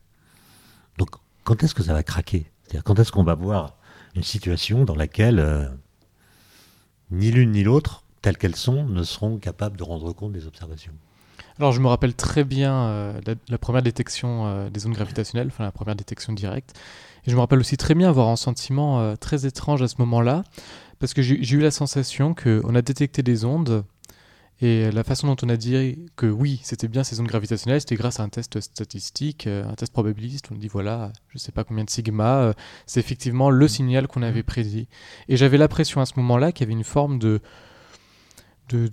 Donc, 0.97 1.11
quand 1.43 1.61
est-ce 1.61 1.75
que 1.75 1.83
ça 1.83 1.93
va 1.93 2.01
craquer? 2.01 2.49
Quand 2.83 2.97
est-ce 2.97 3.11
qu'on 3.11 3.23
va 3.23 3.35
voir 3.35 3.77
une 4.15 4.23
situation 4.23 4.83
dans 4.83 4.95
laquelle 4.95 5.39
euh, 5.39 5.69
ni 7.11 7.29
l'une 7.29 7.51
ni 7.51 7.63
l'autre, 7.63 8.03
telles 8.21 8.37
qu'elles 8.37 8.55
sont, 8.55 8.85
ne 8.85 9.03
seront 9.03 9.37
capables 9.37 9.77
de 9.77 9.83
rendre 9.83 10.13
compte 10.13 10.33
des 10.33 10.47
observations 10.47 10.93
alors 11.59 11.71
je 11.71 11.79
me 11.79 11.87
rappelle 11.87 12.13
très 12.13 12.43
bien 12.43 12.71
euh, 12.71 13.19
la, 13.49 13.57
première 13.57 13.81
détection 13.81 14.45
euh, 14.45 14.69
des 14.69 14.85
ondes 14.85 14.93
gravitationnelles, 14.93 15.47
enfin 15.47 15.63
la 15.63 15.71
première 15.71 15.95
détection 15.95 16.31
directe. 16.31 16.77
Et 17.25 17.31
je 17.31 17.35
me 17.35 17.39
rappelle 17.39 17.57
aussi 17.57 17.77
très 17.77 17.95
bien 17.95 18.09
avoir 18.09 18.27
un 18.27 18.35
sentiment 18.35 19.15
très 19.17 19.47
étrange 19.47 19.81
à 19.81 19.87
ce 19.87 19.95
moment-là, 19.97 20.43
parce 20.99 21.15
que 21.15 21.23
j'ai 21.23 21.55
eu 21.55 21.59
la 21.59 21.71
sensation 21.71 22.35
qu'on 22.35 22.75
a 22.75 22.81
détecté 22.83 23.23
des 23.23 23.43
ondes 23.43 23.83
et 24.59 24.89
la 24.89 25.03
façon 25.03 25.27
dont 25.27 25.35
on 25.43 25.49
a 25.49 25.57
dit 25.57 25.99
que 26.15 26.25
oui, 26.25 26.59
c'était 26.63 26.87
bien 26.87 27.03
ces 27.03 27.19
ondes 27.19 27.27
gravitationnelles, 27.27 27.81
c'était 27.81 27.95
grâce 27.95 28.19
à 28.19 28.23
un 28.23 28.29
test 28.29 28.59
statistique, 28.59 29.45
euh, 29.45 29.67
un 29.67 29.75
test 29.75 29.93
probabiliste. 29.93 30.47
On 30.51 30.55
dit 30.55 30.67
voilà, 30.67 31.13
je 31.29 31.37
sais 31.37 31.51
pas 31.51 31.63
combien 31.63 31.83
de 31.83 31.91
sigma, 31.91 32.37
euh, 32.37 32.53
c'est 32.87 32.99
effectivement 32.99 33.51
le 33.51 33.65
mm. 33.65 33.69
signal 33.69 34.07
qu'on 34.07 34.23
avait 34.23 34.39
mm. 34.39 34.45
prédit. 34.45 34.87
Et 35.29 35.37
j'avais 35.37 35.59
l'impression 35.59 36.01
à 36.01 36.07
ce 36.07 36.13
moment-là 36.17 36.51
qu'il 36.51 36.65
y 36.65 36.67
avait 36.67 36.77
une 36.77 36.83
forme 36.83 37.19
de, 37.19 37.39
de, 38.69 38.89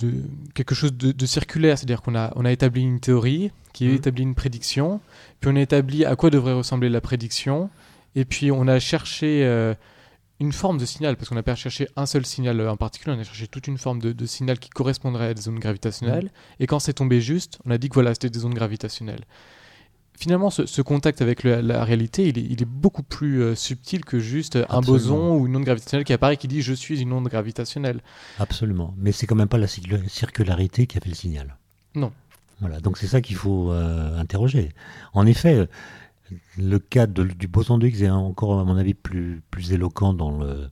quelque 0.54 0.74
chose 0.74 0.92
de, 0.94 1.26
circulaire, 1.26 1.78
c'est-à-dire 1.78 2.02
qu'on 2.02 2.14
a, 2.14 2.32
on 2.36 2.44
a 2.44 2.52
établi 2.52 2.82
une 2.82 3.00
théorie 3.00 3.50
qui 3.72 3.86
a 3.86 3.90
mm. 3.90 3.94
établi 3.94 4.22
une 4.22 4.34
prédiction, 4.34 5.00
puis 5.40 5.50
on 5.52 5.56
a 5.56 5.60
établi 5.60 6.04
à 6.04 6.16
quoi 6.16 6.30
devrait 6.30 6.52
ressembler 6.52 6.88
la 6.88 7.00
prédiction, 7.00 7.70
et 8.14 8.24
puis 8.24 8.52
on 8.52 8.68
a 8.68 8.78
cherché 8.78 9.44
euh, 9.44 9.74
une 10.40 10.52
forme 10.52 10.78
de 10.78 10.84
signal, 10.84 11.16
parce 11.16 11.28
qu'on 11.28 11.34
n'a 11.34 11.42
pas 11.42 11.54
cherché 11.54 11.88
un 11.96 12.06
seul 12.06 12.24
signal 12.24 12.60
en 12.68 12.76
particulier, 12.76 13.16
on 13.16 13.20
a 13.20 13.24
cherché 13.24 13.48
toute 13.48 13.66
une 13.66 13.78
forme 13.78 14.00
de, 14.00 14.26
signal 14.26 14.58
qui 14.58 14.70
correspondrait 14.70 15.28
à 15.28 15.34
des 15.34 15.42
zones 15.42 15.58
gravitationnelles. 15.58 16.26
Mm. 16.26 16.62
Et 16.62 16.66
quand 16.66 16.78
c'est 16.78 16.94
tombé 16.94 17.20
juste, 17.20 17.58
on 17.64 17.70
a 17.70 17.78
dit 17.78 17.88
que 17.88 17.94
voilà, 17.94 18.14
c'était 18.14 18.30
des 18.30 18.40
zones 18.40 18.54
gravitationnelles. 18.54 19.24
Finalement, 20.18 20.50
ce, 20.50 20.82
contact 20.82 21.22
avec 21.22 21.42
la 21.44 21.84
réalité, 21.84 22.28
il 22.28 22.62
est, 22.62 22.64
beaucoup 22.64 23.02
plus 23.02 23.42
euh, 23.42 23.54
subtil 23.54 24.04
que 24.04 24.18
juste 24.18 24.58
un 24.68 24.80
boson 24.80 25.36
ou 25.36 25.46
une 25.46 25.56
onde 25.56 25.64
gravitationnelle 25.64 26.04
qui 26.04 26.12
apparaît 26.12 26.36
qui 26.36 26.48
dit 26.48 26.62
je 26.62 26.72
suis 26.72 27.00
une 27.00 27.12
onde 27.12 27.28
gravitationnelle. 27.28 28.00
Absolument. 28.38 28.94
Mais 28.96 29.12
c'est 29.12 29.26
quand 29.26 29.34
même 29.34 29.48
pas 29.48 29.58
la 29.58 29.66
circularité 29.66 30.86
qui 30.86 30.98
a 30.98 31.00
fait 31.00 31.08
le 31.08 31.14
signal. 31.14 31.56
Non. 31.94 32.12
Voilà. 32.60 32.80
Donc 32.80 32.98
c'est 32.98 33.06
ça 33.06 33.20
qu'il 33.20 33.36
faut 33.36 33.70
euh, 33.70 34.18
interroger. 34.18 34.70
En 35.12 35.26
effet, 35.26 35.68
le 36.56 36.78
cas 36.78 37.06
du 37.06 37.48
boson 37.48 37.78
de 37.78 37.86
Higgs 37.86 38.02
est 38.02 38.10
encore, 38.10 38.60
à 38.60 38.64
mon 38.64 38.76
avis, 38.76 38.94
plus, 38.94 39.42
plus 39.50 39.72
éloquent 39.72 40.14
dans 40.14 40.38
le, 40.38 40.70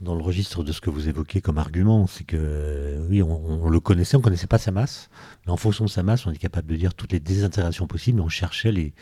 dans 0.00 0.14
le 0.14 0.22
registre 0.22 0.62
de 0.62 0.72
ce 0.72 0.80
que 0.80 0.90
vous 0.90 1.08
évoquez 1.08 1.40
comme 1.40 1.58
argument, 1.58 2.06
c'est 2.06 2.24
que 2.24 3.06
oui, 3.08 3.22
on, 3.22 3.68
le 3.68 3.80
connaissait, 3.80 4.16
on 4.16 4.20
ne 4.20 4.24
connaissait 4.24 4.46
pas 4.46 4.58
sa 4.58 4.70
masse, 4.70 5.08
mais 5.46 5.52
en 5.52 5.56
fonction 5.56 5.86
de 5.86 5.90
sa 5.90 6.02
masse, 6.02 6.26
on 6.26 6.32
est 6.32 6.38
capable 6.38 6.68
de 6.68 6.76
dire 6.76 6.94
toutes 6.94 7.12
les 7.12 7.20
désintégrations 7.20 7.86
possibles, 7.86 8.20
on 8.20 8.28
cherchait 8.28 8.72
les, 8.72 8.92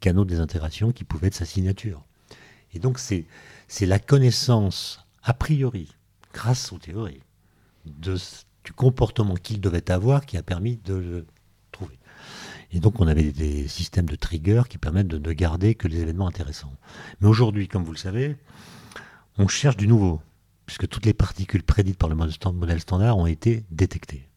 canaux 0.00 0.24
de 0.24 0.30
désintégration 0.30 0.92
qui 0.92 1.04
pouvaient 1.04 1.26
être 1.26 1.34
sa 1.34 1.44
signature. 1.44 2.02
Et 2.72 2.78
donc 2.78 2.98
c'est 2.98 3.26
la 3.80 3.98
connaissance 3.98 5.04
a 5.22 5.34
priori, 5.34 5.92
grâce 6.32 6.72
aux 6.72 6.78
théories, 6.78 7.20
du 7.84 8.72
comportement 8.74 9.34
qu'il 9.34 9.60
devait 9.60 9.90
avoir 9.90 10.24
qui 10.24 10.36
a 10.38 10.42
permis 10.42 10.78
de 10.84 10.94
le 10.94 11.26
trouver. 11.70 11.98
Et 12.72 12.78
donc 12.78 13.00
on 13.00 13.06
avait 13.06 13.32
des 13.32 13.68
systèmes 13.68 14.08
de 14.08 14.16
triggers 14.16 14.62
qui 14.70 14.78
permettent 14.78 15.08
de 15.08 15.18
ne 15.18 15.32
garder 15.32 15.74
que 15.74 15.88
les 15.88 16.00
événements 16.00 16.28
intéressants. 16.28 16.72
Mais 17.20 17.28
aujourd'hui, 17.28 17.68
comme 17.68 17.84
vous 17.84 17.92
le 17.92 17.98
savez, 17.98 18.36
on 19.36 19.48
cherche 19.48 19.76
du 19.76 19.88
nouveau 19.88 20.20
puisque 20.70 20.86
toutes 20.86 21.04
les 21.04 21.14
particules 21.14 21.64
prédites 21.64 21.98
par 21.98 22.08
le 22.08 22.14
modèle 22.14 22.78
standard 22.78 23.18
ont 23.18 23.26
été 23.26 23.64
détectées. 23.72 24.28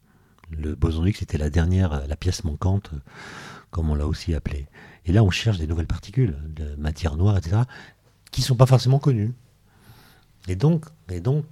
Le 0.49 0.73
boson 0.73 1.05
Higgs 1.05 1.21
était 1.21 1.37
la 1.37 1.51
dernière, 1.51 2.07
la 2.07 2.15
pièce 2.15 2.43
manquante, 2.43 2.89
comme 3.69 3.91
on 3.91 3.93
l'a 3.93 4.07
aussi 4.07 4.33
appelé. 4.33 4.65
Et 5.05 5.11
là, 5.11 5.23
on 5.23 5.29
cherche 5.29 5.59
des 5.59 5.67
nouvelles 5.67 5.85
particules, 5.85 6.35
de 6.47 6.73
matière 6.75 7.17
noire, 7.17 7.37
etc., 7.37 7.61
qui 8.31 8.41
ne 8.41 8.45
sont 8.47 8.55
pas 8.55 8.65
forcément 8.65 8.97
connues. 8.97 9.31
Et 10.47 10.55
donc, 10.55 10.85
et 11.07 11.19
donc, 11.19 11.45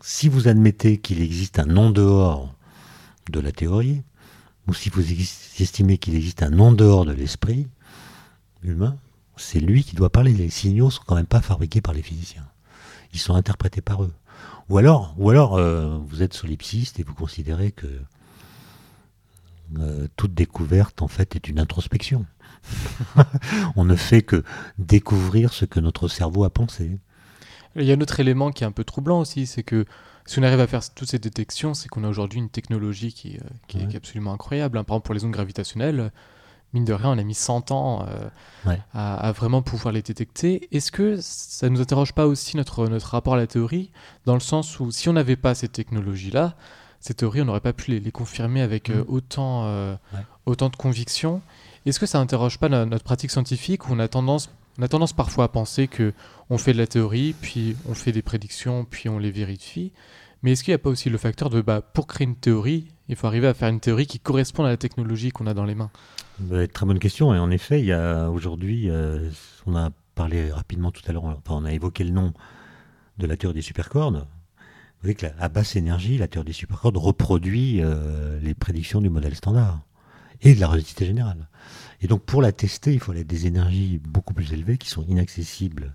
si 0.00 0.30
vous 0.30 0.48
admettez 0.48 0.96
qu'il 0.96 1.20
existe 1.20 1.58
un 1.58 1.66
non-dehors 1.66 2.54
de 3.30 3.40
la 3.40 3.52
théorie, 3.52 4.02
ou 4.66 4.72
si 4.72 4.88
vous 4.88 5.04
estimez 5.60 5.98
qu'il 5.98 6.14
existe 6.14 6.42
un 6.42 6.48
non-dehors 6.48 7.04
de 7.04 7.12
l'esprit 7.12 7.68
humain, 8.62 8.96
c'est 9.36 9.60
lui 9.60 9.84
qui 9.84 9.94
doit 9.94 10.08
parler. 10.08 10.32
Les 10.32 10.48
signaux 10.48 10.88
sont 10.88 11.02
quand 11.06 11.16
même 11.16 11.26
pas 11.26 11.42
fabriqués 11.42 11.82
par 11.82 11.92
les 11.92 12.00
physiciens 12.00 12.46
ils 13.16 13.20
sont 13.20 13.34
interprétés 13.34 13.80
par 13.80 14.02
eux. 14.02 14.12
Ou 14.68 14.78
alors, 14.78 15.14
ou 15.16 15.30
alors 15.30 15.56
euh, 15.56 15.98
vous 16.06 16.22
êtes 16.22 16.34
solipsiste 16.34 17.00
et 17.00 17.02
vous 17.02 17.14
considérez 17.14 17.72
que 17.72 17.86
euh, 19.78 20.06
toute 20.16 20.34
découverte, 20.34 21.00
en 21.00 21.08
fait, 21.08 21.34
est 21.34 21.48
une 21.48 21.58
introspection. 21.58 22.26
on 23.76 23.84
ne 23.84 23.96
fait 23.96 24.22
que 24.22 24.44
découvrir 24.78 25.52
ce 25.52 25.64
que 25.64 25.80
notre 25.80 26.08
cerveau 26.08 26.44
a 26.44 26.50
pensé. 26.50 26.98
Il 27.74 27.84
y 27.84 27.90
a 27.90 27.94
un 27.94 28.00
autre 28.00 28.20
élément 28.20 28.50
qui 28.50 28.64
est 28.64 28.66
un 28.66 28.72
peu 28.72 28.84
troublant 28.84 29.20
aussi, 29.20 29.46
c'est 29.46 29.62
que 29.62 29.86
si 30.26 30.38
on 30.38 30.42
arrive 30.42 30.60
à 30.60 30.66
faire 30.66 30.82
toutes 30.92 31.08
ces 31.08 31.18
détections, 31.18 31.72
c'est 31.72 31.88
qu'on 31.88 32.04
a 32.04 32.08
aujourd'hui 32.08 32.38
une 32.38 32.50
technologie 32.50 33.12
qui, 33.12 33.38
euh, 33.38 33.88
est, 33.88 33.96
absolument 33.96 34.32
incroyable. 34.32 34.76
Hein. 34.76 34.84
Par 34.84 34.96
exemple, 34.96 35.06
pour 35.06 35.14
les 35.14 35.24
ondes 35.24 35.32
gravitationnelles, 35.32 36.12
mine 36.72 36.84
de 36.84 36.92
rien, 36.92 37.10
on 37.10 37.18
a 37.18 37.22
mis 37.22 37.34
100 37.34 37.70
ans 37.70 38.06
euh, 38.08 38.76
à, 38.92 39.32
vraiment 39.32 39.62
pouvoir 39.62 39.92
les 39.92 40.02
détecter. 40.02 40.68
Est-ce 40.72 40.92
que 40.92 41.18
ça 41.20 41.68
ne 41.68 41.74
nous 41.74 41.80
interroge 41.80 42.12
pas 42.12 42.26
aussi 42.26 42.56
notre, 42.56 42.86
notre 42.88 43.10
rapport 43.10 43.34
à 43.34 43.36
la 43.36 43.46
théorie, 43.46 43.90
dans 44.24 44.34
le 44.34 44.40
sens 44.40 44.78
où 44.80 44.90
si 44.90 45.08
on 45.08 45.12
n'avait 45.12 45.36
pas 45.36 45.54
cette 45.54 45.72
technologie-là, 45.72 46.54
ces 47.00 47.14
théories, 47.14 47.42
on 47.42 47.44
n'aurait 47.46 47.60
pas 47.60 47.72
pu 47.72 47.98
les, 47.98 48.12
confirmer 48.12 48.62
avec 48.62 48.90
euh, 48.90 49.04
mm. 49.04 49.06
autant, 49.08 49.64
euh, 49.66 49.96
autant 50.44 50.68
de 50.68 50.76
conviction? 50.76 51.40
Est-ce 51.84 52.00
que 52.00 52.06
ça 52.06 52.18
n'interroge 52.18 52.58
pas 52.58 52.68
notre, 52.68 53.04
pratique 53.04 53.30
scientifique 53.30 53.88
où 53.88 53.92
on 53.92 53.98
a 53.98 54.08
tendance, 54.08 54.50
on 54.78 54.82
a 54.82 54.88
tendance 54.88 55.12
parfois 55.12 55.44
à 55.44 55.48
penser 55.48 55.88
que 55.88 56.12
on 56.50 56.58
fait 56.58 56.72
de 56.72 56.78
la 56.78 56.86
théorie, 56.86 57.34
puis 57.40 57.76
on 57.88 57.94
fait 57.94 58.12
des 58.12 58.22
prédictions, 58.22 58.84
puis 58.84 59.08
on 59.08 59.18
les 59.18 59.30
vérifie 59.30 59.92
mais 60.42 60.52
est-ce 60.52 60.62
qu'il 60.62 60.72
n'y 60.72 60.76
a 60.76 60.78
pas 60.78 60.90
aussi 60.90 61.10
le 61.10 61.18
facteur 61.18 61.50
de, 61.50 61.60
bah, 61.60 61.80
pour 61.80 62.06
créer 62.06 62.24
une 62.24 62.36
théorie, 62.36 62.86
il 63.08 63.16
faut 63.16 63.26
arriver 63.26 63.46
à 63.46 63.54
faire 63.54 63.68
une 63.68 63.80
théorie 63.80 64.06
qui 64.06 64.18
corresponde 64.18 64.66
à 64.66 64.70
la 64.70 64.76
technologie 64.76 65.30
qu'on 65.30 65.46
a 65.46 65.54
dans 65.54 65.64
les 65.64 65.74
mains 65.74 65.90
bah, 66.40 66.66
Très 66.66 66.86
bonne 66.86 66.98
question. 66.98 67.34
Et 67.34 67.38
en 67.38 67.50
effet, 67.50 67.80
il 67.80 67.86
y 67.86 67.92
a 67.92 68.30
aujourd'hui, 68.30 68.90
euh, 68.90 69.30
on 69.66 69.76
a 69.76 69.90
parlé 70.14 70.50
rapidement 70.50 70.90
tout 70.90 71.02
à 71.06 71.12
l'heure, 71.12 71.24
enfin, 71.24 71.40
on 71.48 71.64
a 71.64 71.72
évoqué 71.72 72.04
le 72.04 72.10
nom 72.10 72.32
de 73.18 73.26
la 73.26 73.36
théorie 73.36 73.54
des 73.54 73.62
supercordes. 73.62 74.26
Vous 74.56 75.02
voyez 75.02 75.14
qu'à 75.14 75.48
basse 75.48 75.76
énergie, 75.76 76.18
la 76.18 76.26
théorie 76.26 76.46
des 76.46 76.52
supercordes 76.52 76.96
reproduit 76.96 77.82
euh, 77.82 78.40
les 78.40 78.54
prédictions 78.54 79.00
du 79.00 79.10
modèle 79.10 79.34
standard 79.34 79.80
et 80.42 80.54
de 80.54 80.60
la 80.60 80.68
relativité 80.68 81.06
générale. 81.06 81.48
Et 82.00 82.08
donc 82.08 82.22
pour 82.24 82.42
la 82.42 82.52
tester, 82.52 82.92
il 82.92 83.00
faut 83.00 83.12
aller 83.12 83.24
des 83.24 83.46
énergies 83.46 84.00
beaucoup 84.02 84.34
plus 84.34 84.52
élevées 84.52 84.78
qui 84.78 84.88
sont 84.88 85.04
inaccessibles 85.06 85.94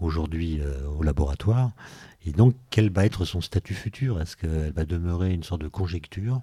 aujourd'hui 0.00 0.60
euh, 0.60 0.86
au 0.88 1.02
laboratoire. 1.02 1.72
Et 2.24 2.32
donc, 2.32 2.54
quel 2.70 2.90
va 2.90 3.06
être 3.06 3.24
son 3.24 3.40
statut 3.40 3.74
futur? 3.74 4.20
Est-ce 4.20 4.36
qu'elle 4.36 4.72
va 4.72 4.84
demeurer 4.84 5.32
une 5.32 5.42
sorte 5.42 5.62
de 5.62 5.68
conjecture, 5.68 6.42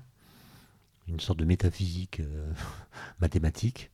une 1.07 1.19
sorte 1.19 1.39
de 1.39 1.45
métaphysique 1.45 2.19
euh, 2.21 2.51
mathématique, 3.19 3.91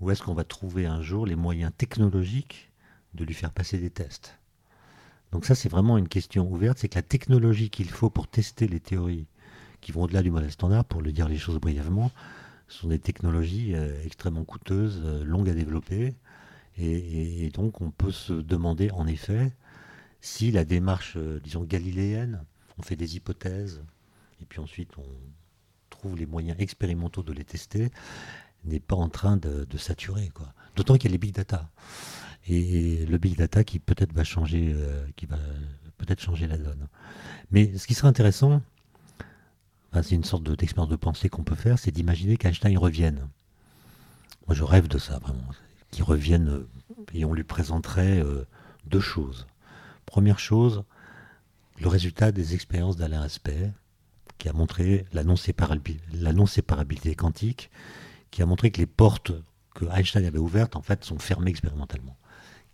ou 0.00 0.10
est-ce 0.10 0.22
qu'on 0.22 0.34
va 0.34 0.44
trouver 0.44 0.86
un 0.86 1.02
jour 1.02 1.26
les 1.26 1.36
moyens 1.36 1.72
technologiques 1.76 2.70
de 3.14 3.24
lui 3.24 3.34
faire 3.34 3.52
passer 3.52 3.78
des 3.78 3.90
tests? 3.90 4.38
Donc 5.32 5.44
ça, 5.44 5.54
c'est 5.54 5.68
vraiment 5.68 5.98
une 5.98 6.08
question 6.08 6.50
ouverte, 6.50 6.78
c'est 6.78 6.88
que 6.88 6.94
la 6.94 7.02
technologie 7.02 7.70
qu'il 7.70 7.90
faut 7.90 8.10
pour 8.10 8.28
tester 8.28 8.68
les 8.68 8.80
théories 8.80 9.26
qui 9.80 9.92
vont 9.92 10.02
au-delà 10.02 10.22
du 10.22 10.30
modèle 10.30 10.50
standard, 10.50 10.84
pour 10.84 11.02
le 11.02 11.12
dire 11.12 11.28
les 11.28 11.38
choses 11.38 11.58
brièvement, 11.58 12.10
sont 12.68 12.88
des 12.88 12.98
technologies 12.98 13.74
euh, 13.74 14.02
extrêmement 14.04 14.44
coûteuses, 14.44 15.02
longues 15.24 15.48
à 15.48 15.54
développer, 15.54 16.14
et, 16.78 17.50
donc 17.50 17.80
on 17.80 17.90
peut 17.90 18.12
se 18.12 18.32
demander 18.32 18.90
en 18.90 19.06
effet 19.06 19.52
si 20.20 20.50
la 20.50 20.64
démarche, 20.64 21.14
euh, 21.16 21.40
disons, 21.42 21.62
galiléenne, 21.62 22.44
on 22.78 22.82
fait 22.82 22.96
des 22.96 23.16
hypothèses, 23.16 23.82
et 24.40 24.44
puis 24.44 24.60
ensuite 24.60 24.90
on 24.98 25.06
trouve 25.88 26.16
les 26.16 26.26
moyens 26.26 26.58
expérimentaux 26.58 27.22
de 27.22 27.32
les 27.32 27.44
tester, 27.44 27.90
n'est 28.64 28.80
pas 28.80 28.96
en 28.96 29.08
train 29.08 29.36
de, 29.36 29.66
saturer. 29.76 30.30
Quoi. 30.34 30.52
D'autant 30.74 30.94
qu'il 30.94 31.10
y 31.10 31.12
a 31.12 31.12
les 31.12 31.18
big 31.18 31.32
data. 31.32 31.70
Et, 32.48 33.06
le 33.06 33.18
big 33.18 33.36
data 33.36 33.62
qui 33.62 33.78
peut-être 33.78 34.12
va 34.12 34.24
changer, 34.24 34.72
euh, 34.74 35.06
qui 35.16 35.26
va 35.26 35.38
peut-être 35.98 36.20
changer 36.20 36.46
la 36.46 36.58
donne. 36.58 36.88
Mais 37.50 37.78
ce 37.78 37.86
qui 37.86 37.94
serait 37.94 38.08
intéressant, 38.08 38.60
c'est 40.02 40.14
une 40.14 40.24
sorte 40.24 40.42
d'expérience 40.42 40.90
de, 40.90 40.96
pensée 40.96 41.28
qu'on 41.28 41.44
peut 41.44 41.54
faire, 41.54 41.78
c'est 41.78 41.90
d'imaginer 41.90 42.36
qu'Einstein 42.36 42.76
revienne. 42.76 43.28
Moi, 44.46 44.54
je 44.54 44.62
rêve 44.62 44.88
de 44.88 44.98
ça, 44.98 45.18
vraiment. 45.18 45.48
Euh, 46.00 46.66
et 47.14 47.24
on 47.24 47.32
lui 47.32 47.44
présenterait 47.44 48.22
deux 48.86 49.00
choses. 49.00 49.46
Première 50.04 50.38
chose, 50.38 50.84
le 51.80 51.88
résultat 51.88 52.32
des 52.32 52.54
expériences 52.54 52.96
d'Alain 52.96 53.22
Aspect, 53.22 53.72
qui 54.38 54.48
a 54.48 54.52
montré 54.52 55.06
la 55.12 55.24
non-séparabilité 55.24 57.14
quantique, 57.14 57.70
qui 58.30 58.42
a 58.42 58.46
montré 58.46 58.70
que 58.70 58.78
les 58.78 58.86
portes 58.86 59.32
que 59.74 59.84
Einstein 59.86 60.24
avait 60.24 60.38
ouvertes, 60.38 60.76
en 60.76 60.82
fait, 60.82 61.04
sont 61.04 61.18
fermées 61.18 61.50
expérimentalement. 61.50 62.16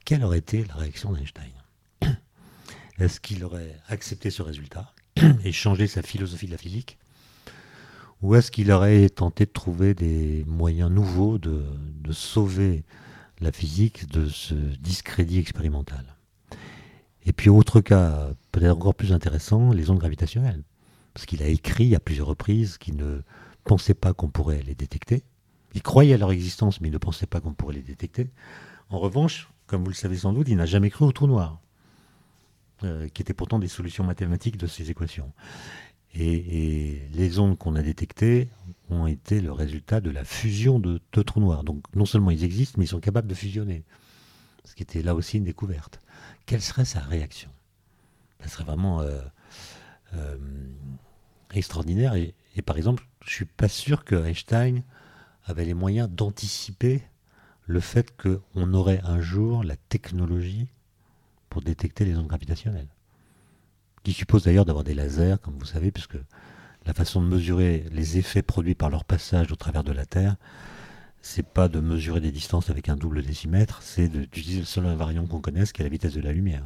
Quelle 0.05 0.25
aurait 0.25 0.39
été 0.39 0.65
la 0.65 0.75
réaction 0.75 1.13
d'Einstein? 1.13 1.53
Est-ce 2.99 3.21
qu'il 3.21 3.45
aurait 3.45 3.77
accepté 3.89 4.31
ce 4.31 4.43
résultat 4.43 4.93
et 5.45 5.53
changé 5.53 5.87
sa 5.87 6.03
philosophie 6.03 6.47
de 6.47 6.53
la 6.53 6.59
physique? 6.59 6.99
Ou 8.23 8.37
est-ce 8.37 8.53
qu'il 8.53 8.71
aurait 8.71 9.09
tenté 9.09 9.47
de 9.47 9.51
trouver 9.51 9.95
des 9.95 10.45
moyens 10.47 10.93
nouveaux 10.93 11.39
de 11.39 11.65
sauver 12.13 12.85
la 13.43 13.53
physique 13.53 14.11
de 14.11 14.29
ce 14.29 14.55
discrédit 14.55 15.39
expérimental 15.39 16.17
et 17.25 17.33
puis 17.33 17.49
autre 17.49 17.81
cas, 17.81 18.31
peut-être 18.51 18.77
encore 18.77 18.95
plus 18.95 19.13
intéressant, 19.13 19.73
les 19.73 19.91
ondes 19.91 19.99
gravitationnelles. 19.99 20.63
Parce 21.15 21.27
qu'il 21.27 21.43
a 21.43 21.47
écrit 21.47 21.95
à 21.95 22.01
plusieurs 22.01 22.27
reprises 22.27 22.79
qu'il 22.79 22.97
ne 22.97 23.21
pensait 23.65 23.95
pas 23.95 24.13
qu'on 24.13 24.29
pourrait 24.29 24.63
les 24.63 24.75
détecter. 24.75 25.23
Il 25.75 25.83
croyait 25.83 26.15
à 26.15 26.19
leur 26.19 26.33
existence, 26.33 26.81
mais 26.81 26.89
il 26.89 26.93
ne 26.93 26.99
pensait 26.99 27.27
pas 27.27 27.41
qu'on 27.41 27.55
pourrait 27.55 27.75
les 27.75 27.83
détecter. 27.83 28.31
En 28.91 28.99
revanche, 28.99 29.49
comme 29.67 29.85
vous 29.85 29.91
le 29.91 29.95
savez 29.95 30.17
sans 30.17 30.33
doute, 30.33 30.49
il 30.49 30.57
n'a 30.57 30.67
jamais 30.67 30.91
cru 30.91 31.05
au 31.05 31.13
trou 31.13 31.27
noir, 31.27 31.61
euh, 32.83 33.09
qui 33.09 33.23
étaient 33.23 33.35
pourtant 33.35 33.59
des 33.59 33.69
solutions 33.69 34.05
mathématiques 34.05 34.57
de 34.57 34.67
ces 34.67 34.91
équations. 34.91 35.33
Et, 36.15 37.09
les 37.13 37.39
ondes 37.39 37.57
qu'on 37.57 37.75
a 37.77 37.83
détectées 37.83 38.49
ont 38.93 39.07
été 39.07 39.41
le 39.41 39.53
résultat 39.53 40.01
de 40.01 40.11
la 40.11 40.25
fusion 40.25 40.79
de 40.79 41.01
deux 41.13 41.25
trous 41.25 41.41
noirs. 41.41 41.65
Donc 41.65 41.85
non 41.95 42.05
seulement 42.05 42.31
ils 42.31 42.45
existent, 42.45 42.77
mais 42.79 42.85
ils 42.85 42.89
sont 42.89 43.01
capables 43.01 43.29
de 43.29 43.35
fusionner. 43.35 43.85
Ce 44.65 44.75
qui 44.75 44.83
était 44.83 45.03
là 45.03 45.15
aussi 45.15 45.39
une 45.39 45.45
découverte 45.45 46.01
quelle 46.47 46.63
serait 46.63 46.85
sa 46.85 47.01
réaction? 47.01 47.51
Ça 48.41 48.49
serait 48.49 48.65
vraiment 48.65 49.01
euh, 49.01 49.21
euh, 50.15 50.37
extraordinaire. 51.55 52.15
Et, 52.15 52.35
par 52.65 52.77
exemple, 52.77 53.05
je 53.25 53.31
ne 53.31 53.35
suis 53.35 53.45
pas 53.45 53.69
sûr 53.69 54.05
que 54.05 54.15
Einstein 54.27 54.83
avait 55.45 55.65
les 55.65 55.75
moyens 55.75 56.09
d'anticiper 56.09 57.03
le 57.67 57.81
fait 57.81 58.15
qu'on 58.17 58.75
aurait 58.75 59.01
un 59.05 59.21
jour 59.21 59.65
la 59.65 59.77
technologie 59.77 60.69
pour 61.49 61.63
détecter 61.63 62.05
les 62.05 62.17
ondes 62.17 62.27
gravitationnelles. 62.27 62.89
Qui 64.03 64.13
suppose 64.13 64.45
d'ailleurs 64.45 64.65
d'avoir 64.65 64.85
des 64.85 64.95
lasers, 64.95 65.37
comme 65.41 65.57
vous 65.59 65.65
savez, 65.65 65.93
puisque 65.93 66.19
la 66.87 66.95
façon 66.95 67.23
de 67.23 67.27
mesurer 67.27 67.85
les 67.93 68.19
effets 68.19 68.43
produits 68.43 68.75
par 68.75 68.91
leur 68.91 69.05
passage 69.05 69.53
au 69.53 69.57
travers 69.57 69.85
de 69.85 69.93
la 69.93 70.07
Terre, 70.07 70.37
c'est 71.23 71.47
pas 71.47 71.69
de 71.69 71.81
mesurer 71.81 72.21
des 72.21 72.33
distances 72.33 72.71
avec 72.71 72.89
un 72.89 72.97
double 72.97 73.23
décimètre, 73.23 73.81
c'est 73.83 74.09
d'utiliser 74.09 74.61
le 74.61 74.67
seul 74.67 74.87
invariant 74.87 75.27
qu'on 75.27 75.41
connaisse, 75.41 75.73
qui 75.73 75.83
est 75.83 75.85
la 75.85 75.91
vitesse 75.91 76.15
de 76.15 76.21
la 76.21 76.33
lumière. 76.33 76.65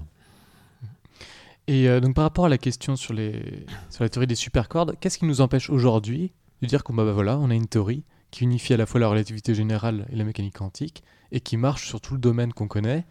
Et 1.67 1.89
euh, 1.89 2.01
donc 2.01 2.15
par 2.15 2.25
rapport 2.25 2.47
à 2.47 2.49
la 2.49 2.59
question 2.59 2.97
sur, 2.97 3.13
les, 3.13 3.65
sur 3.91 4.05
la 4.05 4.09
théorie 4.09 4.27
des 4.27 4.37
supercordes, 4.37 4.97
qu'est-ce 5.01 5.19
qui 5.19 5.27
nous 5.27 5.41
empêche 5.41 5.69
aujourd'hui 5.69 6.33
de 6.63 6.67
dire 6.67 6.85
qu'on 6.85 6.95
bah, 6.95 7.05
voilà, 7.13 7.39
on 7.39 7.51
a 7.51 7.55
une 7.55 7.67
théorie 7.67 8.05
qui 8.31 8.45
unifie 8.45 8.73
à 8.73 8.77
la 8.77 8.87
fois 8.87 9.01
la 9.01 9.09
relativité 9.09 9.55
générale 9.55 10.07
et 10.11 10.17
la 10.17 10.25
mécanique 10.25 10.57
quantique, 10.57 11.03
et 11.33 11.41
qui 11.41 11.57
marche 11.57 11.87
sur 11.87 12.01
tout 12.01 12.15
le 12.15 12.21
domaine 12.21 12.53
qu'on 12.53 12.69
connaît, 12.69 13.05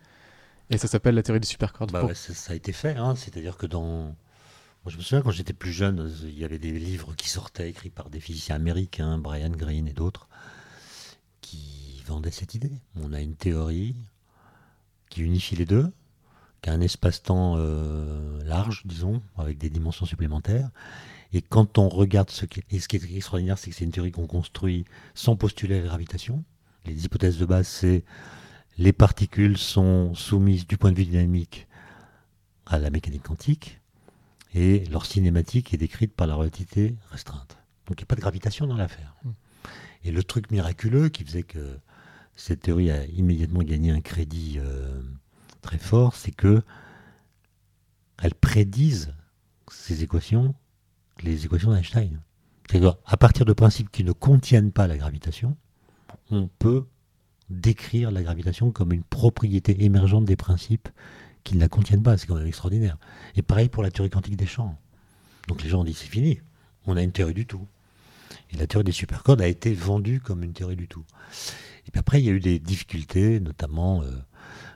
et 0.69 0.77
ça 0.77 0.87
s'appelle 0.87 1.15
la 1.15 1.23
théorie 1.23 1.39
des 1.39 1.47
supercordes. 1.47 1.91
Bah 1.91 2.07
ça, 2.13 2.53
a 2.53 2.55
été 2.55 2.71
fait, 2.71 2.95
hein. 2.95 3.15
c'est-à-dire 3.15 3.57
que 3.57 3.65
dans... 3.65 4.15
je 4.87 4.97
me 4.97 5.01
souviens 5.01 5.21
quand 5.21 5.31
j'étais 5.31 5.53
plus 5.53 5.71
jeune, 5.71 6.13
il 6.23 6.37
y 6.37 6.45
avait 6.45 6.59
des 6.59 6.71
livres 6.71 7.15
qui 7.15 7.27
sortaient 7.27 7.69
écrits 7.69 7.89
par 7.89 8.09
des 8.09 8.19
physiciens 8.19 8.55
américains, 8.55 9.17
Brian 9.17 9.49
Greene 9.49 9.87
et 9.87 9.93
d'autres, 9.93 10.27
qui 11.41 12.03
vendaient 12.05 12.31
cette 12.31 12.53
idée. 12.53 12.71
On 13.01 13.11
a 13.11 13.19
une 13.19 13.35
théorie 13.35 13.95
qui 15.09 15.23
unifie 15.23 15.55
les 15.55 15.65
deux, 15.65 15.91
qui 16.61 16.69
a 16.69 16.73
un 16.73 16.81
espace-temps 16.81 17.55
euh, 17.57 18.43
large, 18.43 18.83
disons, 18.85 19.21
avec 19.37 19.57
des 19.57 19.69
dimensions 19.69 20.05
supplémentaires. 20.05 20.69
Et 21.33 21.41
quand 21.41 21.79
on 21.79 21.89
regarde 21.89 22.29
ce 22.29 22.45
qui 22.45 22.61
est, 22.69 22.79
ce 22.79 22.87
qui 22.87 22.97
est 22.97 23.15
extraordinaire, 23.15 23.57
c'est 23.57 23.71
que 23.71 23.75
c'est 23.75 23.85
une 23.85 23.91
théorie 23.91 24.11
qu'on 24.11 24.27
construit 24.27 24.85
sans 25.15 25.35
postuler 25.35 25.81
la 25.81 25.87
gravitation. 25.87 26.43
Les 26.85 27.05
hypothèses 27.05 27.39
de 27.39 27.45
base, 27.45 27.67
c'est 27.67 28.03
les 28.77 28.93
particules 28.93 29.57
sont 29.57 30.13
soumises 30.13 30.67
du 30.67 30.77
point 30.77 30.91
de 30.91 30.97
vue 30.97 31.05
dynamique 31.05 31.67
à 32.67 32.77
la 32.77 32.91
mécanique 32.91 33.23
quantique 33.23 33.79
et 34.55 34.85
leur 34.85 35.05
cinématique 35.05 35.73
est 35.73 35.77
décrite 35.77 36.13
par 36.13 36.27
la 36.27 36.35
relativité 36.35 36.95
restreinte. 37.11 37.57
Donc 37.85 37.99
il 37.99 38.03
n'y 38.03 38.05
a 38.05 38.07
pas 38.07 38.15
de 38.15 38.21
gravitation 38.21 38.65
dans 38.65 38.77
l'affaire. 38.77 39.13
Hmm. 39.23 39.31
Et 40.05 40.11
le 40.11 40.23
truc 40.23 40.49
miraculeux 40.49 41.09
qui 41.09 41.23
faisait 41.23 41.43
que 41.43 41.77
cette 42.35 42.61
théorie 42.61 42.89
a 42.89 43.05
immédiatement 43.05 43.61
gagné 43.61 43.91
un 43.91 44.01
crédit 44.01 44.55
euh, 44.57 45.01
très 45.61 45.77
fort, 45.77 46.15
c'est 46.15 46.31
que 46.31 46.61
elle 48.21 48.33
prédise 48.33 49.13
ces 49.69 50.03
équations, 50.03 50.55
les 51.21 51.45
équations 51.45 51.71
d'Einstein. 51.71 52.21
C'est-à-dire 52.69 52.95
à 53.05 53.17
partir 53.17 53.45
de 53.45 53.53
principes 53.53 53.91
qui 53.91 54.05
ne 54.05 54.13
contiennent 54.13 54.71
pas 54.71 54.87
la 54.87 54.97
gravitation, 54.97 55.57
on 56.31 56.47
peut 56.47 56.85
décrire 57.49 58.09
la 58.09 58.23
gravitation 58.23 58.71
comme 58.71 58.93
une 58.93 59.03
propriété 59.03 59.83
émergente 59.83 60.25
des 60.25 60.37
principes 60.37 60.89
qui 61.45 61.55
ne 61.55 61.61
la 61.61 61.69
contiennent 61.69 62.03
pas. 62.03 62.17
C'est 62.17 62.27
quand 62.27 62.35
même 62.35 62.47
extraordinaire. 62.47 62.97
Et 63.37 63.41
pareil 63.41 63.69
pour 63.69 63.83
la 63.83 63.91
théorie 63.91 64.09
quantique 64.09 64.35
des 64.35 64.45
champs. 64.45 64.77
Donc 65.47 65.63
les 65.63 65.69
gens 65.69 65.79
ont 65.79 65.85
dit 65.85 65.93
c'est 65.93 66.07
fini, 66.07 66.41
on 66.85 66.97
a 66.97 67.03
une 67.03 67.13
théorie 67.13 67.33
du 67.33 67.45
tout. 67.45 67.65
Et 68.51 68.57
la 68.57 68.67
théorie 68.67 68.83
des 68.83 68.91
supercordes 68.91 69.41
a 69.41 69.47
été 69.47 69.73
vendue 69.73 70.19
comme 70.19 70.43
une 70.43 70.51
théorie 70.51 70.75
du 70.75 70.89
tout. 70.89 71.05
Et 71.87 71.91
puis 71.91 71.99
après, 71.99 72.21
il 72.21 72.25
y 72.25 72.29
a 72.29 72.33
eu 72.33 72.39
des 72.41 72.59
difficultés, 72.59 73.39
notamment 73.39 74.01
euh, 74.01 74.11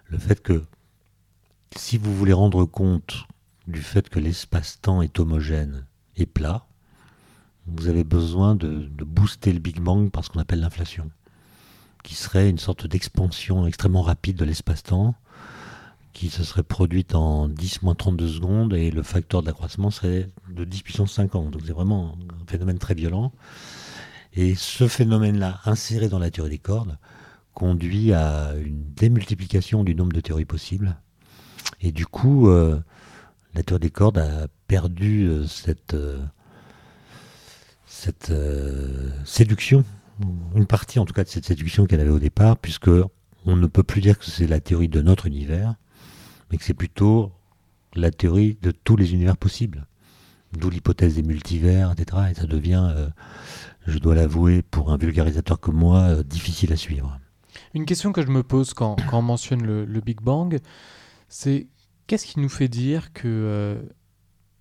le 0.06 0.18
fait 0.18 0.42
que 0.42 0.64
si 1.76 1.98
vous 1.98 2.16
voulez 2.16 2.34
rendre 2.34 2.66
compte 2.66 3.26
du 3.68 3.82
fait 3.82 4.08
que 4.08 4.20
l'espace-temps 4.20 5.02
est 5.02 5.20
homogène 5.20 5.86
et 6.16 6.26
plat, 6.26 6.66
vous 7.66 7.88
avez 7.88 8.04
besoin 8.04 8.56
de, 8.56 8.88
de 8.92 9.04
booster 9.04 9.52
le 9.52 9.60
Big 9.60 9.80
Bang 9.80 10.10
par 10.10 10.24
ce 10.24 10.30
qu'on 10.30 10.40
appelle 10.40 10.62
l'inflation 10.62 11.12
qui 12.04 12.16
serait 12.16 12.50
une 12.50 12.58
sorte 12.58 12.88
d'expansion 12.88 13.68
extrêmement 13.68 14.02
rapide 14.02 14.38
de 14.38 14.46
l'espace-temps, 14.46 15.16
qui 16.14 16.30
se 16.30 16.44
serait 16.44 16.64
produite 16.64 17.16
en 17.16 17.48
10 17.48 17.80
32 17.98 18.28
secondes, 18.28 18.74
et 18.74 18.92
le 18.92 19.04
facteur 19.04 19.44
d'accroissement 19.44 19.92
serait 19.92 20.30
de 20.50 20.64
10 20.64 20.82
puissance 20.82 21.14
50. 21.14 21.52
Donc 21.52 21.62
c'est 21.66 21.74
vraiment 21.74 22.18
un 22.42 22.46
phénomène 22.48 22.80
très 22.80 22.94
violent. 22.94 23.32
Et 24.34 24.56
ce 24.56 24.88
phénomène-là, 24.88 25.60
inséré 25.66 26.08
dans 26.08 26.20
la 26.20 26.32
théorie 26.32 26.52
des 26.52 26.58
cordes, 26.60 26.98
conduit 27.54 28.14
à 28.14 28.54
une 28.64 28.84
démultiplication 28.94 29.84
du 29.84 29.96
nombre 29.96 30.14
de 30.14 30.22
théories 30.22 30.46
possibles. 30.46 30.98
Et 31.82 31.92
du 31.92 32.06
coup, 32.06 32.50
euh, 32.50 32.80
la 33.54 33.64
théorie 33.64 33.82
des 33.82 33.90
cordes 33.90 34.18
a 34.18 34.48
perdu 34.68 35.28
euh, 35.28 35.48
cette, 35.48 35.94
euh, 35.94 36.24
cette 37.86 38.32
séduction 39.26 39.84
une 40.56 40.66
partie 40.66 41.00
en 41.00 41.06
tout 41.06 41.14
cas 41.14 41.24
de 41.24 41.30
cette 41.30 41.46
séduction 41.46 41.86
qu'elle 41.86 42.02
avait 42.02 42.10
au 42.10 42.20
départ, 42.20 42.58
puisque 42.58 42.90
on 43.46 43.56
ne 43.56 43.68
peut 43.68 43.84
plus 43.84 44.02
dire 44.02 44.18
que 44.20 44.26
c'est 44.26 44.48
la 44.48 44.60
théorie 44.60 44.90
de 44.90 45.02
notre 45.02 45.28
univers, 45.28 45.76
mais 46.52 46.58
que 46.58 46.64
c'est 46.64 46.74
plutôt 46.74 47.32
la 47.96 48.12
théorie 48.12 48.58
de 48.62 48.72
tous 48.72 48.96
les 48.96 49.14
univers 49.14 49.38
possibles. 49.38 49.86
D'où 50.54 50.70
l'hypothèse 50.70 51.16
des 51.16 51.24
multivers, 51.24 51.92
etc. 51.92 52.24
Et 52.32 52.34
ça 52.34 52.48
devient, 52.48 52.90
euh, 52.96 53.10
je 53.86 54.00
dois 54.00 54.16
l'avouer, 54.16 54.64
pour 54.64 54.92
un 54.92 54.98
vulgarisateur 54.98 55.60
comme 55.60 55.76
moi, 55.76 56.00
euh, 56.02 56.24
difficile 56.24 56.74
à 56.74 56.76
suivre. 56.76 57.20
Une 57.76 57.86
question 57.86 58.12
que 58.12 58.24
je 58.24 58.30
me 58.30 58.42
pose 58.42 58.74
quand, 58.74 58.98
on 59.14 59.22
mentionne 59.22 59.64
le, 59.64 60.02
Big 60.02 60.22
Bang, 60.22 60.60
c'est 61.28 61.68
qu'est-ce 62.08 62.26
qui 62.26 62.40
nous 62.40 62.50
fait 62.50 62.68
dire 62.68 63.14
que 63.14 63.28
euh, 63.28 63.82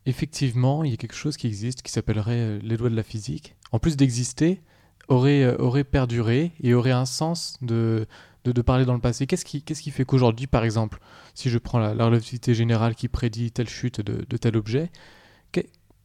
effectivement 0.05 0.85
il 0.85 0.91
y 0.91 0.95
a 0.95 0.99
quelque 0.99 1.15
chose 1.15 1.39
qui 1.39 1.47
existe 1.47 1.81
qui 1.81 1.91
s'appellerait 1.91 2.59
les 2.59 2.77
lois 2.77 2.91
de 2.91 2.97
la 2.97 3.03
physique? 3.03 3.57
En 3.73 3.79
plus 3.79 3.97
d'exister, 3.97 4.61
aurait, 5.09 5.57
aurait 5.57 5.85
perduré 5.85 6.53
et 6.61 6.75
aurait 6.75 6.91
un 6.91 7.07
sens 7.07 7.57
de, 7.63 8.07
de, 8.53 8.63
parler 8.63 8.85
dans 8.85 8.95
le 8.95 9.01
passé 9.01 9.27
Qu'est-ce 9.27 9.45
qui, 9.45 9.63
qu'est-ce 9.63 9.83
qui 9.83 9.91
fait 9.91 10.05
qu'aujourd'hui, 10.05 10.47
par 10.47 10.65
exemple, 10.65 10.99
si 11.35 11.51
je 11.51 11.59
prends 11.59 11.79
la, 11.79 12.05
relativité 12.05 12.55
générale 12.55 12.95
qui 12.95 13.09
prédit 13.09 13.51
telle 13.51 13.69
chute 13.69 14.01
de, 14.01 14.37
tel 14.37 14.57
objet, 14.57 14.91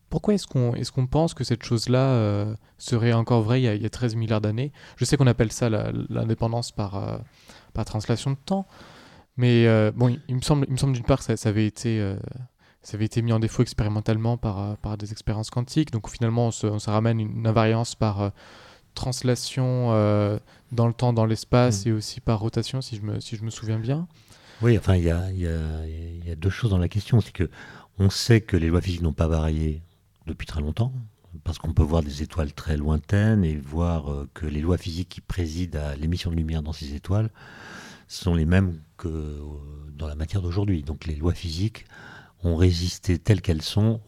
pourquoi 0.10 0.36
est-ce 0.36 0.46
qu'on 0.46 0.76
est 0.76 0.92
qu'on 0.92 1.08
pense 1.08 1.34
que 1.34 1.44
cette 1.44 1.64
chose-là 1.64 1.98
euh, 1.98 2.56
serait 2.78 3.14
encore 3.14 3.42
vraie 3.42 3.64
il 3.64 3.82
y, 3.82 3.86
a, 3.86 3.90
13 3.90 4.16
milliards 4.16 4.42
d'années? 4.42 4.72
Je 4.96 5.06
sais 5.06 5.18
qu'on 5.18 5.26
appelle 5.26 5.52
ça 5.52 5.70
l'indépendance 5.70 6.72
par, 6.72 6.96
euh, 6.96 7.18
par 7.74 7.86
translation 7.86 8.30
de 8.30 8.38
temps, 8.38 8.68
mais 9.38 9.66
bon, 9.92 10.16
il, 10.28 10.36
me 10.36 10.42
semble, 10.42 10.66
il 10.68 10.74
me 10.74 10.78
semble 10.78 10.94
d'une 10.94 11.04
part 11.04 11.26
que 11.26 11.36
ça, 11.36 11.50
avait 11.50 11.66
été 11.66 12.16
ça 12.84 12.96
avait 12.96 13.06
été 13.06 13.24
mis 13.24 13.34
en 13.34 13.40
défaut 13.40 13.64
expérimentalement 13.64 14.38
par, 14.38 14.78
par 14.78 14.98
des 14.98 15.12
expériences 15.12 15.50
quantiques. 15.50 15.92
Donc 15.92 16.08
finalement, 16.08 16.48
on 16.48 16.52
se, 16.52 16.68
on 16.68 16.78
se 16.78 16.92
ramène 16.92 17.20
une 17.20 17.48
invariance 17.48 17.96
par, 17.96 18.32
translation 18.94 19.90
euh, 19.92 20.40
dans 20.74 20.88
le 20.88 20.94
temps, 20.94 21.14
dans 21.14 21.26
l'espace 21.26 21.86
mm. 21.86 21.90
et 21.90 21.92
aussi 21.92 22.20
par 22.20 22.40
rotation, 22.40 22.82
si 22.82 22.98
je 22.98 23.02
me, 23.02 23.20
si 23.20 23.36
je 23.36 23.44
me 23.44 23.50
souviens 23.50 23.80
bien. 23.80 24.08
Oui, 24.62 24.78
enfin, 24.78 24.96
il 24.96 25.04
y 25.04 25.10
a, 25.10 25.32
y, 25.32 25.48
a, 25.48 25.86
y 25.86 26.32
a, 26.32 26.36
deux 26.36 26.50
choses 26.50 26.72
dans 26.72 26.78
la 26.78 26.88
question. 26.88 27.20
C'est 27.22 27.32
que 27.32 27.50
on 28.00 28.10
sait 28.10 28.42
que 28.42 28.58
les 28.58 28.68
lois 28.68 28.82
physiques 28.82 29.02
n'ont 29.02 29.14
pas 29.14 29.28
varié 29.28 29.82
depuis 30.26 30.48
très 30.48 30.62
longtemps, 30.62 30.94
parce 31.44 31.58
qu'on 31.58 31.74
peut 31.74 31.84
voir 31.84 32.02
des 32.02 32.24
étoiles 32.24 32.54
très 32.54 32.78
lointaines 32.78 33.44
et 33.44 33.58
voir 33.58 34.12
euh, 34.12 34.30
que 34.34 34.46
les 34.46 34.62
lois 34.62 34.78
physiques 34.78 35.10
qui 35.10 35.22
président 35.22 35.80
à 35.80 35.96
l'émission 35.96 36.32
de 36.32 36.36
lumière 36.36 36.64
dans 36.64 36.74
ces 36.74 36.96
étoiles 36.96 37.30
sont 38.08 38.36
les 38.36 38.46
mêmes 38.46 38.80
que 38.98 39.08
euh, 39.08 39.42
dans 39.96 40.08
la 40.08 40.16
matière 40.16 40.42
d'aujourd'hui. 40.42 40.84
Donc 40.84 41.06
les 41.06 41.16
lois 41.16 41.34
physiques 41.34 41.86
ont 42.44 42.56
résisté 42.56 43.20
telles 43.20 43.42
qu'elles 43.42 43.62
sont. 43.62 44.02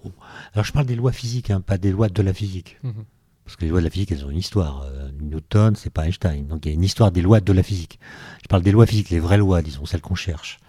Alors 0.53 0.65
je 0.65 0.73
parle 0.73 0.85
des 0.85 0.95
lois 0.95 1.11
physiques, 1.11 1.51
hein, 1.51 1.61
pas 1.61 1.77
des 1.77 1.91
lois 1.91 2.09
de 2.09 2.21
la 2.21 2.33
physique. 2.33 2.77
Mm-hmm. 2.83 3.05
Parce 3.45 3.57
que 3.57 3.61
les 3.61 3.69
lois 3.69 3.79
de 3.79 3.85
la 3.85 3.91
physique, 3.91 4.11
elles 4.11 4.25
ont 4.25 4.31
une 4.31 4.39
histoire. 4.39 4.81
Euh, 4.81 5.09
Newton, 5.21 5.75
c'est 5.75 5.91
pas 5.91 6.07
Einstein. 6.07 6.47
Donc 6.47 6.65
il 6.65 6.69
y 6.69 6.71
a 6.71 6.73
une 6.73 6.83
histoire 6.83 7.11
des 7.11 7.21
lois 7.21 7.39
de 7.39 7.53
la 7.53 7.61
physique. 7.61 7.99
Je 8.41 8.47
parle 8.47 8.63
des 8.63 8.71
lois 8.71 8.87
physiques, 8.87 9.11
les 9.11 9.19
vraies 9.19 9.37
lois, 9.37 9.61
disons, 9.61 9.85
celles 9.85 10.01
qu'on 10.01 10.15
cherche. 10.15 10.59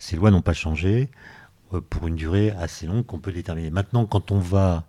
Ces 0.00 0.16
lois 0.16 0.32
n'ont 0.32 0.42
pas 0.42 0.52
changé 0.52 1.10
euh, 1.72 1.80
pour 1.80 2.08
une 2.08 2.16
durée 2.16 2.50
assez 2.50 2.86
longue 2.86 3.06
qu'on 3.06 3.20
peut 3.20 3.32
déterminer. 3.32 3.70
Maintenant, 3.70 4.04
quand 4.04 4.32
on 4.32 4.40
va 4.40 4.84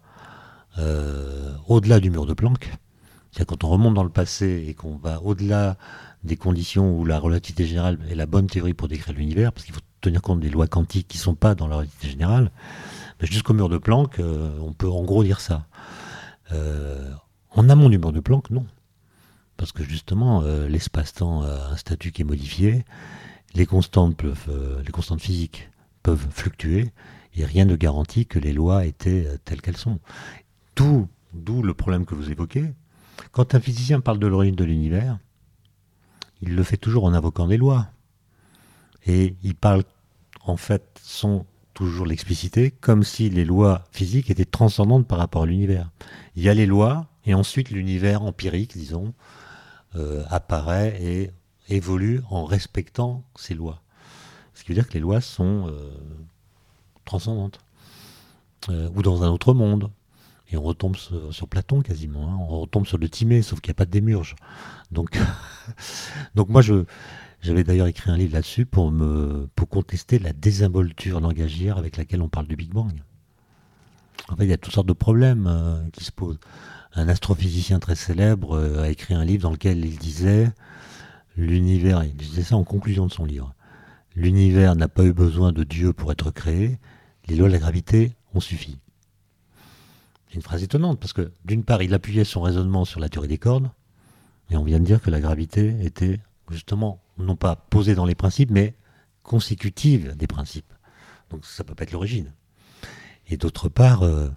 euh, 0.79 1.53
au-delà 1.67 1.99
du 1.99 2.09
mur 2.09 2.25
de 2.25 2.33
Planck, 2.33 2.71
c'est-à-dire 3.31 3.45
quand 3.45 3.63
on 3.63 3.69
remonte 3.69 3.93
dans 3.93 4.03
le 4.03 4.09
passé 4.09 4.65
et 4.67 4.73
qu'on 4.73 4.95
va 4.95 5.21
au-delà 5.21 5.77
des 6.23 6.35
conditions 6.35 6.97
où 6.97 7.05
la 7.05 7.19
relativité 7.19 7.65
générale 7.65 7.99
est 8.09 8.15
la 8.15 8.25
bonne 8.25 8.47
théorie 8.47 8.73
pour 8.73 8.87
décrire 8.87 9.13
l'univers, 9.13 9.53
parce 9.53 9.65
qu'il 9.65 9.75
faut 9.75 9.81
tenir 10.01 10.23
compte 10.23 10.39
des 10.39 10.49
lois 10.49 10.67
quantiques 10.67 11.07
qui 11.07 11.17
ne 11.17 11.23
sont 11.23 11.35
pas 11.35 11.53
dans 11.53 11.67
la 11.67 11.75
relativité 11.75 12.09
générale, 12.09 12.51
ben, 13.19 13.27
jusqu'au 13.27 13.53
mur 13.53 13.69
de 13.69 13.77
Planck, 13.77 14.19
on 14.19 14.73
peut 14.73 14.89
en 14.89 15.03
gros 15.03 15.23
dire 15.23 15.39
ça. 15.39 15.67
Euh, 16.51 17.11
en 17.51 17.69
amont 17.69 17.89
du 17.89 17.97
mur 17.97 18.11
de 18.11 18.19
Planck, 18.19 18.49
non. 18.49 18.65
Parce 19.57 19.71
que 19.71 19.83
justement, 19.83 20.41
euh, 20.41 20.67
l'espace-temps 20.67 21.43
a 21.43 21.71
un 21.71 21.77
statut 21.77 22.11
qui 22.11 22.21
est 22.21 22.25
modifié, 22.25 22.85
les 23.55 23.65
constantes, 23.65 24.23
euh, 24.23 24.81
les 24.83 24.91
constantes 24.91 25.21
physiques 25.21 25.69
peuvent 26.01 26.27
fluctuer, 26.31 26.91
et 27.35 27.45
rien 27.45 27.65
ne 27.65 27.75
garantit 27.75 28.25
que 28.25 28.39
les 28.39 28.53
lois 28.53 28.85
étaient 28.85 29.27
telles 29.45 29.61
qu'elles 29.61 29.77
sont. 29.77 29.99
D'où 30.75 31.61
le 31.61 31.73
problème 31.73 32.05
que 32.05 32.15
vous 32.15 32.31
évoquez. 32.31 32.73
Quand 33.31 33.53
un 33.53 33.59
physicien 33.59 33.99
parle 33.99 34.19
de 34.19 34.27
l'origine 34.27 34.55
de 34.55 34.63
l'univers, 34.63 35.19
il 36.41 36.55
le 36.55 36.63
fait 36.63 36.77
toujours 36.77 37.03
en 37.03 37.13
invoquant 37.13 37.47
des 37.47 37.57
lois. 37.57 37.87
Et 39.05 39.35
il 39.43 39.55
parle, 39.55 39.83
en 40.45 40.57
fait, 40.57 40.99
son 41.03 41.45
toujours 41.79 42.05
l'expliciter, 42.05 42.71
comme 42.71 43.03
si 43.03 43.29
les 43.29 43.45
lois 43.45 43.85
physiques 43.93 44.29
étaient 44.29 44.43
transcendantes 44.43 45.07
par 45.07 45.17
rapport 45.17 45.43
à 45.43 45.45
l'univers. 45.45 45.89
Il 46.35 46.43
y 46.43 46.49
a 46.49 46.53
les 46.53 46.65
lois, 46.65 47.07
et 47.25 47.33
ensuite 47.33 47.69
l'univers 47.69 48.21
empirique, 48.21 48.75
disons, 48.75 49.13
euh, 49.95 50.25
apparaît 50.29 51.01
et 51.01 51.31
évolue 51.69 52.21
en 52.29 52.43
respectant 52.43 53.23
ces 53.37 53.53
lois. 53.53 53.81
Ce 54.55 54.65
qui 54.65 54.71
veut 54.71 54.75
dire 54.75 54.89
que 54.89 54.93
les 54.93 54.99
lois 54.99 55.21
sont 55.21 55.67
euh, 55.69 55.89
transcendantes, 57.05 57.61
euh, 58.67 58.89
ou 58.93 59.01
dans 59.01 59.23
un 59.23 59.29
autre 59.29 59.53
monde. 59.53 59.89
Et 60.51 60.57
on 60.57 60.63
retombe 60.63 60.97
sur, 60.97 61.47
Platon 61.47 61.81
quasiment. 61.81 62.29
Hein. 62.29 62.37
On 62.41 62.59
retombe 62.59 62.87
sur 62.87 62.97
le 62.97 63.07
Timée, 63.07 63.41
sauf 63.41 63.61
qu'il 63.61 63.69
n'y 63.69 63.75
a 63.75 63.79
pas 63.79 63.85
de 63.85 63.91
démurge. 63.91 64.35
Donc, 64.91 65.17
donc 66.35 66.49
moi, 66.49 66.61
je, 66.61 66.83
j'avais 67.41 67.63
d'ailleurs 67.63 67.87
écrit 67.87 68.11
un 68.11 68.17
livre 68.17 68.33
là-dessus 68.33 68.65
pour, 68.65 68.91
me, 68.91 69.47
pour 69.55 69.69
contester 69.69 70.19
la 70.19 70.33
désinvolture 70.33 71.21
langagière 71.21 71.77
avec 71.77 71.97
laquelle 71.97 72.21
on 72.21 72.29
parle 72.29 72.47
du 72.47 72.55
Big 72.55 72.71
Bang. 72.71 72.91
En 74.27 74.35
fait, 74.35 74.43
il 74.43 74.49
y 74.49 74.53
a 74.53 74.57
toutes 74.57 74.73
sortes 74.73 74.87
de 74.87 74.93
problèmes 74.93 75.47
euh, 75.47 75.81
qui 75.93 76.03
se 76.03 76.11
posent. 76.11 76.39
Un 76.93 77.07
astrophysicien 77.07 77.79
très 77.79 77.95
célèbre 77.95 78.57
euh, 78.57 78.83
a 78.83 78.89
écrit 78.89 79.13
un 79.13 79.23
livre 79.23 79.43
dans 79.43 79.51
lequel 79.51 79.85
il 79.85 79.97
disait 79.97 80.51
l'univers, 81.37 82.03
il 82.03 82.15
disait 82.15 82.43
ça 82.43 82.57
en 82.57 82.63
conclusion 82.63 83.07
de 83.07 83.11
son 83.11 83.25
livre, 83.25 83.55
l'univers 84.15 84.75
n'a 84.75 84.89
pas 84.89 85.05
eu 85.05 85.13
besoin 85.13 85.53
de 85.53 85.63
Dieu 85.63 85.93
pour 85.93 86.11
être 86.11 86.31
créé, 86.31 86.77
les 87.27 87.35
lois 87.35 87.47
de 87.47 87.53
la 87.53 87.59
gravité 87.59 88.11
ont 88.33 88.41
suffi. 88.41 88.79
C'est 90.27 90.35
une 90.35 90.41
phrase 90.41 90.61
étonnante 90.61 90.99
parce 90.99 91.13
que 91.13 91.31
d'une 91.45 91.63
part, 91.63 91.81
il 91.81 91.93
appuyait 91.93 92.25
son 92.25 92.41
raisonnement 92.41 92.83
sur 92.83 92.99
la 92.99 93.07
théorie 93.07 93.29
des 93.29 93.37
cordes, 93.37 93.69
et 94.49 94.57
on 94.57 94.63
vient 94.63 94.79
de 94.79 94.85
dire 94.85 95.01
que 95.01 95.09
la 95.09 95.21
gravité 95.21 95.75
était 95.81 96.19
justement 96.51 97.01
non 97.19 97.35
pas 97.35 97.55
posée 97.55 97.95
dans 97.95 98.05
les 98.05 98.15
principes, 98.15 98.51
mais 98.51 98.75
consécutive 99.23 100.15
des 100.15 100.27
principes. 100.27 100.73
Donc 101.29 101.45
ça 101.45 101.63
peut 101.63 101.75
pas 101.75 101.83
être 101.83 101.91
l'origine. 101.91 102.33
Et 103.29 103.37
d'autre 103.37 103.69
part, 103.69 104.03
euh, 104.03 104.29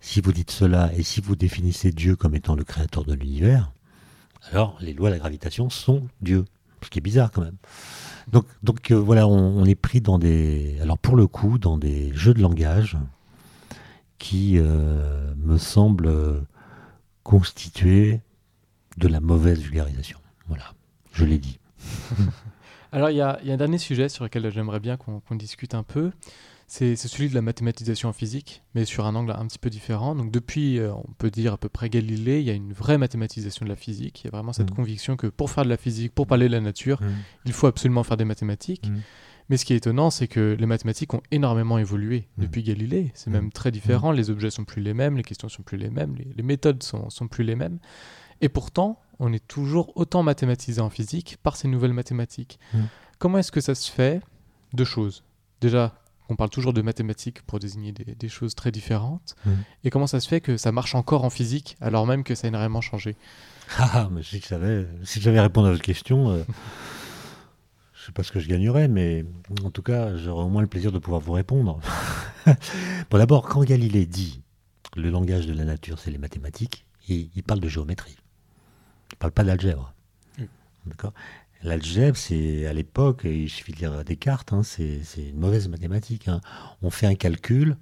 si 0.00 0.20
vous 0.20 0.32
dites 0.32 0.50
cela 0.50 0.90
et 0.96 1.02
si 1.02 1.20
vous 1.20 1.36
définissez 1.36 1.92
Dieu 1.92 2.16
comme 2.16 2.34
étant 2.34 2.54
le 2.54 2.64
créateur 2.64 3.04
de 3.04 3.12
l'univers, 3.14 3.72
alors 4.50 4.78
les 4.80 4.94
lois 4.94 5.10
de 5.10 5.14
la 5.14 5.18
gravitation 5.18 5.68
sont 5.68 6.08
Dieu. 6.22 6.44
Ce 6.82 6.90
qui 6.90 7.00
est 7.00 7.02
bizarre 7.02 7.32
quand 7.32 7.42
même. 7.42 7.56
Donc, 8.28 8.46
donc 8.62 8.90
euh, 8.92 8.94
voilà, 8.94 9.26
on, 9.26 9.64
est 9.64 9.74
pris 9.74 10.00
dans 10.00 10.18
des, 10.18 10.78
alors 10.80 10.96
pour 10.96 11.16
le 11.16 11.26
coup, 11.26 11.58
dans 11.58 11.76
des 11.76 12.14
jeux 12.14 12.34
de 12.34 12.40
langage 12.40 12.96
qui 14.18 14.58
euh, 14.58 15.34
me 15.36 15.58
semblent 15.58 16.46
constituer 17.24 18.20
de 18.96 19.08
la 19.08 19.20
mauvaise 19.20 19.60
vulgarisation. 19.60 20.18
Voilà, 20.46 20.72
je 21.12 21.24
l'ai 21.24 21.38
dit. 21.38 21.58
Alors, 22.92 23.10
il 23.10 23.16
y, 23.16 23.20
a 23.20 23.38
un 23.44 23.56
dernier 23.56 23.78
sujet 23.78 24.08
sur 24.08 24.24
lequel 24.24 24.50
j'aimerais 24.50 24.80
bien 24.80 24.96
qu'on 24.96 25.36
discute 25.36 25.74
un 25.74 25.82
peu. 25.82 26.10
C'est 26.66 26.96
celui 26.96 27.30
de 27.30 27.34
la 27.34 27.40
mathématisation 27.40 28.10
en 28.10 28.12
physique, 28.12 28.62
mais 28.74 28.84
sur 28.84 29.06
un 29.06 29.14
angle 29.14 29.32
un 29.32 29.46
petit 29.46 29.58
peu 29.58 29.70
différent. 29.70 30.14
Donc, 30.14 30.30
depuis, 30.30 30.78
euh, 30.78 30.92
on 30.92 31.12
peut 31.16 31.30
dire 31.30 31.54
à 31.54 31.56
peu 31.56 31.70
près 31.70 31.88
Galilée, 31.88 32.40
il 32.40 32.46
y 32.46 32.50
a 32.50 32.52
une 32.52 32.74
vraie 32.74 32.98
mathématisation 32.98 33.64
de 33.64 33.70
la 33.70 33.76
physique. 33.76 34.22
Il 34.22 34.26
y 34.26 34.28
a 34.28 34.30
vraiment 34.32 34.52
cette 34.52 34.70
mmh. 34.70 34.74
conviction 34.74 35.16
que 35.16 35.26
pour 35.26 35.50
faire 35.50 35.64
de 35.64 35.70
la 35.70 35.78
physique, 35.78 36.14
pour 36.14 36.26
parler 36.26 36.46
de 36.46 36.52
la 36.52 36.60
nature, 36.60 37.00
mmh. 37.00 37.06
il 37.46 37.52
faut 37.54 37.68
absolument 37.68 38.04
faire 38.04 38.18
des 38.18 38.26
mathématiques. 38.26 38.86
Mmh. 38.88 38.96
Mais 39.48 39.56
ce 39.56 39.64
qui 39.64 39.72
est 39.72 39.76
étonnant, 39.76 40.10
c'est 40.10 40.28
que 40.28 40.56
les 40.58 40.66
mathématiques 40.66 41.14
ont 41.14 41.22
énormément 41.30 41.78
évolué 41.78 42.28
depuis 42.36 42.62
Galilée. 42.62 43.12
C'est 43.14 43.30
même 43.30 43.50
très 43.50 43.70
différent. 43.70 44.12
Les 44.12 44.28
objets 44.28 44.50
sont 44.50 44.64
plus 44.64 44.82
les 44.82 44.92
mêmes, 44.92 45.16
les 45.16 45.22
questions 45.22 45.48
sont 45.48 45.62
plus 45.62 45.78
les 45.78 45.88
mêmes, 45.88 46.16
les, 46.16 46.28
les 46.36 46.42
méthodes 46.42 46.82
sont, 46.82 47.08
sont 47.08 47.28
plus 47.28 47.44
les 47.44 47.56
mêmes. 47.56 47.78
Et 48.40 48.48
pourtant, 48.48 49.00
on 49.18 49.32
est 49.32 49.46
toujours 49.46 49.92
autant 49.96 50.22
mathématisé 50.22 50.80
en 50.80 50.90
physique 50.90 51.38
par 51.42 51.56
ces 51.56 51.68
nouvelles 51.68 51.92
mathématiques. 51.92 52.58
Mm. 52.72 52.82
Comment 53.18 53.38
est-ce 53.38 53.52
que 53.52 53.60
ça 53.60 53.74
se 53.74 53.90
fait 53.90 54.20
Deux 54.72 54.84
choses? 54.84 55.24
Déjà, 55.60 55.94
on 56.28 56.36
parle 56.36 56.50
toujours 56.50 56.72
de 56.72 56.82
mathématiques 56.82 57.42
pour 57.42 57.58
désigner 57.58 57.92
des, 57.92 58.28
choses 58.28 58.54
très 58.54 58.70
différentes. 58.70 59.34
Mm. 59.44 59.50
Et 59.84 59.90
comment 59.90 60.06
ça 60.06 60.20
se 60.20 60.28
fait 60.28 60.40
que 60.40 60.56
ça 60.56 60.72
marche 60.72 60.94
encore 60.94 61.24
en 61.24 61.30
physique 61.30 61.76
alors 61.80 62.06
même 62.06 62.22
que 62.22 62.34
ça 62.34 62.46
a 62.46 62.48
énormément 62.48 62.80
changé? 62.80 63.16
Ah, 63.78 64.08
mais 64.10 64.22
si 64.22 64.40
je 64.40 64.46
savais, 64.46 64.86
si 65.04 65.20
j'avais 65.20 65.42
répondu 65.42 65.68
à 65.68 65.72
votre 65.72 65.82
question, 65.82 66.30
euh, 66.30 66.42
je 67.92 68.00
ne 68.00 68.06
sais 68.06 68.12
pas 68.12 68.22
ce 68.22 68.32
que 68.32 68.40
je 68.40 68.48
gagnerais, 68.48 68.88
mais 68.88 69.26
en 69.62 69.70
tout 69.70 69.82
cas, 69.82 70.16
j'aurais 70.16 70.44
au 70.44 70.48
moins 70.48 70.62
le 70.62 70.68
plaisir 70.68 70.90
de 70.90 70.98
pouvoir 70.98 71.20
vous 71.20 71.32
répondre. 71.32 71.78
bon, 72.46 73.18
d'abord, 73.18 73.46
quand 73.46 73.62
Galilée 73.64 74.06
dit 74.06 74.40
le 74.96 75.10
langage 75.10 75.46
de 75.46 75.52
la 75.52 75.64
nature, 75.64 75.98
c'est 75.98 76.10
les 76.10 76.16
mathématiques, 76.16 76.86
il 77.08 77.42
parle 77.42 77.60
de 77.60 77.68
géométrie. 77.68 78.16
Il 79.10 79.14
ne 79.14 79.18
parle 79.18 79.32
pas 79.32 79.44
d'algèbre. 79.44 79.94
D'accord? 80.86 81.12
L'algèbre, 81.62 82.16
c'est 82.16 82.66
à 82.66 82.72
l'époque, 82.72 83.22
il 83.24 83.50
suffit 83.50 83.72
de 83.72 83.78
lire 83.78 84.04
Descartes, 84.04 84.52
hein, 84.52 84.62
c'est 84.62 85.02
une 85.16 85.40
mauvaise 85.40 85.68
mathématique. 85.68 86.28
Hein. 86.28 86.40
On 86.82 86.90
fait 86.90 87.06
un 87.06 87.16
calcul 87.16 87.76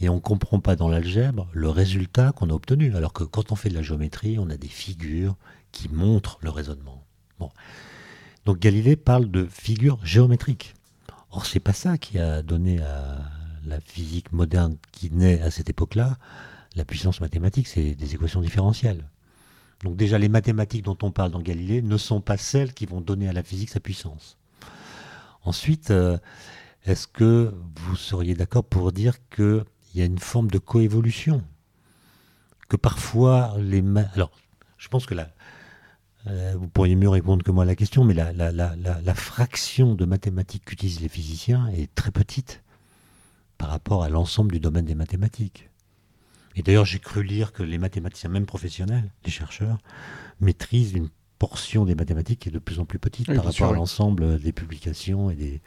et 0.00 0.08
on 0.08 0.16
ne 0.16 0.20
comprend 0.20 0.60
pas 0.60 0.74
dans 0.74 0.88
l'algèbre 0.88 1.48
le 1.52 1.68
résultat 1.68 2.32
qu'on 2.32 2.50
a 2.50 2.52
obtenu. 2.52 2.96
Alors 2.96 3.12
que 3.12 3.22
quand 3.22 3.52
on 3.52 3.54
fait 3.54 3.68
de 3.68 3.74
la 3.74 3.82
géométrie, 3.82 4.38
on 4.38 4.50
a 4.50 4.56
des 4.56 4.68
figures 4.68 5.36
qui 5.70 5.88
montrent 5.88 6.38
le 6.42 6.50
raisonnement. 6.50 7.04
Bon. 7.38 7.50
Donc 8.44 8.58
Galilée 8.58 8.96
parle 8.96 9.30
de 9.30 9.46
figures 9.46 10.04
géométriques. 10.04 10.74
Or, 11.30 11.46
c'est 11.46 11.60
pas 11.60 11.72
ça 11.72 11.96
qui 11.96 12.18
a 12.18 12.42
donné 12.42 12.80
à 12.80 13.18
la 13.64 13.80
physique 13.80 14.32
moderne 14.32 14.76
qui 14.90 15.10
naît 15.12 15.40
à 15.42 15.50
cette 15.50 15.70
époque-là 15.70 16.18
la 16.76 16.84
puissance 16.84 17.20
mathématique, 17.20 17.68
c'est 17.68 17.94
des 17.94 18.14
équations 18.14 18.40
différentielles. 18.40 19.04
Donc 19.84 19.96
déjà, 19.96 20.18
les 20.18 20.28
mathématiques 20.28 20.84
dont 20.84 20.98
on 21.02 21.10
parle 21.10 21.30
dans 21.30 21.40
Galilée 21.40 21.80
ne 21.80 21.96
sont 21.96 22.20
pas 22.20 22.36
celles 22.36 22.74
qui 22.74 22.86
vont 22.86 23.00
donner 23.00 23.28
à 23.28 23.32
la 23.32 23.42
physique 23.42 23.70
sa 23.70 23.80
puissance. 23.80 24.36
Ensuite, 25.42 25.90
euh, 25.90 26.18
est-ce 26.84 27.06
que 27.06 27.54
vous 27.76 27.96
seriez 27.96 28.34
d'accord 28.34 28.64
pour 28.64 28.92
dire 28.92 29.16
qu'il 29.30 29.64
y 29.94 30.02
a 30.02 30.04
une 30.04 30.18
forme 30.18 30.50
de 30.50 30.58
coévolution? 30.58 31.42
Que 32.68 32.76
parfois, 32.76 33.54
les... 33.58 33.82
Alors, 34.14 34.30
je 34.76 34.88
pense 34.88 35.06
que 35.06 35.14
là, 35.14 35.30
euh, 36.26 36.54
vous 36.58 36.68
pourriez 36.68 36.94
mieux 36.94 37.08
répondre 37.08 37.42
que 37.42 37.50
moi 37.50 37.64
à 37.64 37.66
la 37.66 37.74
question, 37.74 38.04
mais 38.04 38.12
la, 38.12 38.32
la 38.32 39.14
fraction 39.14 39.94
de 39.94 40.04
mathématiques 40.04 40.66
qu'utilisent 40.66 41.00
les 41.00 41.08
physiciens 41.08 41.68
est 41.68 41.94
très 41.94 42.10
petite 42.10 42.62
par 43.56 43.70
rapport 43.70 44.04
à 44.04 44.10
l'ensemble 44.10 44.52
du 44.52 44.60
domaine 44.60 44.84
des 44.84 44.94
mathématiques. 44.94 45.69
Et 46.56 46.62
d'ailleurs, 46.62 46.84
j'ai 46.84 46.98
cru 46.98 47.22
lire 47.22 47.52
que 47.52 47.62
les 47.62 47.78
mathématiciens, 47.78 48.30
même 48.30 48.46
professionnels, 48.46 49.10
les 49.24 49.30
chercheurs, 49.30 49.78
maîtrisent 50.40 50.92
une 50.92 51.08
portion 51.40 51.86
des 51.86 51.94
mathématiques 51.94 52.40
qui 52.40 52.48
est 52.50 52.52
de 52.52 52.58
plus 52.58 52.80
en 52.80 52.84
plus 52.84 52.98
petite 52.98 53.26
par 53.26 53.44
rapport 53.44 53.70
à 53.70 53.74
l'ensemble 53.74 54.38
des 54.38 54.52
publications 54.52 55.30
et 55.30 55.60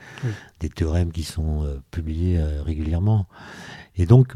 des, 0.59 0.69
théorèmes 0.69 1.11
qui 1.11 1.23
sont 1.23 1.63
euh, 1.63 1.81
publiés 1.89 2.37
euh, 2.37 2.61
régulièrement. 2.61 3.27
Et 3.95 4.05
donc, 4.05 4.33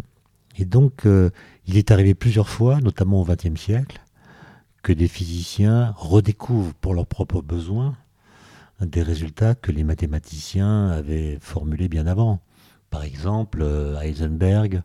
et 0.57 0.65
donc 0.65 1.05
euh, 1.05 1.29
il 1.67 1.77
est 1.77 1.91
arrivé 1.91 2.15
plusieurs 2.15 2.49
fois, 2.49 2.81
notamment 2.81 3.21
au 3.21 3.25
XXe 3.25 3.59
siècle, 3.59 4.01
que 4.81 4.91
des 4.91 5.07
physiciens 5.07 5.93
redécouvrent 5.95 6.73
pour 6.73 6.95
leurs 6.95 7.05
propres 7.05 7.41
besoins 7.41 7.95
des 8.81 9.03
résultats 9.03 9.53
que 9.53 9.71
les 9.71 9.83
mathématiciens 9.83 10.89
avaient 10.89 11.37
formulés 11.39 11.87
bien 11.87 12.07
avant. 12.07 12.39
Par 12.89 13.03
exemple, 13.03 13.63
Heisenberg 14.01 14.81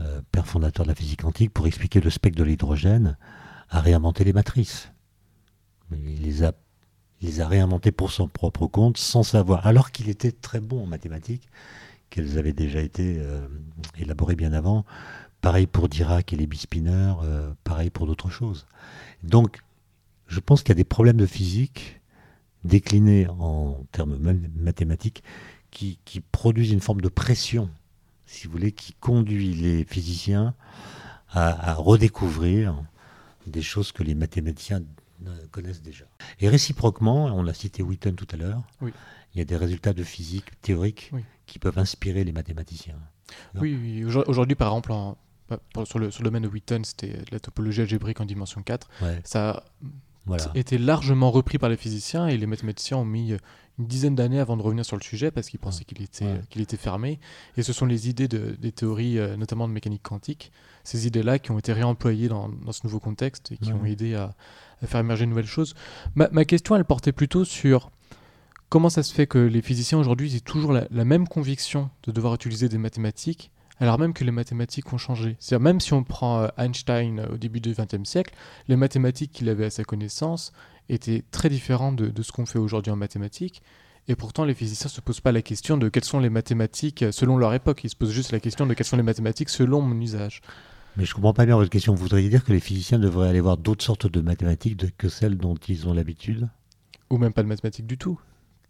euh, 0.00 0.20
père 0.30 0.46
fondateur 0.46 0.84
de 0.84 0.90
la 0.90 0.94
physique 0.94 1.22
quantique, 1.22 1.52
pour 1.52 1.66
expliquer 1.66 2.00
le 2.00 2.10
spectre 2.10 2.38
de 2.38 2.44
l'hydrogène, 2.44 3.16
a 3.68 3.80
réinventé 3.80 4.24
les 4.24 4.32
matrices. 4.32 4.92
Il 5.92 6.22
les 6.22 6.44
a, 6.44 6.52
les 7.20 7.40
a 7.40 7.48
réinventées 7.48 7.90
pour 7.90 8.12
son 8.12 8.28
propre 8.28 8.66
compte, 8.66 8.96
sans 8.96 9.22
savoir, 9.22 9.66
alors 9.66 9.90
qu'il 9.90 10.08
était 10.08 10.32
très 10.32 10.60
bon 10.60 10.84
en 10.84 10.86
mathématiques, 10.86 11.48
qu'elles 12.10 12.38
avaient 12.38 12.52
déjà 12.52 12.80
été 12.80 13.16
euh, 13.18 13.48
élaborées 13.98 14.36
bien 14.36 14.52
avant. 14.52 14.84
Pareil 15.40 15.66
pour 15.66 15.88
Dirac 15.88 16.32
et 16.32 16.36
les 16.36 16.46
bispineurs, 16.46 17.20
euh, 17.24 17.52
pareil 17.64 17.90
pour 17.90 18.06
d'autres 18.06 18.30
choses. 18.30 18.66
Donc, 19.22 19.58
je 20.26 20.40
pense 20.40 20.62
qu'il 20.62 20.70
y 20.70 20.72
a 20.72 20.74
des 20.76 20.84
problèmes 20.84 21.16
de 21.16 21.26
physique 21.26 22.00
déclinés 22.64 23.26
en 23.28 23.84
termes 23.92 24.16
mathématiques 24.56 25.22
qui 25.70 26.20
produisent 26.32 26.72
une 26.72 26.80
forme 26.80 27.00
de 27.00 27.08
pression 27.08 27.70
si 28.28 28.46
vous 28.46 28.52
voulez, 28.52 28.72
qui 28.72 28.92
conduit 28.92 29.54
les 29.54 29.84
physiciens 29.84 30.54
à, 31.30 31.74
redécouvrir 31.74 32.82
des 33.46 33.62
choses 33.62 33.92
que 33.92 34.02
les 34.02 34.14
mathématiciens 34.14 34.82
connaissent 35.50 35.82
déjà. 35.82 36.04
Et 36.40 36.48
réciproquement, 36.48 37.26
on 37.26 37.46
a 37.46 37.54
cité 37.54 37.82
Witten 37.82 38.14
tout 38.14 38.28
à 38.30 38.36
l'heure, 38.36 38.62
il 38.82 39.38
y 39.38 39.40
a 39.40 39.44
des 39.44 39.56
résultats 39.56 39.92
de 39.92 40.04
physique 40.04 40.60
théorique 40.60 41.10
qui 41.46 41.58
peuvent 41.58 41.78
inspirer 41.78 42.24
les 42.24 42.32
mathématiciens. 42.32 42.98
oui, 43.54 44.04
aujourd'hui 44.04 44.54
par 44.54 44.68
exemple, 44.68 44.92
bah, 45.48 45.58
sur, 45.84 45.98
le, 45.98 46.10
sur, 46.10 46.22
le, 46.22 46.28
domaine 46.28 46.42
de 46.42 46.48
Witten, 46.48 46.84
c'était 46.84 47.18
la 47.30 47.40
topologie 47.40 47.80
algébrique 47.80 48.20
en 48.20 48.26
dimension 48.26 48.62
4. 48.62 48.88
Ça 49.24 49.64
a 50.32 50.58
été 50.58 50.78
largement 50.78 51.30
repris 51.30 51.58
par 51.58 51.68
les 51.68 51.76
physiciens 51.76 52.26
et 52.26 52.36
les 52.36 52.46
mathématiciens 52.46 52.98
ont 52.98 53.04
mis 53.04 53.36
une 53.78 53.86
dizaine 53.86 54.14
d'années 54.14 54.40
avant 54.40 54.56
de 54.56 54.62
revenir 54.62 54.84
sur 54.84 54.96
le 54.96 55.02
sujet 55.02 55.30
parce 55.30 55.48
qu'ils 55.48 55.60
pensaient 55.60 55.84
qu'il 55.84 56.02
était, 56.02 56.40
qu'il 56.50 56.62
était 56.62 56.76
fermé. 56.76 57.20
Et 57.56 57.62
ce 57.62 57.72
sont 57.72 57.86
les 57.86 58.08
idées 58.08 58.28
de, 58.28 58.56
des 58.58 58.72
théories, 58.72 59.18
euh, 59.18 59.36
notamment 59.36 59.68
de 59.68 59.72
mécanique 59.72 60.02
quantique, 60.02 60.52
ces 60.84 61.06
idées-là 61.06 61.38
qui 61.38 61.50
ont 61.50 61.58
été 61.58 61.72
réemployées 61.72 62.28
dans, 62.28 62.48
dans, 62.48 62.72
ce 62.72 62.80
nouveau 62.84 62.98
contexte 62.98 63.52
et 63.52 63.56
qui 63.56 63.72
ont 63.72 63.84
aidé 63.84 64.14
à, 64.14 64.34
faire 64.84 65.00
émerger 65.00 65.24
de 65.24 65.30
nouvelles 65.30 65.46
choses. 65.46 65.74
Ma, 66.14 66.28
ma, 66.30 66.44
question, 66.44 66.74
elle 66.76 66.84
portait 66.84 67.12
plutôt 67.12 67.44
sur 67.44 67.90
comment 68.68 68.90
ça 68.90 69.02
se 69.02 69.14
fait 69.14 69.26
que 69.26 69.38
les 69.38 69.62
physiciens 69.62 69.98
aujourd'hui 69.98 70.34
aient 70.36 70.40
toujours 70.40 70.72
la, 70.72 71.04
même 71.04 71.28
conviction 71.28 71.90
de 72.04 72.12
devoir 72.12 72.34
utiliser 72.34 72.68
des 72.68 72.78
mathématiques 72.78 73.50
alors 73.80 73.98
même 73.98 74.12
que 74.12 74.24
les 74.24 74.30
mathématiques 74.30 74.92
ont 74.92 74.98
changé. 74.98 75.36
C'est-à-dire 75.38 75.64
même 75.64 75.80
si 75.80 75.92
on 75.92 76.04
prend 76.04 76.40
euh, 76.40 76.48
Einstein 76.56 77.20
euh, 77.20 77.34
au 77.34 77.36
début 77.36 77.60
du 77.60 77.72
XXe 77.72 78.08
siècle, 78.08 78.34
les 78.68 78.76
mathématiques 78.76 79.32
qu'il 79.32 79.48
avait 79.48 79.66
à 79.66 79.70
sa 79.70 79.84
connaissance 79.84 80.52
était 80.88 81.22
très 81.30 81.48
différent 81.48 81.92
de, 81.92 82.08
de 82.08 82.22
ce 82.22 82.32
qu'on 82.32 82.46
fait 82.46 82.58
aujourd'hui 82.58 82.92
en 82.92 82.96
mathématiques. 82.96 83.62
Et 84.08 84.16
pourtant, 84.16 84.44
les 84.44 84.54
physiciens 84.54 84.88
ne 84.88 84.92
se 84.92 85.00
posent 85.02 85.20
pas 85.20 85.32
la 85.32 85.42
question 85.42 85.76
de 85.76 85.88
quelles 85.90 86.04
sont 86.04 86.18
les 86.18 86.30
mathématiques 86.30 87.04
selon 87.10 87.36
leur 87.36 87.52
époque. 87.52 87.84
Ils 87.84 87.90
se 87.90 87.96
posent 87.96 88.12
juste 88.12 88.32
la 88.32 88.40
question 88.40 88.66
de 88.66 88.72
quelles 88.72 88.86
sont 88.86 88.96
les 88.96 89.02
mathématiques 89.02 89.50
selon 89.50 89.82
mon 89.82 90.00
usage. 90.00 90.40
Mais 90.96 91.04
je 91.04 91.14
comprends 91.14 91.34
pas 91.34 91.44
bien 91.44 91.56
votre 91.56 91.70
question. 91.70 91.94
Vous 91.94 92.02
voudriez 92.02 92.30
dire 92.30 92.42
que 92.42 92.52
les 92.52 92.60
physiciens 92.60 92.98
devraient 92.98 93.28
aller 93.28 93.40
voir 93.40 93.58
d'autres 93.58 93.84
sortes 93.84 94.10
de 94.10 94.20
mathématiques 94.20 94.96
que 94.96 95.08
celles 95.08 95.36
dont 95.36 95.54
ils 95.68 95.86
ont 95.86 95.92
l'habitude? 95.92 96.48
Ou 97.10 97.18
même 97.18 97.34
pas 97.34 97.42
de 97.42 97.48
mathématiques 97.48 97.86
du 97.86 97.98
tout. 97.98 98.18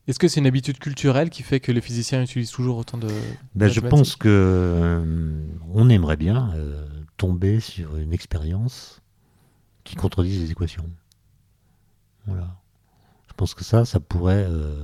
Est-ce 0.09 0.19
que 0.19 0.27
c'est 0.27 0.41
une 0.41 0.47
habitude 0.47 0.79
culturelle 0.79 1.29
qui 1.29 1.43
fait 1.43 1.61
que 1.61 1.71
les 1.71 1.83
physiciens 1.83 2.23
utilisent 2.23 2.51
toujours 2.51 2.79
autant 2.79 2.97
de. 2.97 3.09
Ben, 3.55 3.69
je 3.69 3.81
pense 3.81 4.17
que 4.17 4.27
euh, 4.27 5.45
on 5.75 5.91
aimerait 5.91 6.17
bien 6.17 6.51
euh, 6.55 6.89
tomber 7.19 7.61
sur 7.61 7.95
une 7.99 8.15
expérience 8.15 9.03
qui 9.85 9.97
contredise 9.97 10.41
les 10.41 10.51
équations. 10.51 10.89
Voilà. 12.27 12.57
Je 13.29 13.35
pense 13.35 13.53
que 13.53 13.65
ça, 13.65 13.85
ça 13.85 14.01
pourrait 14.01 14.47
euh, 14.49 14.83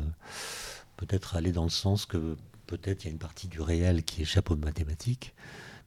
peut-être 0.99 1.37
aller 1.37 1.53
dans 1.53 1.65
le 1.65 1.71
sens 1.71 2.05
que 2.05 2.37
peut-être 2.67 3.05
il 3.05 3.07
y 3.07 3.09
a 3.09 3.13
une 3.13 3.19
partie 3.19 3.49
du 3.49 3.63
réel 3.63 4.05
qui 4.05 4.21
échappe 4.21 4.51
aux 4.51 4.57
mathématiques, 4.57 5.35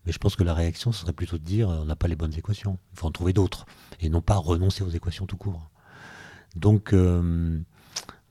mais 0.07 0.11
je 0.11 0.17
pense 0.17 0.35
que 0.35 0.43
la 0.43 0.55
réaction 0.55 0.91
ce 0.91 1.01
serait 1.01 1.13
plutôt 1.13 1.37
de 1.37 1.43
dire 1.43 1.69
on 1.69 1.85
n'a 1.85 1.95
pas 1.95 2.07
les 2.07 2.15
bonnes 2.15 2.33
équations, 2.35 2.79
il 2.91 2.99
faut 2.99 3.05
en 3.05 3.11
trouver 3.11 3.33
d'autres, 3.33 3.67
et 3.99 4.09
non 4.09 4.21
pas 4.21 4.35
renoncer 4.35 4.83
aux 4.83 4.89
équations 4.89 5.27
tout 5.27 5.37
court. 5.37 5.69
Donc, 6.55 6.91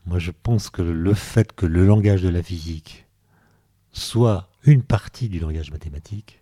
moi 0.07 0.19
je 0.19 0.31
pense 0.31 0.69
que 0.69 0.81
le 0.81 1.13
fait 1.13 1.51
que 1.51 1.65
le 1.65 1.85
langage 1.85 2.21
de 2.21 2.29
la 2.29 2.41
physique 2.41 3.05
soit 3.91 4.49
une 4.63 4.81
partie 4.81 5.27
du 5.27 5.39
langage 5.39 5.69
mathématique 5.69 6.41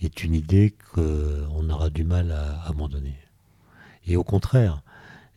est 0.00 0.22
une 0.22 0.34
idée 0.34 0.72
qu'on 0.92 1.68
aura 1.68 1.90
du 1.90 2.04
mal 2.04 2.30
à 2.30 2.62
abandonner. 2.68 3.16
Et 4.06 4.16
au 4.16 4.22
contraire, 4.22 4.82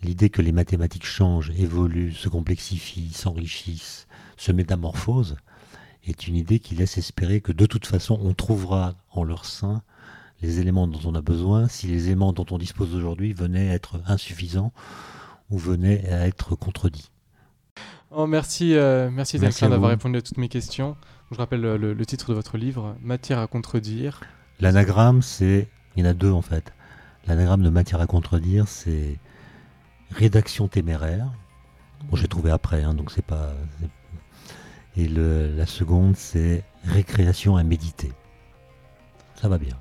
l'idée 0.04 0.30
que 0.30 0.44
les 0.44 0.52
mathématiques 0.52 1.08
changent, 1.08 1.52
évoluent, 1.58 2.14
se 2.14 2.30
complexifient, 2.30 3.14
s'enrichissent, 3.14 4.08
se 4.38 4.52
métamorphosent, 4.52 5.38
est 6.06 6.28
une 6.28 6.36
idée 6.36 6.60
qui 6.60 6.76
laisse 6.76 7.00
espérer 7.00 7.42
que 7.42 7.52
de 7.52 7.66
toute 7.66 7.88
façon 7.88 8.20
on 8.22 8.36
trouvera 8.36 8.94
en 9.10 9.24
leur 9.24 9.46
sein 9.46 9.82
les 10.42 10.60
éléments 10.60 10.88
dont 10.88 11.02
on 11.04 11.16
a 11.16 11.22
besoin 11.22 11.68
si 11.68 11.88
les 11.88 12.08
éléments 12.08 12.32
dont 12.32 12.46
on 12.52 12.60
dispose 12.60 12.94
aujourd'hui 12.94 13.34
venaient 13.34 13.72
à 13.72 13.74
être 13.74 14.00
insuffisants 14.06 14.72
ou 15.50 15.58
venaient 15.58 16.08
à 16.10 16.28
être 16.28 16.56
contredits. 16.56 17.10
Oh, 18.12 18.26
merci, 18.26 18.76
euh, 18.76 19.10
merci, 19.12 19.38
d'avoir 19.38 19.92
répondu 19.92 20.18
à 20.18 20.22
toutes 20.22 20.38
mes 20.38 20.50
questions. 20.50 20.98
Je 21.32 21.38
rappelle 21.38 21.62
le, 21.62 22.06
titre 22.06 22.30
de 22.30 22.34
votre 22.34 22.58
livre, 22.58 22.96
Matière 23.02 23.40
à 23.40 23.48
contredire. 23.48 24.22
L'anagramme, 24.60 25.22
c'est. 25.22 25.68
Il 25.96 26.04
y 26.04 26.08
en 26.08 26.10
a 26.10 26.14
deux 26.14 26.32
en 26.32 26.42
fait. 26.42 26.74
L'anagramme 27.28 27.62
de 27.62 27.70
Matière 27.70 28.02
à 28.02 28.08
contredire, 28.08 28.68
c'est 28.68 29.20
rédaction 30.12 30.68
téméraire. 30.68 31.32
Bon, 32.06 32.16
j'ai 32.16 32.28
trouvé 32.28 32.50
après, 32.50 32.84
hein, 32.84 32.96
donc 32.96 33.12
c'est 33.12 33.26
pas. 33.26 33.54
Et 34.98 35.08
le, 35.08 35.56
la 35.56 35.68
seconde, 35.68 36.16
c'est 36.16 36.64
récréation 36.86 37.58
à 37.58 37.64
méditer. 37.64 38.12
Ça 39.36 39.48
va 39.50 39.60
bien. 39.60 39.78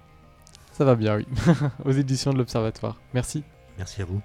Ça 0.73 0.85
va 0.85 0.95
bien, 0.95 1.17
oui. 1.17 1.27
Aux 1.85 1.93
éditions 1.93 2.33
de 2.33 2.39
l'Observatoire. 2.39 3.01
Merci. 3.15 3.43
Merci 3.79 4.03
à 4.03 4.05
vous. 4.05 4.21